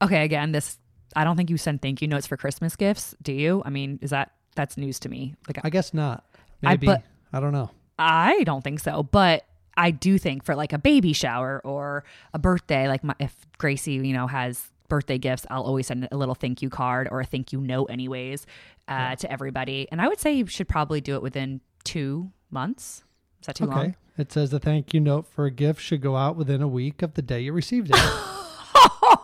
Okay, 0.00 0.24
again, 0.24 0.52
this 0.52 0.78
I 1.16 1.24
don't 1.24 1.36
think 1.36 1.50
you 1.50 1.56
send 1.56 1.82
thank 1.82 2.02
you 2.02 2.08
notes 2.08 2.26
for 2.26 2.36
Christmas 2.36 2.76
gifts, 2.76 3.14
do 3.22 3.32
you? 3.32 3.62
I 3.64 3.70
mean, 3.70 3.98
is 4.02 4.10
that 4.10 4.32
that's 4.54 4.76
news 4.76 4.98
to 5.00 5.08
me? 5.08 5.34
Like 5.46 5.58
I 5.64 5.70
guess 5.70 5.94
not. 5.94 6.24
I 6.64 6.76
Maybe. 6.76 6.88
I 7.32 7.40
don't 7.40 7.52
know. 7.52 7.70
I 7.98 8.42
don't 8.44 8.62
think 8.62 8.80
so, 8.80 9.02
but 9.02 9.44
I 9.76 9.90
do 9.90 10.18
think 10.18 10.44
for 10.44 10.54
like 10.54 10.72
a 10.72 10.78
baby 10.78 11.12
shower 11.12 11.60
or 11.64 12.04
a 12.34 12.38
birthday, 12.38 12.88
like 12.88 13.02
my, 13.02 13.14
if 13.18 13.34
Gracie, 13.58 13.94
you 13.94 14.12
know, 14.12 14.26
has 14.26 14.70
birthday 14.88 15.18
gifts, 15.18 15.46
I'll 15.50 15.62
always 15.62 15.86
send 15.86 16.06
a 16.10 16.16
little 16.16 16.34
thank 16.34 16.62
you 16.62 16.68
card 16.68 17.08
or 17.10 17.20
a 17.20 17.24
thank 17.24 17.52
you 17.52 17.60
note, 17.60 17.86
anyways, 17.86 18.46
uh, 18.88 19.16
to 19.16 19.30
everybody. 19.32 19.88
And 19.90 20.00
I 20.00 20.08
would 20.08 20.20
say 20.20 20.32
you 20.32 20.46
should 20.46 20.68
probably 20.68 21.00
do 21.00 21.14
it 21.14 21.22
within 21.22 21.60
two 21.84 22.30
months. 22.50 23.04
Is 23.40 23.46
that 23.46 23.56
too 23.56 23.64
okay. 23.64 23.74
long? 23.74 23.96
It 24.18 24.30
says 24.30 24.50
the 24.50 24.60
thank 24.60 24.92
you 24.92 25.00
note 25.00 25.26
for 25.26 25.46
a 25.46 25.50
gift 25.50 25.80
should 25.80 26.02
go 26.02 26.16
out 26.16 26.36
within 26.36 26.60
a 26.60 26.68
week 26.68 27.00
of 27.00 27.14
the 27.14 27.22
day 27.22 27.40
you 27.40 27.52
received 27.52 27.90
it. 27.90 27.96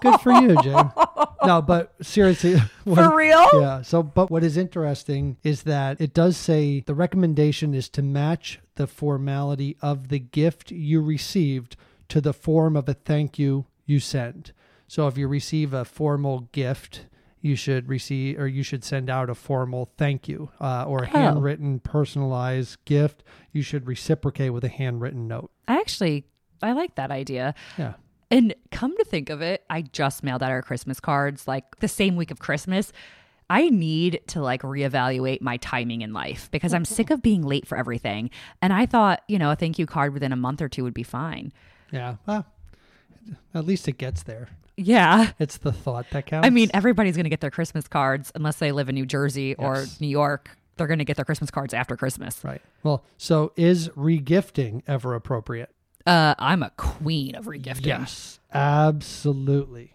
Good 0.01 0.20
for 0.20 0.33
you, 0.33 0.57
Jane. 0.62 0.92
No, 1.46 1.62
but 1.62 1.94
seriously, 2.03 2.59
For 2.85 3.14
real? 3.16 3.48
Yeah. 3.55 3.81
So, 3.83 4.03
but 4.03 4.29
what 4.29 4.42
is 4.42 4.57
interesting 4.57 5.37
is 5.44 5.62
that 5.62 5.98
it 6.01 6.12
does 6.12 6.37
say 6.37 6.81
the 6.81 6.94
recommendation 6.96 7.74
is 7.74 7.88
to 7.90 8.03
match 8.03 8.59
the 8.74 8.88
formality 8.88 9.77
of 9.81 10.09
the 10.09 10.18
gift 10.18 10.72
you 10.72 11.01
received 11.01 11.77
to 12.09 12.20
the 12.20 12.33
form 12.35 12.77
of 12.77 12.88
a 12.88 12.92
thank 12.92 13.38
you 13.38 13.66
you 13.87 14.01
send. 14.01 14.53
So, 14.88 15.07
if 15.07 15.16
you 15.16 15.29
receive 15.29 15.72
a 15.72 15.85
formal 15.85 16.40
gift, 16.53 17.07
you 17.40 17.55
should 17.55 17.88
receive 17.88 18.38
or 18.38 18.48
you 18.48 18.64
should 18.64 18.83
send 18.85 19.09
out 19.09 19.31
a 19.31 19.35
formal 19.35 19.88
thank 19.96 20.27
you 20.29 20.51
uh, 20.61 20.85
or 20.87 21.05
a 21.05 21.07
Oh. 21.07 21.18
handwritten 21.18 21.79
personalized 21.79 22.85
gift. 22.85 23.22
You 23.53 23.62
should 23.62 23.87
reciprocate 23.87 24.51
with 24.53 24.64
a 24.64 24.68
handwritten 24.68 25.29
note. 25.29 25.51
I 25.68 25.77
actually 25.79 26.24
I 26.61 26.72
like 26.72 26.96
that 26.96 27.12
idea. 27.12 27.55
Yeah. 27.79 27.94
And 28.30 28.54
come 28.70 28.96
to 28.96 29.04
think 29.04 29.30
of 29.30 29.40
it, 29.40 29.64
I 29.70 29.82
just 29.82 30.22
mailed 30.22 30.42
out 30.42 30.50
our 30.50 30.62
Christmas 30.62 31.00
cards 31.00 31.48
like 31.48 31.80
the 31.80 31.88
same 31.88 32.16
week 32.16 32.30
of 32.30 32.38
Christmas. 32.38 32.92
I 33.50 33.70
need 33.70 34.20
to 34.28 34.42
like 34.42 34.62
reevaluate 34.62 35.40
my 35.40 35.56
timing 35.58 36.02
in 36.02 36.12
life 36.12 36.50
because 36.50 36.74
I'm 36.74 36.84
sick 36.84 37.06
mm-hmm. 37.06 37.14
of 37.14 37.22
being 37.22 37.42
late 37.42 37.66
for 37.66 37.78
everything. 37.78 38.30
And 38.60 38.72
I 38.72 38.84
thought, 38.84 39.22
you 39.28 39.38
know, 39.38 39.50
a 39.50 39.56
thank 39.56 39.78
you 39.78 39.86
card 39.86 40.12
within 40.12 40.32
a 40.32 40.36
month 40.36 40.60
or 40.60 40.68
two 40.68 40.84
would 40.84 40.92
be 40.94 41.02
fine. 41.02 41.52
Yeah. 41.90 42.16
Well, 42.26 42.44
at 43.54 43.64
least 43.64 43.88
it 43.88 43.96
gets 43.96 44.22
there. 44.22 44.50
Yeah. 44.76 45.32
It's 45.38 45.56
the 45.56 45.72
thought 45.72 46.10
that 46.10 46.26
counts. 46.26 46.46
I 46.46 46.50
mean, 46.50 46.70
everybody's 46.74 47.16
going 47.16 47.24
to 47.24 47.30
get 47.30 47.40
their 47.40 47.50
Christmas 47.50 47.88
cards 47.88 48.30
unless 48.34 48.56
they 48.56 48.70
live 48.70 48.88
in 48.90 48.94
New 48.94 49.06
Jersey 49.06 49.54
or 49.54 49.76
Yes. 49.76 50.00
New 50.00 50.08
York. 50.08 50.50
They're 50.76 50.86
going 50.86 51.00
to 51.00 51.04
get 51.04 51.16
their 51.16 51.24
Christmas 51.24 51.50
cards 51.50 51.74
after 51.74 51.96
Christmas. 51.96 52.44
right. 52.44 52.62
Well, 52.84 53.02
so 53.16 53.52
is 53.56 53.88
regifting 53.90 54.82
ever 54.86 55.14
appropriate? 55.14 55.70
Uh, 56.08 56.34
I'm 56.38 56.62
a 56.62 56.70
queen 56.70 57.34
of 57.34 57.44
regifting. 57.44 57.86
Yes, 57.86 58.40
absolutely. 58.52 59.94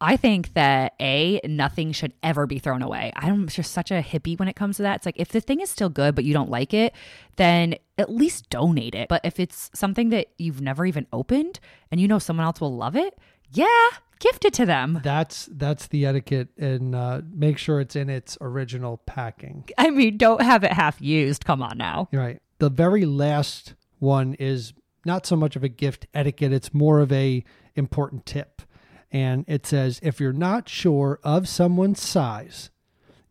I 0.00 0.16
think 0.16 0.54
that 0.54 0.94
a 1.00 1.40
nothing 1.44 1.92
should 1.92 2.14
ever 2.22 2.46
be 2.46 2.58
thrown 2.58 2.82
away. 2.82 3.12
I'm 3.14 3.46
just 3.48 3.72
such 3.72 3.90
a 3.90 4.02
hippie 4.02 4.38
when 4.38 4.48
it 4.48 4.56
comes 4.56 4.76
to 4.76 4.82
that. 4.82 4.96
It's 4.96 5.06
like 5.06 5.18
if 5.18 5.28
the 5.28 5.40
thing 5.40 5.60
is 5.60 5.70
still 5.70 5.88
good 5.88 6.14
but 6.14 6.24
you 6.24 6.32
don't 6.32 6.50
like 6.50 6.74
it, 6.74 6.94
then 7.36 7.76
at 7.98 8.10
least 8.10 8.50
donate 8.50 8.94
it. 8.94 9.08
But 9.08 9.20
if 9.22 9.38
it's 9.38 9.70
something 9.74 10.08
that 10.10 10.28
you've 10.38 10.60
never 10.60 10.86
even 10.86 11.06
opened 11.12 11.60
and 11.90 12.00
you 12.00 12.08
know 12.08 12.18
someone 12.18 12.46
else 12.46 12.60
will 12.60 12.74
love 12.74 12.96
it, 12.96 13.16
yeah, 13.50 13.88
gift 14.18 14.44
it 14.44 14.54
to 14.54 14.66
them. 14.66 15.00
That's 15.04 15.48
that's 15.52 15.86
the 15.88 16.06
etiquette, 16.06 16.48
and 16.58 16.94
uh, 16.94 17.20
make 17.32 17.58
sure 17.58 17.80
it's 17.80 17.96
in 17.96 18.08
its 18.08 18.36
original 18.40 18.98
packing. 19.06 19.68
I 19.78 19.90
mean, 19.90 20.16
don't 20.16 20.42
have 20.42 20.64
it 20.64 20.72
half 20.72 21.00
used. 21.00 21.44
Come 21.44 21.62
on 21.62 21.78
now. 21.78 22.08
Right. 22.12 22.40
The 22.58 22.70
very 22.70 23.04
last 23.04 23.74
one 23.98 24.34
is 24.34 24.72
not 25.06 25.26
so 25.26 25.36
much 25.36 25.56
of 25.56 25.64
a 25.64 25.68
gift 25.68 26.06
etiquette; 26.14 26.52
it's 26.52 26.74
more 26.74 27.00
of 27.00 27.12
a 27.12 27.44
important 27.74 28.26
tip. 28.26 28.62
And 29.10 29.44
it 29.46 29.64
says, 29.64 30.00
if 30.02 30.18
you're 30.18 30.32
not 30.32 30.68
sure 30.68 31.20
of 31.22 31.48
someone's 31.48 32.02
size, 32.02 32.70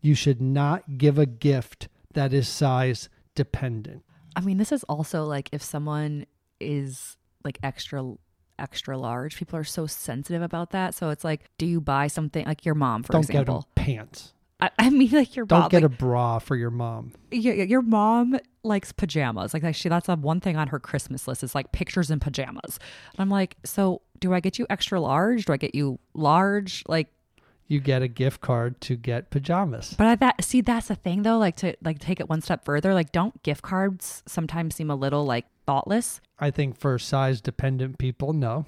you 0.00 0.14
should 0.14 0.40
not 0.40 0.96
give 0.98 1.18
a 1.18 1.26
gift 1.26 1.88
that 2.14 2.32
is 2.32 2.48
size 2.48 3.08
dependent. 3.34 4.02
I 4.36 4.40
mean, 4.40 4.56
this 4.58 4.72
is 4.72 4.84
also 4.84 5.24
like 5.24 5.48
if 5.52 5.62
someone 5.62 6.26
is 6.60 7.16
like 7.44 7.58
extra 7.62 8.14
extra 8.58 8.96
large, 8.96 9.36
people 9.36 9.58
are 9.58 9.64
so 9.64 9.86
sensitive 9.86 10.42
about 10.42 10.70
that. 10.70 10.94
So 10.94 11.10
it's 11.10 11.24
like, 11.24 11.50
do 11.58 11.66
you 11.66 11.80
buy 11.80 12.06
something 12.06 12.44
like 12.46 12.64
your 12.64 12.74
mom, 12.74 13.02
for 13.02 13.12
Don't 13.12 13.22
example? 13.22 13.66
get 13.76 13.86
them 13.86 13.96
pants. 13.96 14.33
I, 14.60 14.70
I 14.78 14.90
mean, 14.90 15.10
like 15.10 15.34
your 15.36 15.46
Don't 15.46 15.60
mom, 15.60 15.68
get 15.68 15.82
like, 15.82 15.92
a 15.92 15.94
bra 15.94 16.38
for 16.38 16.56
your 16.56 16.70
mom. 16.70 17.12
your, 17.30 17.54
your 17.54 17.82
mom 17.82 18.38
likes 18.62 18.92
pajamas. 18.92 19.52
Like, 19.52 19.62
like 19.62 19.74
she 19.74 19.88
that's 19.88 20.08
a 20.08 20.16
one 20.16 20.40
thing 20.40 20.56
on 20.56 20.68
her 20.68 20.78
Christmas 20.78 21.26
list 21.28 21.42
is 21.42 21.54
like 21.54 21.72
pictures 21.72 22.10
in 22.10 22.20
pajamas. 22.20 22.78
And 23.12 23.18
I'm 23.20 23.30
like, 23.30 23.56
so 23.64 24.02
do 24.20 24.32
I 24.32 24.40
get 24.40 24.58
you 24.58 24.66
extra 24.70 25.00
large? 25.00 25.44
Do 25.46 25.52
I 25.52 25.56
get 25.56 25.74
you 25.74 25.98
large? 26.14 26.82
Like, 26.86 27.08
You 27.66 27.80
get 27.80 28.00
a 28.02 28.08
gift 28.08 28.40
card 28.40 28.80
to 28.82 28.96
get 28.96 29.30
pajamas. 29.30 29.94
but 29.98 30.06
I 30.06 30.14
that 30.16 30.44
see 30.44 30.60
that's 30.60 30.88
the 30.88 30.94
thing 30.94 31.22
though. 31.22 31.36
Like 31.38 31.56
to 31.56 31.74
like 31.82 31.98
take 31.98 32.20
it 32.20 32.28
one 32.30 32.40
step 32.40 32.64
further. 32.64 32.94
Like, 32.94 33.10
don't 33.12 33.42
gift 33.42 33.62
cards 33.62 34.22
sometimes 34.26 34.76
seem 34.76 34.88
a 34.90 34.94
little 34.96 35.24
like 35.24 35.46
thoughtless? 35.66 36.20
I 36.38 36.50
think 36.50 36.78
for 36.78 36.98
size 36.98 37.40
dependent 37.40 37.98
people, 37.98 38.32
no. 38.32 38.66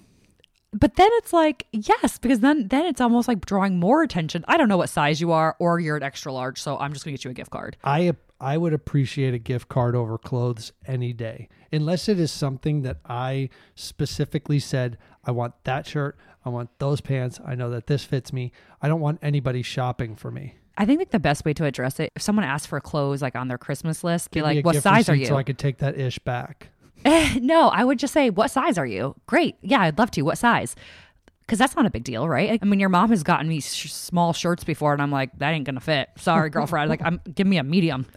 But 0.73 0.97
then 0.97 1.09
it's 1.15 1.33
like 1.33 1.67
yes, 1.73 2.19
because 2.19 2.41
then 2.41 2.69
then 2.69 2.87
it's 2.87 3.01
almost 3.01 3.29
like 3.29 3.45
drawing 3.47 3.79
more 3.79 4.03
attention. 4.03 4.45
I 4.47 4.57
don't 4.57 4.69
know 4.69 4.77
what 4.77 4.91
size 4.91 5.21
you 5.21 5.33
are, 5.33 5.57
or 5.59 5.81
you're 5.81 5.97
an 5.97 6.03
extra 6.03 6.33
large, 6.33 6.61
so 6.61 6.79
I'm 6.79 6.93
just 6.93 7.05
gonna 7.05 7.17
get 7.17 7.25
you 7.25 7.31
a 7.31 7.35
gift 7.35 7.51
card. 7.51 7.77
I 7.85 8.15
I 8.41 8.59
would 8.59 8.75
appreciate 8.75 9.33
a 9.33 9.39
gift 9.39 9.69
card 9.69 9.97
over 9.97 10.19
clothes 10.19 10.73
any 10.87 11.13
day, 11.13 11.49
unless 11.73 12.09
it 12.09 12.21
is 12.21 12.31
something 12.31 12.83
that 12.83 12.99
I 13.07 13.49
specifically 13.75 14.59
said 14.59 14.99
I 15.25 15.31
want 15.31 15.55
that 15.65 15.87
shirt, 15.87 16.19
I 16.45 16.51
want 16.51 16.71
those 16.79 17.01
pants. 17.01 17.41
I 17.45 17.55
know 17.55 17.71
that 17.71 17.87
this 17.87 18.05
fits 18.05 18.33
me. 18.33 18.53
I 18.83 18.89
don't 18.89 19.01
want 19.01 19.19
anybody 19.23 19.63
shopping 19.63 20.15
for 20.15 20.31
me. 20.31 20.57
I 20.79 20.85
think 20.85 20.99
like 20.99 21.11
the 21.11 21.19
best 21.19 21.45
way 21.45 21.55
to 21.55 21.65
address 21.65 21.99
it, 22.01 22.13
if 22.15 22.21
someone 22.21 22.45
asks 22.45 22.67
for 22.67 22.79
clothes 22.81 23.23
like 23.23 23.35
on 23.35 23.49
their 23.49 23.57
Christmas 23.57 24.05
list, 24.05 24.31
be 24.31 24.41
Give 24.41 24.45
a 24.45 24.55
like, 24.55 24.65
"What 24.65 24.83
size 24.83 25.09
are 25.09 25.15
you?" 25.15 25.27
So 25.27 25.37
I 25.37 25.43
could 25.43 25.59
take 25.59 25.79
that 25.79 25.99
ish 25.99 26.19
back. 26.19 26.69
No, 27.05 27.69
I 27.69 27.85
would 27.85 27.99
just 27.99 28.13
say, 28.13 28.31
"What 28.31 28.51
size 28.51 28.79
are 28.79 28.87
you?" 28.87 29.15
Great, 29.27 29.57
yeah, 29.63 29.81
I'd 29.83 29.99
love 29.99 30.11
to. 30.13 30.23
What 30.23 30.39
size? 30.39 30.75
Because 31.41 31.61
that's 31.61 31.77
not 31.77 31.87
a 31.87 31.91
big 31.91 32.03
deal, 32.03 32.29
right? 32.29 32.59
I 32.61 32.65
mean, 32.65 32.81
your 32.81 32.89
mom 32.89 33.11
has 33.11 33.23
gotten 33.23 33.47
me 33.47 33.61
sh- 33.61 33.93
small 33.93 34.33
shirts 34.33 34.65
before, 34.65 34.93
and 34.93 35.01
I'm 35.01 35.13
like, 35.13 35.31
that 35.39 35.51
ain't 35.53 35.65
gonna 35.65 35.79
fit. 35.79 36.09
Sorry, 36.17 36.51
girlfriend. 36.51 36.91
like, 36.91 37.01
I'm 37.05 37.21
give 37.33 37.47
me 37.47 37.59
a 37.59 37.63
medium. 37.63 38.07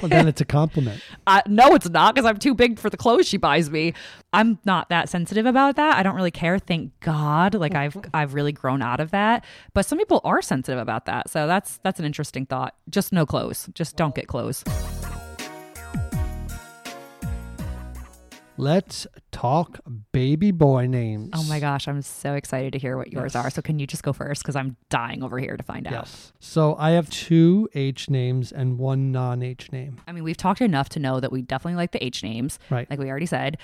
Well, 0.00 0.08
then 0.08 0.26
it's 0.26 0.40
a 0.40 0.44
compliment. 0.44 1.00
uh, 1.28 1.42
no, 1.46 1.74
it's 1.76 1.88
not 1.88 2.14
because 2.14 2.28
I'm 2.28 2.38
too 2.38 2.54
big 2.54 2.78
for 2.80 2.90
the 2.90 2.96
clothes 2.96 3.28
she 3.28 3.36
buys 3.36 3.70
me. 3.70 3.94
I'm 4.32 4.58
not 4.64 4.88
that 4.88 5.08
sensitive 5.08 5.46
about 5.46 5.76
that. 5.76 5.96
I 5.96 6.02
don't 6.02 6.16
really 6.16 6.32
care. 6.32 6.58
Thank 6.58 6.98
God. 7.00 7.54
Like 7.54 7.74
I've 7.76 7.96
I've 8.14 8.34
really 8.34 8.50
grown 8.52 8.82
out 8.82 8.98
of 8.98 9.12
that. 9.12 9.44
But 9.74 9.86
some 9.86 9.98
people 9.98 10.20
are 10.24 10.42
sensitive 10.42 10.80
about 10.80 11.06
that. 11.06 11.30
So 11.30 11.46
that's 11.46 11.78
that's 11.84 12.00
an 12.00 12.04
interesting 12.04 12.46
thought. 12.46 12.74
Just 12.90 13.12
no 13.12 13.24
clothes. 13.24 13.68
Just 13.74 13.96
don't 13.96 14.14
get 14.14 14.26
clothes. 14.26 14.64
Let's 18.58 19.06
talk 19.30 19.80
baby 20.12 20.50
boy 20.50 20.86
names. 20.86 21.30
Oh 21.32 21.42
my 21.44 21.58
gosh, 21.58 21.88
I'm 21.88 22.02
so 22.02 22.34
excited 22.34 22.74
to 22.74 22.78
hear 22.78 22.96
what 22.98 23.10
yours 23.12 23.34
Yes. 23.34 23.44
are. 23.44 23.50
So 23.50 23.62
can 23.62 23.78
you 23.78 23.86
just 23.86 24.02
go 24.02 24.12
first? 24.12 24.42
Because 24.42 24.56
I'm 24.56 24.76
dying 24.90 25.22
over 25.22 25.38
here 25.38 25.56
to 25.56 25.62
find 25.62 25.86
out. 25.86 25.92
Yes. 25.92 26.32
So 26.38 26.76
I 26.78 26.90
have 26.90 27.08
two 27.08 27.68
H 27.74 28.10
names 28.10 28.52
and 28.52 28.78
one 28.78 29.10
non 29.10 29.42
H 29.42 29.72
name. 29.72 30.00
I 30.06 30.12
mean, 30.12 30.22
we've 30.22 30.36
talked 30.36 30.60
enough 30.60 30.90
to 30.90 31.00
know 31.00 31.18
that 31.18 31.32
we 31.32 31.40
definitely 31.42 31.76
like 31.76 31.92
the 31.92 32.04
H 32.04 32.22
names, 32.22 32.58
Right. 32.70 32.88
like 32.90 32.98
we 32.98 33.08
already 33.08 33.26
said, 33.26 33.56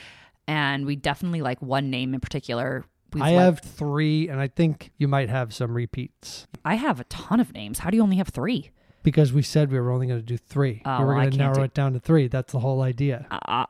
and 0.46 0.87
we 0.87 0.96
definitely 0.96 1.42
like 1.42 1.61
one 1.61 1.90
name 1.90 2.14
in 2.14 2.20
particular. 2.20 2.85
We've 3.12 3.22
I 3.22 3.33
liked- 3.33 3.40
have 3.40 3.61
three, 3.61 4.29
and 4.29 4.40
I 4.40 4.48
think 4.48 4.90
you 4.98 5.07
might 5.09 5.29
have 5.29 5.53
some 5.55 5.74
repeats 5.74 6.46
I 6.64 6.74
have 6.77 6.98
a 7.01 7.05
ton 7.05 7.40
of 7.40 7.53
names. 7.55 7.81
How 7.81 7.90
do 7.90 7.96
you 7.96 8.03
only 8.03 8.16
have 8.16 8.29
three? 8.29 8.70
because 9.05 9.33
we 9.33 9.40
said 9.42 9.70
we 9.70 9.79
were 9.81 9.90
only 9.90 10.07
going 10.07 10.18
to 10.20 10.27
do 10.27 10.37
three. 10.37 10.83
Oh, 10.85 10.98
we 10.98 11.05
were 11.07 11.14
going 11.14 11.31
to 11.31 11.37
narrow 11.38 11.55
do- 11.55 11.62
it 11.62 11.72
down 11.72 11.92
to 11.94 12.01
three. 12.01 12.27
That's 12.29 12.53
the 12.53 12.59
whole 12.59 12.83
idea. 12.83 13.27
I, 13.31 13.64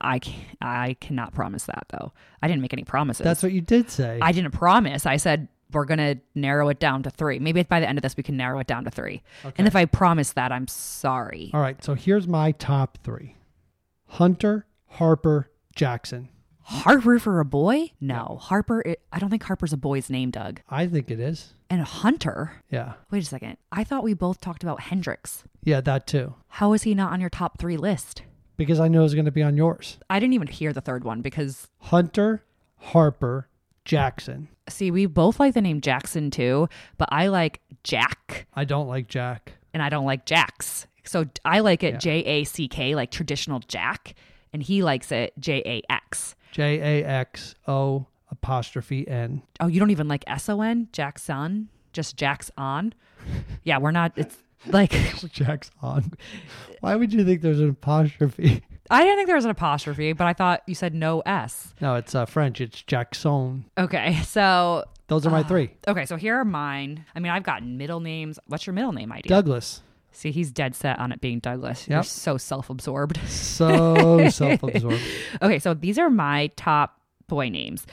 I, 0.00 0.20
I 0.60 0.96
cannot 1.00 1.32
promise 1.32 1.64
that 1.64 1.86
though. 1.90 2.12
I 2.42 2.48
didn't 2.48 2.62
make 2.62 2.72
any 2.72 2.84
promises. 2.84 3.24
That's 3.24 3.42
what 3.42 3.52
you 3.52 3.60
did 3.60 3.90
say. 3.90 4.18
I 4.20 4.32
didn't 4.32 4.52
promise. 4.52 5.06
I 5.06 5.16
said 5.16 5.48
we're 5.72 5.84
going 5.84 5.98
to 5.98 6.16
narrow 6.34 6.68
it 6.68 6.78
down 6.78 7.02
to 7.04 7.10
three. 7.10 7.38
Maybe 7.38 7.62
by 7.62 7.80
the 7.80 7.88
end 7.88 7.98
of 7.98 8.02
this, 8.02 8.16
we 8.16 8.22
can 8.22 8.36
narrow 8.36 8.58
it 8.60 8.66
down 8.66 8.84
to 8.84 8.90
three. 8.90 9.22
Okay. 9.44 9.54
And 9.58 9.66
if 9.66 9.74
I 9.74 9.84
promise 9.86 10.32
that, 10.32 10.52
I'm 10.52 10.68
sorry. 10.68 11.50
All 11.54 11.60
right, 11.60 11.82
so 11.82 11.94
here's 11.94 12.28
my 12.28 12.52
top 12.52 12.98
three 13.02 13.36
Hunter, 14.08 14.66
Harper, 14.86 15.50
Jackson. 15.74 16.28
Harper 16.64 17.18
for 17.18 17.40
a 17.40 17.44
boy? 17.44 17.90
No. 18.00 18.38
Harper, 18.40 18.84
I 19.12 19.18
don't 19.18 19.30
think 19.30 19.42
Harper's 19.42 19.72
a 19.72 19.76
boy's 19.76 20.08
name, 20.08 20.30
Doug. 20.30 20.60
I 20.68 20.86
think 20.86 21.10
it 21.10 21.18
is. 21.18 21.54
And 21.68 21.82
Hunter? 21.82 22.52
Yeah. 22.70 22.94
Wait 23.10 23.22
a 23.22 23.26
second. 23.26 23.56
I 23.72 23.82
thought 23.82 24.04
we 24.04 24.14
both 24.14 24.40
talked 24.40 24.62
about 24.62 24.80
Hendrix. 24.82 25.44
Yeah, 25.64 25.80
that 25.80 26.06
too. 26.06 26.34
How 26.48 26.72
is 26.72 26.82
he 26.82 26.94
not 26.94 27.12
on 27.12 27.20
your 27.20 27.30
top 27.30 27.58
three 27.58 27.76
list? 27.76 28.22
Because 28.56 28.80
I 28.80 28.88
know 28.88 29.00
it 29.00 29.04
was 29.04 29.14
going 29.14 29.24
to 29.24 29.30
be 29.32 29.42
on 29.42 29.56
yours. 29.56 29.98
I 30.10 30.20
didn't 30.20 30.34
even 30.34 30.48
hear 30.48 30.72
the 30.72 30.80
third 30.80 31.04
one 31.04 31.20
because, 31.22 31.68
Hunter, 31.78 32.44
Harper, 32.78 33.48
Jackson. 33.84 34.48
see, 34.68 34.90
we 34.90 35.06
both 35.06 35.40
like 35.40 35.54
the 35.54 35.60
name 35.62 35.80
Jackson 35.80 36.30
too, 36.30 36.68
but 36.98 37.08
I 37.10 37.28
like 37.28 37.60
Jack 37.82 38.46
I 38.54 38.64
don't 38.64 38.86
like 38.88 39.08
Jack. 39.08 39.54
and 39.74 39.82
I 39.82 39.88
don't 39.88 40.04
like 40.04 40.24
Jax. 40.26 40.86
So 41.04 41.24
I 41.44 41.60
like 41.60 41.82
it 41.82 41.94
Yeah. 41.94 41.98
J 41.98 42.10
A 42.24 42.44
C 42.44 42.68
K, 42.68 42.94
like 42.94 43.10
traditional 43.10 43.58
Jack, 43.60 44.14
and 44.52 44.62
he 44.62 44.82
likes 44.82 45.10
it 45.10 45.32
J 45.40 45.62
A 45.66 45.82
X. 45.92 46.36
J 46.52 47.00
A 47.00 47.04
X 47.04 47.54
O 47.66 48.06
apostrophe 48.30 49.08
N. 49.08 49.42
Oh, 49.58 49.66
you 49.66 49.80
don't 49.80 49.90
even 49.90 50.06
like 50.08 50.22
S 50.28 50.48
O 50.48 50.60
N? 50.60 50.88
Jackson? 50.92 51.68
Just 51.92 52.16
Jack's 52.16 52.50
on? 52.56 52.94
Yeah, 53.64 53.78
we're 53.78 53.92
not, 53.92 54.12
it's 54.16 54.36
like, 54.66 54.92
Jack's 55.32 55.70
on. 55.80 56.12
Why 56.80 56.96
would 56.96 57.12
you 57.12 57.24
think 57.24 57.42
there's 57.42 57.60
an 57.60 57.70
apostrophe? 57.70 58.62
I 58.90 59.02
didn't 59.04 59.16
think 59.16 59.26
there 59.26 59.36
was 59.36 59.44
an 59.44 59.50
apostrophe, 59.50 60.12
but 60.12 60.26
I 60.26 60.32
thought 60.32 60.62
you 60.66 60.74
said 60.74 60.94
no 60.94 61.20
S. 61.20 61.74
No, 61.80 61.94
it's 61.94 62.14
uh, 62.14 62.26
French. 62.26 62.60
It's 62.60 62.82
Jackson. 62.82 63.64
Okay, 63.78 64.20
so 64.22 64.84
Those 65.06 65.26
are 65.26 65.30
my 65.30 65.42
three. 65.42 65.70
okay, 65.88 66.04
so 66.04 66.16
here 66.16 66.36
are 66.36 66.44
mine. 66.44 67.04
I 67.14 67.20
mean, 67.20 67.32
I've 67.32 67.44
got 67.44 67.64
middle 67.64 68.00
names. 68.00 68.38
What's 68.46 68.66
your 68.66 68.74
middle 68.74 68.92
name 68.92 69.12
idea? 69.12 69.28
Douglas. 69.28 69.82
See, 70.10 70.30
he's 70.30 70.50
dead 70.50 70.74
set 70.74 70.98
on 70.98 71.10
it 71.10 71.20
being 71.22 71.38
Douglas. 71.38 71.88
You're 71.88 72.02
so 72.02 72.36
self-absorbed. 72.36 73.18
So 73.28 74.28
self 74.30 74.62
absorbed. 74.62 75.00
okay, 75.40 75.58
so 75.58 75.72
these 75.72 75.98
are 75.98 76.10
my 76.10 76.48
top 76.56 77.00
boy 77.28 77.48
names. 77.48 77.86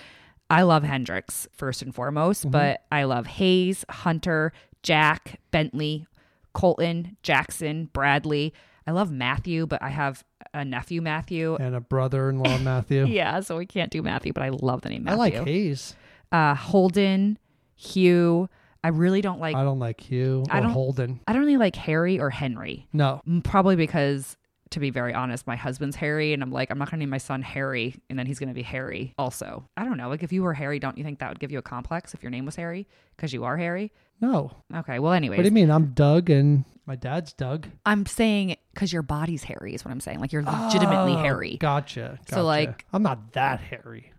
I 0.49 0.63
love 0.63 0.83
Hendrix 0.83 1.47
first 1.53 1.81
and 1.81 1.95
foremost, 1.95 2.49
but 2.49 2.81
I 2.91 3.03
love 3.03 3.27
Hayes, 3.27 3.85
Hunter, 3.89 4.51
Jack, 4.83 5.39
Bentley, 5.51 6.07
Colton, 6.53 7.17
Jackson, 7.23 7.89
Bradley. 7.93 8.53
I 8.87 8.91
love 8.91 9.11
Matthew, 9.11 9.67
but 9.67 9.81
I 9.83 9.89
have 9.89 10.23
a 10.53 10.65
nephew 10.65 11.01
Matthew. 11.01 11.55
And 11.59 11.75
a 11.75 11.79
brother 11.79 12.29
in 12.29 12.39
law, 12.39 12.57
Matthew. 12.63 13.05
Yeah, 13.05 13.39
so 13.41 13.57
we 13.57 13.65
can't 13.65 13.91
do 13.91 14.01
Matthew, 14.01 14.33
but 14.33 14.43
I 14.43 14.49
love 14.49 14.81
the 14.81 14.89
name 14.89 15.03
Matthew. 15.03 15.15
I 15.15 15.19
like 15.19 15.47
Hayes. 15.47 15.95
uh, 16.31 16.55
Holden, 16.55 17.37
Hugh. 17.75 18.49
I 18.83 18.87
really 18.89 19.21
don't 19.21 19.39
like. 19.39 19.55
I 19.55 19.63
don't 19.63 19.79
like 19.79 19.99
Hugh 20.01 20.43
I 20.49 20.59
or 20.59 20.61
don't- 20.61 20.71
Holden. 20.71 21.19
I 21.27 21.33
don't 21.33 21.41
really 21.41 21.57
like 21.57 21.75
Harry 21.75 22.19
or 22.19 22.29
Henry. 22.29 22.87
No. 22.93 23.21
Probably 23.43 23.75
because, 23.75 24.37
to 24.71 24.79
be 24.79 24.89
very 24.91 25.13
honest, 25.13 25.47
my 25.47 25.55
husband's 25.55 25.95
Harry, 25.95 26.33
and 26.33 26.43
I'm 26.43 26.51
like, 26.51 26.69
I'm 26.71 26.77
not 26.77 26.89
gonna 26.91 26.99
name 26.99 27.09
my 27.09 27.17
son 27.17 27.41
Harry, 27.41 27.95
and 28.09 28.17
then 28.19 28.25
he's 28.27 28.37
gonna 28.39 28.53
be 28.53 28.61
Harry 28.61 29.13
also. 29.17 29.67
I 29.77 29.83
don't 29.85 29.97
know. 29.97 30.09
Like, 30.09 30.21
if 30.23 30.31
you 30.31 30.43
were 30.43 30.53
Harry, 30.53 30.79
don't 30.79 30.97
you 30.97 31.03
think 31.03 31.19
that 31.19 31.29
would 31.29 31.39
give 31.39 31.51
you 31.51 31.57
a 31.57 31.63
complex 31.63 32.13
if 32.13 32.21
your 32.21 32.29
name 32.29 32.45
was 32.45 32.55
Harry 32.55 32.87
because 33.15 33.33
you 33.33 33.43
are 33.45 33.57
Harry? 33.57 33.91
No. 34.21 34.51
Okay. 34.75 34.99
Well, 34.99 35.13
anyways, 35.13 35.37
What 35.37 35.43
do 35.43 35.47
you 35.49 35.53
mean? 35.53 35.71
I'm 35.71 35.93
Doug 35.93 36.29
and 36.29 36.65
my 36.85 36.95
dad's 36.95 37.33
Doug. 37.33 37.67
I'm 37.85 38.05
saying 38.05 38.57
because 38.73 38.91
your 38.93 39.01
body's 39.01 39.43
Harry 39.43 39.73
is 39.73 39.85
what 39.85 39.91
I'm 39.91 40.01
saying. 40.01 40.19
Like 40.19 40.31
you're 40.33 40.43
legitimately 40.43 41.13
Oh, 41.13 41.17
Harry, 41.17 41.57
Gotcha, 41.57 42.17
gotcha. 42.21 42.33
So, 42.35 42.43
like- 42.43 42.85
I'm 42.93 43.01
not 43.03 43.33
that 43.33 43.59
hairy. 43.61 44.11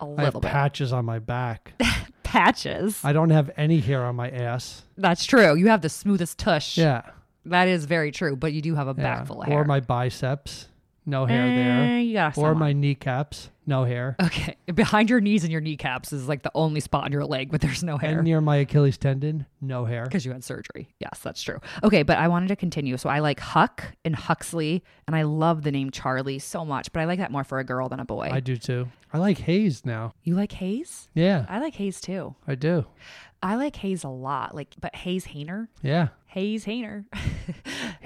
a 0.00 0.04
I 0.04 0.08
have 0.08 0.18
little 0.18 0.40
bit. 0.40 0.50
patches 0.50 0.92
on 0.92 1.04
my 1.04 1.18
back. 1.18 1.72
Patches. 2.24 2.98
I 3.04 3.12
don't 3.12 3.30
have 3.30 3.50
any 3.56 3.78
hair 3.78 4.04
on 4.04 4.16
my 4.16 4.28
ass. 4.28 4.82
That's 4.96 5.24
true. 5.24 5.54
You 5.54 5.68
have 5.68 5.82
the 5.82 5.88
smoothest 5.88 6.36
tush. 6.36 6.76
Yeah. 6.76 7.02
That 7.46 7.68
is 7.68 7.84
very 7.84 8.10
true. 8.10 8.36
But 8.36 8.52
you 8.52 8.62
do 8.62 8.74
have 8.74 8.88
a 8.88 8.94
yeah. 8.96 9.02
back 9.18 9.26
full 9.26 9.42
of 9.42 9.48
hair. 9.48 9.60
Or 9.60 9.64
my 9.64 9.80
biceps. 9.80 10.68
No 11.06 11.26
hair 11.26 11.42
Eh, 11.42 11.54
there. 11.54 11.98
You 12.00 12.14
got 12.14 12.38
Or 12.38 12.54
my 12.54 12.72
kneecaps. 12.72 13.50
No 13.66 13.84
hair. 13.84 14.16
Okay. 14.22 14.56
Behind 14.74 15.10
your 15.10 15.20
knees 15.20 15.42
and 15.42 15.52
your 15.52 15.60
kneecaps 15.60 16.14
is 16.14 16.28
like 16.28 16.42
the 16.42 16.50
only 16.54 16.80
spot 16.80 17.04
on 17.04 17.12
your 17.12 17.26
leg, 17.26 17.50
but 17.50 17.60
there's 17.60 17.82
no 17.82 17.98
hair. 17.98 18.16
And 18.18 18.24
near 18.24 18.40
my 18.40 18.56
Achilles 18.56 18.96
tendon. 18.96 19.44
No 19.60 19.84
hair. 19.84 20.04
Because 20.04 20.24
you 20.24 20.32
had 20.32 20.42
surgery. 20.42 20.88
Yes, 21.00 21.20
that's 21.22 21.42
true. 21.42 21.60
Okay, 21.82 22.04
but 22.04 22.16
I 22.16 22.28
wanted 22.28 22.48
to 22.48 22.56
continue. 22.56 22.96
So 22.96 23.10
I 23.10 23.18
like 23.18 23.38
Huck 23.40 23.84
and 24.04 24.16
Huxley, 24.16 24.82
and 25.06 25.14
I 25.14 25.22
love 25.24 25.62
the 25.62 25.72
name 25.72 25.90
Charlie 25.90 26.38
so 26.38 26.64
much, 26.64 26.90
but 26.92 27.00
I 27.00 27.04
like 27.04 27.18
that 27.18 27.30
more 27.30 27.44
for 27.44 27.58
a 27.58 27.64
girl 27.64 27.90
than 27.90 28.00
a 28.00 28.04
boy. 28.06 28.30
I 28.32 28.40
do 28.40 28.56
too. 28.56 28.88
I 29.12 29.18
like 29.18 29.38
Hayes 29.38 29.84
now. 29.84 30.12
you 30.22 30.34
like 30.34 30.52
Hayes? 30.52 31.08
Yeah, 31.14 31.44
I 31.50 31.58
like 31.60 31.74
Hayes 31.74 32.00
too. 32.00 32.34
I 32.46 32.54
do. 32.54 32.86
I 33.44 33.56
like 33.56 33.76
Hayes 33.76 34.04
a 34.04 34.08
lot. 34.08 34.54
Like, 34.54 34.74
but 34.80 34.96
Hayes 34.96 35.26
Hayner? 35.26 35.68
Yeah. 35.82 36.08
Hayes 36.26 36.64
Hayner. 36.64 37.04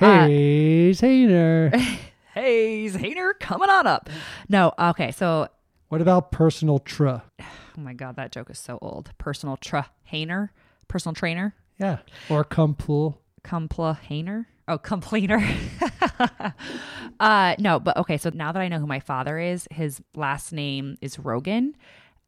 Uh, 0.00 0.26
Hayes 0.28 1.00
Hayner. 1.00 1.74
Hayes 2.34 2.94
Hayner 2.96 3.32
coming 3.40 3.68
on 3.68 3.88
up. 3.88 4.08
No, 4.48 4.72
okay, 4.78 5.10
so 5.10 5.48
What 5.88 6.00
about 6.00 6.30
personal 6.30 6.78
tra? 6.78 7.24
oh 7.40 7.44
my 7.76 7.94
god, 7.94 8.14
that 8.14 8.30
joke 8.30 8.48
is 8.50 8.60
so 8.60 8.78
old. 8.80 9.10
Personal 9.18 9.56
tra 9.56 9.90
Hayner, 10.12 10.50
personal 10.86 11.14
trainer, 11.14 11.54
Yeah. 11.78 11.98
Or 12.30 12.44
Kumpool. 12.44 13.16
Compla 13.42 13.98
Hayner. 14.08 14.46
Oh, 14.68 14.78
complainer. 14.78 15.44
uh 17.20 17.56
no, 17.58 17.80
but 17.80 17.96
okay, 17.96 18.18
so 18.18 18.30
now 18.32 18.52
that 18.52 18.60
I 18.60 18.68
know 18.68 18.78
who 18.78 18.86
my 18.86 19.00
father 19.00 19.40
is, 19.40 19.66
his 19.72 20.00
last 20.14 20.52
name 20.52 20.96
is 21.00 21.18
Rogan. 21.18 21.74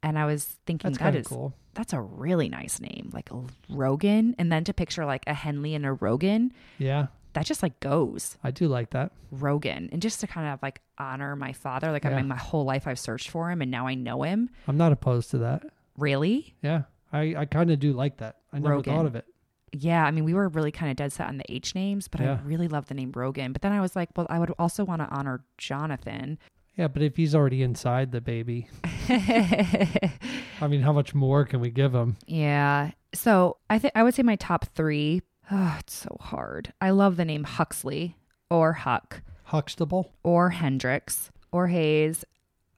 And 0.03 0.19
I 0.19 0.25
was 0.25 0.43
thinking 0.65 0.91
That's 0.91 1.03
that 1.03 1.15
is 1.15 1.27
cool. 1.27 1.53
That's 1.73 1.93
a 1.93 2.01
really 2.01 2.49
nice 2.49 2.79
name. 2.79 3.09
Like 3.13 3.29
Rogan. 3.69 4.35
And 4.37 4.51
then 4.51 4.63
to 4.65 4.73
picture 4.73 5.05
like 5.05 5.23
a 5.27 5.33
Henley 5.33 5.73
and 5.75 5.85
a 5.85 5.93
Rogan, 5.93 6.51
Yeah. 6.77 7.07
that 7.33 7.45
just 7.45 7.63
like 7.63 7.79
goes. 7.79 8.37
I 8.43 8.51
do 8.51 8.67
like 8.67 8.89
that. 8.91 9.11
Rogan. 9.31 9.89
And 9.91 10.01
just 10.01 10.19
to 10.21 10.27
kind 10.27 10.53
of 10.53 10.59
like 10.61 10.81
honor 10.97 11.35
my 11.35 11.53
father. 11.53 11.91
Like 11.91 12.05
I 12.05 12.13
mean 12.15 12.27
my 12.27 12.35
whole 12.37 12.65
life 12.65 12.87
I've 12.87 12.99
searched 12.99 13.29
for 13.29 13.49
him 13.51 13.61
and 13.61 13.71
now 13.71 13.87
I 13.87 13.93
know 13.95 14.23
him. 14.23 14.49
I'm 14.67 14.77
not 14.77 14.91
opposed 14.91 15.31
to 15.31 15.37
that. 15.39 15.63
Really? 15.97 16.55
Yeah. 16.61 16.83
I, 17.13 17.35
I 17.37 17.45
kind 17.45 17.71
of 17.71 17.79
do 17.79 17.93
like 17.93 18.17
that. 18.17 18.37
I 18.53 18.59
never 18.59 18.75
Rogan. 18.75 18.95
thought 18.95 19.05
of 19.05 19.15
it. 19.15 19.25
Yeah, 19.73 20.03
I 20.05 20.11
mean, 20.11 20.25
we 20.25 20.33
were 20.33 20.49
really 20.49 20.71
kind 20.71 20.91
of 20.91 20.97
dead 20.97 21.13
set 21.13 21.29
on 21.29 21.37
the 21.37 21.45
H 21.49 21.75
names, 21.75 22.09
but 22.09 22.19
Yeah. 22.19 22.33
I 22.41 22.45
really 22.45 22.67
love 22.67 22.87
the 22.87 22.93
name 22.93 23.13
Rogan. 23.15 23.53
But 23.53 23.61
then 23.61 23.71
I 23.71 23.79
was 23.79 23.95
like, 23.95 24.09
well, 24.17 24.27
I 24.29 24.37
would 24.37 24.51
also 24.59 24.83
want 24.83 25.01
to 25.01 25.07
honor 25.07 25.45
Jonathan. 25.57 26.37
Yeah, 26.81 26.87
but 26.87 27.03
if 27.03 27.15
he's 27.15 27.35
already 27.35 27.61
inside 27.61 28.11
the 28.11 28.21
baby, 28.21 28.67
I 29.07 30.67
mean, 30.67 30.81
how 30.81 30.91
much 30.93 31.13
more 31.13 31.45
can 31.45 31.59
we 31.59 31.69
give 31.69 31.93
him? 31.93 32.17
yeah. 32.25 32.91
So 33.13 33.57
I 33.69 33.77
think 33.77 33.91
I 33.95 34.01
would 34.01 34.15
say 34.15 34.23
my 34.23 34.35
top 34.37 34.65
three. 34.73 35.21
Oh, 35.51 35.75
it's 35.79 35.93
so 35.93 36.17
hard. 36.19 36.73
I 36.81 36.89
love 36.89 37.17
the 37.17 37.25
name 37.25 37.43
Huxley 37.43 38.15
or 38.49 38.73
Huck 38.73 39.21
Huxtable? 39.43 40.11
or 40.23 40.49
Hendrix 40.49 41.29
or 41.51 41.67
Hayes 41.67 42.25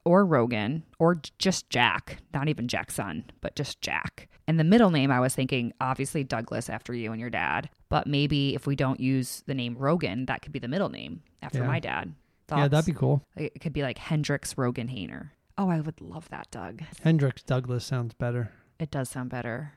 or 0.03 0.25
Rogan 0.25 0.83
or 0.99 1.21
just 1.39 1.69
Jack. 1.69 2.17
Not 2.33 2.49
even 2.49 2.67
Jackson, 2.67 3.23
but 3.39 3.55
just 3.55 3.79
Jack. 3.79 4.27
And 4.49 4.59
the 4.59 4.65
middle 4.65 4.89
name, 4.91 5.11
I 5.11 5.21
was 5.21 5.33
thinking, 5.33 5.71
obviously 5.79 6.25
Douglas 6.25 6.69
after 6.69 6.93
you 6.93 7.11
and 7.13 7.21
your 7.21 7.29
dad. 7.29 7.69
But 7.87 8.05
maybe 8.07 8.53
if 8.53 8.67
we 8.67 8.75
don't 8.75 8.99
use 8.99 9.43
the 9.45 9.53
name 9.53 9.77
Rogan, 9.77 10.25
that 10.25 10.41
could 10.41 10.51
be 10.51 10.59
the 10.59 10.67
middle 10.67 10.89
name 10.89 11.21
after 11.41 11.59
Yeah. 11.59 11.67
my 11.67 11.79
dad. 11.79 12.13
Yeah, 12.51 12.67
that'd 12.67 12.85
be 12.85 12.97
cool. 12.97 13.23
It 13.35 13.59
could 13.61 13.73
be 13.73 13.81
like 13.83 13.97
Hendrix 13.97 14.57
Rogan 14.57 14.87
Hayner. 14.89 15.29
Oh, 15.57 15.69
I 15.69 15.79
would 15.79 16.01
love 16.01 16.29
that, 16.29 16.49
Doug. 16.51 16.81
Hendrix 17.03 17.43
Douglas 17.43 17.85
sounds 17.85 18.13
better. 18.13 18.51
It 18.79 18.91
does 18.91 19.09
sound 19.09 19.29
better. 19.29 19.73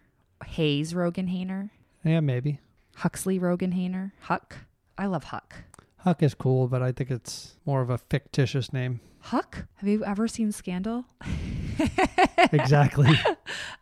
Hayes 0.47 0.95
Rogan 0.95 1.29
Hayner. 1.29 1.71
Yeah, 2.05 2.21
maybe. 2.21 2.61
Huxley 2.97 3.39
Rogan 3.39 3.73
Hayner. 3.73 4.13
Huck. 4.21 4.57
I 4.99 5.07
love 5.07 5.25
Huck. 5.25 5.55
Huck 5.99 6.23
is 6.23 6.35
cool, 6.35 6.67
but 6.69 6.83
I 6.83 6.93
think 6.93 7.11
it's 7.11 7.57
more 7.67 7.83
of 7.83 7.91
a 7.91 7.99
fictitious 7.99 8.73
name. 8.73 9.01
Huck? 9.21 9.67
Have 9.77 9.89
you 9.89 10.05
ever 10.05 10.29
seen 10.29 10.53
Scandal? 10.53 11.05
Exactly. 12.53 13.09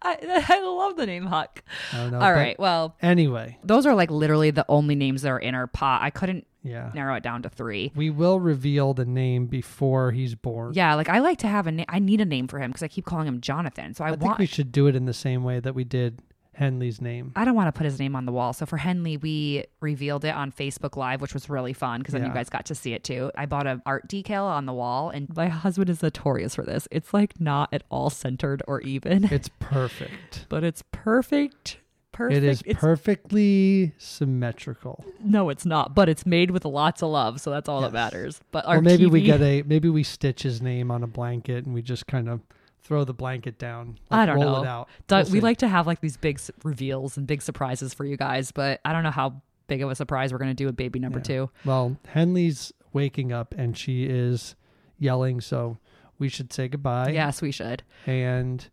I, 0.03 0.44
I 0.49 0.61
love 0.62 0.97
the 0.97 1.07
name 1.07 1.27
Huck. 1.27 1.62
I 1.92 1.97
don't 1.99 2.12
know. 2.12 2.20
All 2.20 2.33
right. 2.33 2.59
Well, 2.59 2.97
Anyway, 3.03 3.59
those 3.62 3.87
are 3.87 3.94
like 3.94 4.11
literally 4.11 4.51
the 4.51 4.64
only 4.68 4.94
names 4.94 5.23
that 5.23 5.29
are 5.29 5.38
in 5.38 5.55
our 5.55 5.66
pot. 5.66 6.03
I 6.03 6.11
couldn't 6.11 6.47
yeah. 6.64 6.90
narrow 6.94 7.14
it 7.14 7.22
down 7.22 7.42
to 7.42 7.48
three. 7.48 7.92
We 7.94 8.11
will 8.11 8.40
reveal 8.40 8.94
the 8.94 9.05
name 9.05 9.46
before 9.46 10.11
he's 10.11 10.35
born. 10.35 10.72
Yeah, 10.74 10.94
like 10.94 11.09
I 11.09 11.20
like 11.20 11.38
to 11.38 11.48
have 11.48 11.66
a 11.66 11.72
name. 11.72 11.87
I 11.88 12.00
need 12.00 12.20
a 12.20 12.24
name 12.24 12.48
for 12.48 12.59
him 12.59 12.70
because 12.70 12.83
I 12.83 12.88
keep 12.88 13.05
calling 13.05 13.29
him 13.29 13.40
Jonathan. 13.40 13.94
So 13.94 14.05
I, 14.05 14.09
I 14.09 14.11
think 14.12 14.22
want. 14.22 14.38
we 14.38 14.46
should 14.46 14.72
do 14.72 14.87
it 14.87 14.96
in 14.96 15.05
the 15.05 15.14
same 15.14 15.44
way 15.44 15.61
that 15.61 15.74
we 15.74 15.85
did 15.85 16.20
Henley's 16.55 17.00
name. 17.00 17.33
I 17.37 17.44
don't 17.44 17.55
want 17.55 17.68
to 17.68 17.72
put 17.77 17.85
his 17.85 17.98
name 17.98 18.16
on 18.16 18.27
the 18.27 18.33
wall. 18.33 18.53
So 18.53 18.66
for 18.66 18.77
Henley, 18.77 19.16
we 19.16 19.64
revealed 19.80 20.24
it 20.24 20.34
on 20.34 20.53
Facebook 20.53 20.97
Live, 20.97 21.20
which 21.20 21.34
was 21.34 21.51
really 21.51 21.72
fun 21.72 22.01
because 22.01 22.12
then 22.12 22.24
you 22.24 22.32
guys 22.32 22.49
got 22.49 22.66
to 22.66 22.74
see 22.74 22.95
it 22.95 23.05
too. 23.05 23.30
I 23.36 23.47
bought 23.47 23.66
an 23.66 23.82
art 23.84 24.09
decal 24.09 24.45
on 24.45 24.66
the 24.66 24.72
wall, 24.72 25.11
and 25.11 25.28
my 25.36 25.49
husband 25.49 25.91
is 25.91 26.03
notorious 26.03 26.55
for 26.55 26.64
this. 26.64 26.88
It's 26.91 27.12
like 27.12 27.41
not 27.41 27.68
at 27.72 27.82
all 27.91 28.11
centered 28.11 28.62
or 28.66 28.80
even, 28.80 29.24
It's 29.24 29.51
perfect. 29.61 30.47
but 30.49 30.64
it's 30.64 30.82
perfect. 30.93 31.78
Perfect. 32.14 32.36
It 32.38 32.44
is 32.48 32.62
It's- 32.62 32.80
perfectly 32.80 33.92
symmetrical. 33.98 35.04
no, 35.22 35.50
it's 35.50 35.66
not, 35.66 35.94
but 35.94 36.08
it's 36.08 36.24
made 36.24 36.50
with 36.50 36.64
lots 36.64 37.02
of 37.02 37.10
love, 37.10 37.40
so 37.40 37.50
that's 37.50 37.68
all 37.68 37.80
that 37.82 37.92
matters. 37.92 38.40
But 38.52 38.64
our 38.66 38.78
Or 38.78 38.80
maybe 38.80 39.04
we 39.06 39.20
get 39.22 39.42
a 39.42 39.62
maybe 39.62 39.88
we 39.90 40.02
stitch 40.02 40.42
his 40.44 40.62
name 40.62 40.90
on 40.90 41.02
a 41.02 41.06
blanket 41.06 41.66
and 41.66 41.74
we 41.74 41.82
just 41.82 42.06
kind 42.06 42.28
of 42.28 42.40
throw 42.82 43.04
the 43.04 43.12
blanket 43.14 43.58
down. 43.58 43.98
I 44.10 44.26
don't 44.26 44.36
roll 44.36 44.56
know. 44.56 44.62
it 44.62 44.66
out. 44.66 44.88
Do- 45.08 45.16
We'll 45.16 45.24
we 45.24 45.30
see. 45.30 45.40
like 45.40 45.56
to 45.58 45.68
have 45.68 45.86
like 45.86 46.00
these 46.00 46.16
big 46.16 46.40
reveals 46.62 47.16
and 47.16 47.26
big 47.26 47.42
surprises 47.42 47.92
for 47.94 48.04
you 48.04 48.16
guys, 48.16 48.52
but 48.52 48.80
I 48.84 48.92
don't 48.92 49.02
know 49.02 49.10
how 49.10 49.42
big 49.66 49.82
of 49.82 49.90
a 49.90 49.94
surprise 49.94 50.32
we're 50.32 50.38
going 50.38 50.50
to 50.50 50.54
do 50.54 50.66
with 50.66 50.76
baby 50.76 50.98
number 50.98 51.18
Yeah. 51.18 51.22
two. 51.24 51.50
Well, 51.64 51.96
Henley's 52.08 52.72
waking 52.92 53.32
up 53.32 53.54
and 53.58 53.76
she 53.76 54.04
is 54.04 54.54
yelling, 54.98 55.40
so 55.40 55.78
we 56.18 56.28
should 56.28 56.52
say 56.52 56.68
goodbye. 56.68 57.10
Yes, 57.10 57.40
we 57.42 57.50
should. 57.50 57.82
And 58.06 58.68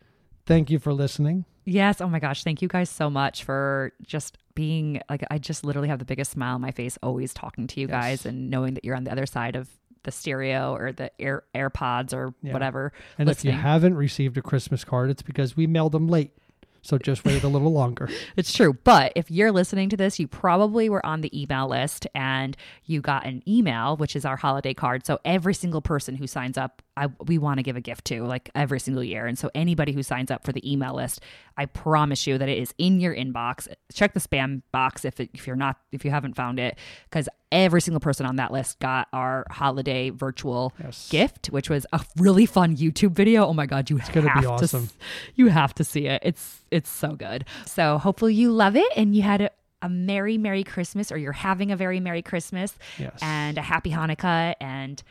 thank 0.45 0.69
you 0.69 0.77
for 0.77 0.93
listening. 0.93 1.45
Yes. 1.65 2.01
Oh 2.01 2.07
my 2.07 2.19
gosh. 2.19 2.43
Thank 2.43 2.61
you 2.61 2.67
guys 2.67 2.89
so 2.89 3.09
much 3.09 3.43
for 3.43 3.91
just 4.05 4.37
being 4.55 5.01
like, 5.09 5.23
I 5.31 5.37
just 5.37 5.63
literally 5.63 5.87
have 5.87 5.99
the 5.99 6.05
biggest 6.05 6.31
smile 6.31 6.55
on 6.55 6.61
my 6.61 6.71
face 6.71 6.97
always 7.03 7.33
talking 7.33 7.67
to 7.67 7.79
you 7.79 7.87
Yes. 7.87 7.91
guys 8.01 8.25
and 8.25 8.49
knowing 8.49 8.73
that 8.73 8.83
you're 8.85 8.95
on 8.95 9.03
the 9.05 9.11
other 9.11 9.25
side 9.25 9.55
of 9.55 9.69
the 10.03 10.11
stereo 10.11 10.73
or 10.75 10.91
the 10.91 11.11
Air 11.21 11.43
AirPods 11.53 12.13
or 12.13 12.33
Yeah. 12.41 12.53
whatever. 12.53 12.91
And 13.19 13.29
if 13.29 13.45
you 13.45 13.51
haven't 13.51 13.95
received 13.95 14.37
a 14.37 14.41
Christmas 14.41 14.83
card, 14.83 15.09
it's 15.11 15.21
because 15.21 15.55
we 15.55 15.67
mailed 15.67 15.91
them 15.91 16.07
late. 16.07 16.31
So 16.83 16.97
just 16.97 17.23
wait 17.23 17.43
a 17.43 17.47
little 17.47 17.71
longer. 17.71 18.09
It's 18.35 18.51
true. 18.51 18.73
But 18.83 19.13
if 19.15 19.29
you're 19.29 19.51
listening 19.51 19.89
to 19.89 19.97
this, 19.97 20.19
you 20.19 20.27
probably 20.27 20.89
were 20.89 21.05
on 21.05 21.21
the 21.21 21.39
email 21.39 21.67
list 21.67 22.07
and 22.15 22.57
you 22.85 23.01
got 23.01 23.27
an 23.27 23.43
email, 23.47 23.95
which 23.97 24.15
is 24.15 24.25
our 24.25 24.35
holiday 24.37 24.73
card. 24.73 25.05
So 25.05 25.19
every 25.23 25.53
single 25.53 25.81
person 25.81 26.15
who 26.15 26.25
signs 26.25 26.57
up, 26.57 26.81
I, 27.01 27.07
we 27.25 27.37
want 27.39 27.57
to 27.57 27.63
give 27.63 27.75
a 27.75 27.81
gift 27.81 28.05
to, 28.05 28.23
like 28.23 28.49
every 28.53 28.79
single 28.79 29.03
year. 29.03 29.25
And 29.25 29.37
so 29.37 29.49
anybody 29.55 29.91
who 29.91 30.03
signs 30.03 30.29
up 30.29 30.45
for 30.45 30.51
the 30.51 30.71
email 30.71 30.93
list, 30.93 31.19
I 31.57 31.65
promise 31.65 32.27
you 32.27 32.37
that 32.37 32.47
it 32.47 32.57
is 32.59 32.73
in 32.77 32.99
your 32.99 33.15
inbox. 33.15 33.67
Check 33.91 34.13
the 34.13 34.19
spam 34.19 34.61
box 34.71 35.03
if 35.03 35.19
it, 35.19 35.31
if 35.33 35.47
you're 35.47 35.55
not 35.55 35.77
if 35.91 36.05
you 36.05 36.11
haven't 36.11 36.35
found 36.35 36.59
it, 36.59 36.77
because 37.09 37.27
every 37.51 37.81
single 37.81 37.99
person 37.99 38.25
on 38.25 38.35
that 38.35 38.51
list 38.53 38.79
got 38.79 39.07
our 39.13 39.45
holiday 39.49 40.11
virtual 40.11 40.73
Yes. 40.81 41.09
gift, 41.09 41.47
which 41.47 41.69
was 41.69 41.85
a 41.91 42.01
really 42.17 42.45
fun 42.45 42.77
YouTube 42.77 43.11
video. 43.13 43.45
Oh 43.47 43.53
my 43.53 43.65
god, 43.65 43.89
you 43.89 43.97
gonna 44.13 44.21
be 44.21 44.27
have 44.29 44.41
to 44.43 44.49
awesome. 44.51 44.89
you 45.35 45.47
have 45.47 45.73
to 45.75 45.83
see 45.83 46.05
it. 46.07 46.21
It's 46.23 46.61
it's 46.69 46.89
so 46.89 47.13
good. 47.15 47.45
So 47.65 47.97
hopefully 47.97 48.35
you 48.35 48.51
love 48.51 48.75
it 48.75 48.87
and 48.95 49.15
you 49.15 49.23
had 49.23 49.41
a, 49.41 49.49
a 49.81 49.89
merry 49.89 50.37
merry 50.37 50.63
Christmas 50.63 51.11
or 51.11 51.17
you're 51.17 51.31
having 51.31 51.71
a 51.71 51.75
very 51.75 51.99
merry 51.99 52.21
Christmas 52.21 52.75
Yes. 52.99 53.17
and 53.23 53.57
a 53.57 53.61
happy 53.63 53.89
Hanukkah 53.89 54.53
and 54.61 55.01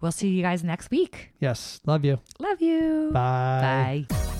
we'll 0.00 0.12
see 0.12 0.28
you 0.28 0.42
guys 0.42 0.62
next 0.64 0.90
week. 0.90 1.30
yes. 1.40 1.80
Love 1.86 2.04
you. 2.04 2.18
Love 2.38 2.60
you. 2.60 3.10
Bye. 3.12 4.06
Bye. 4.08 4.39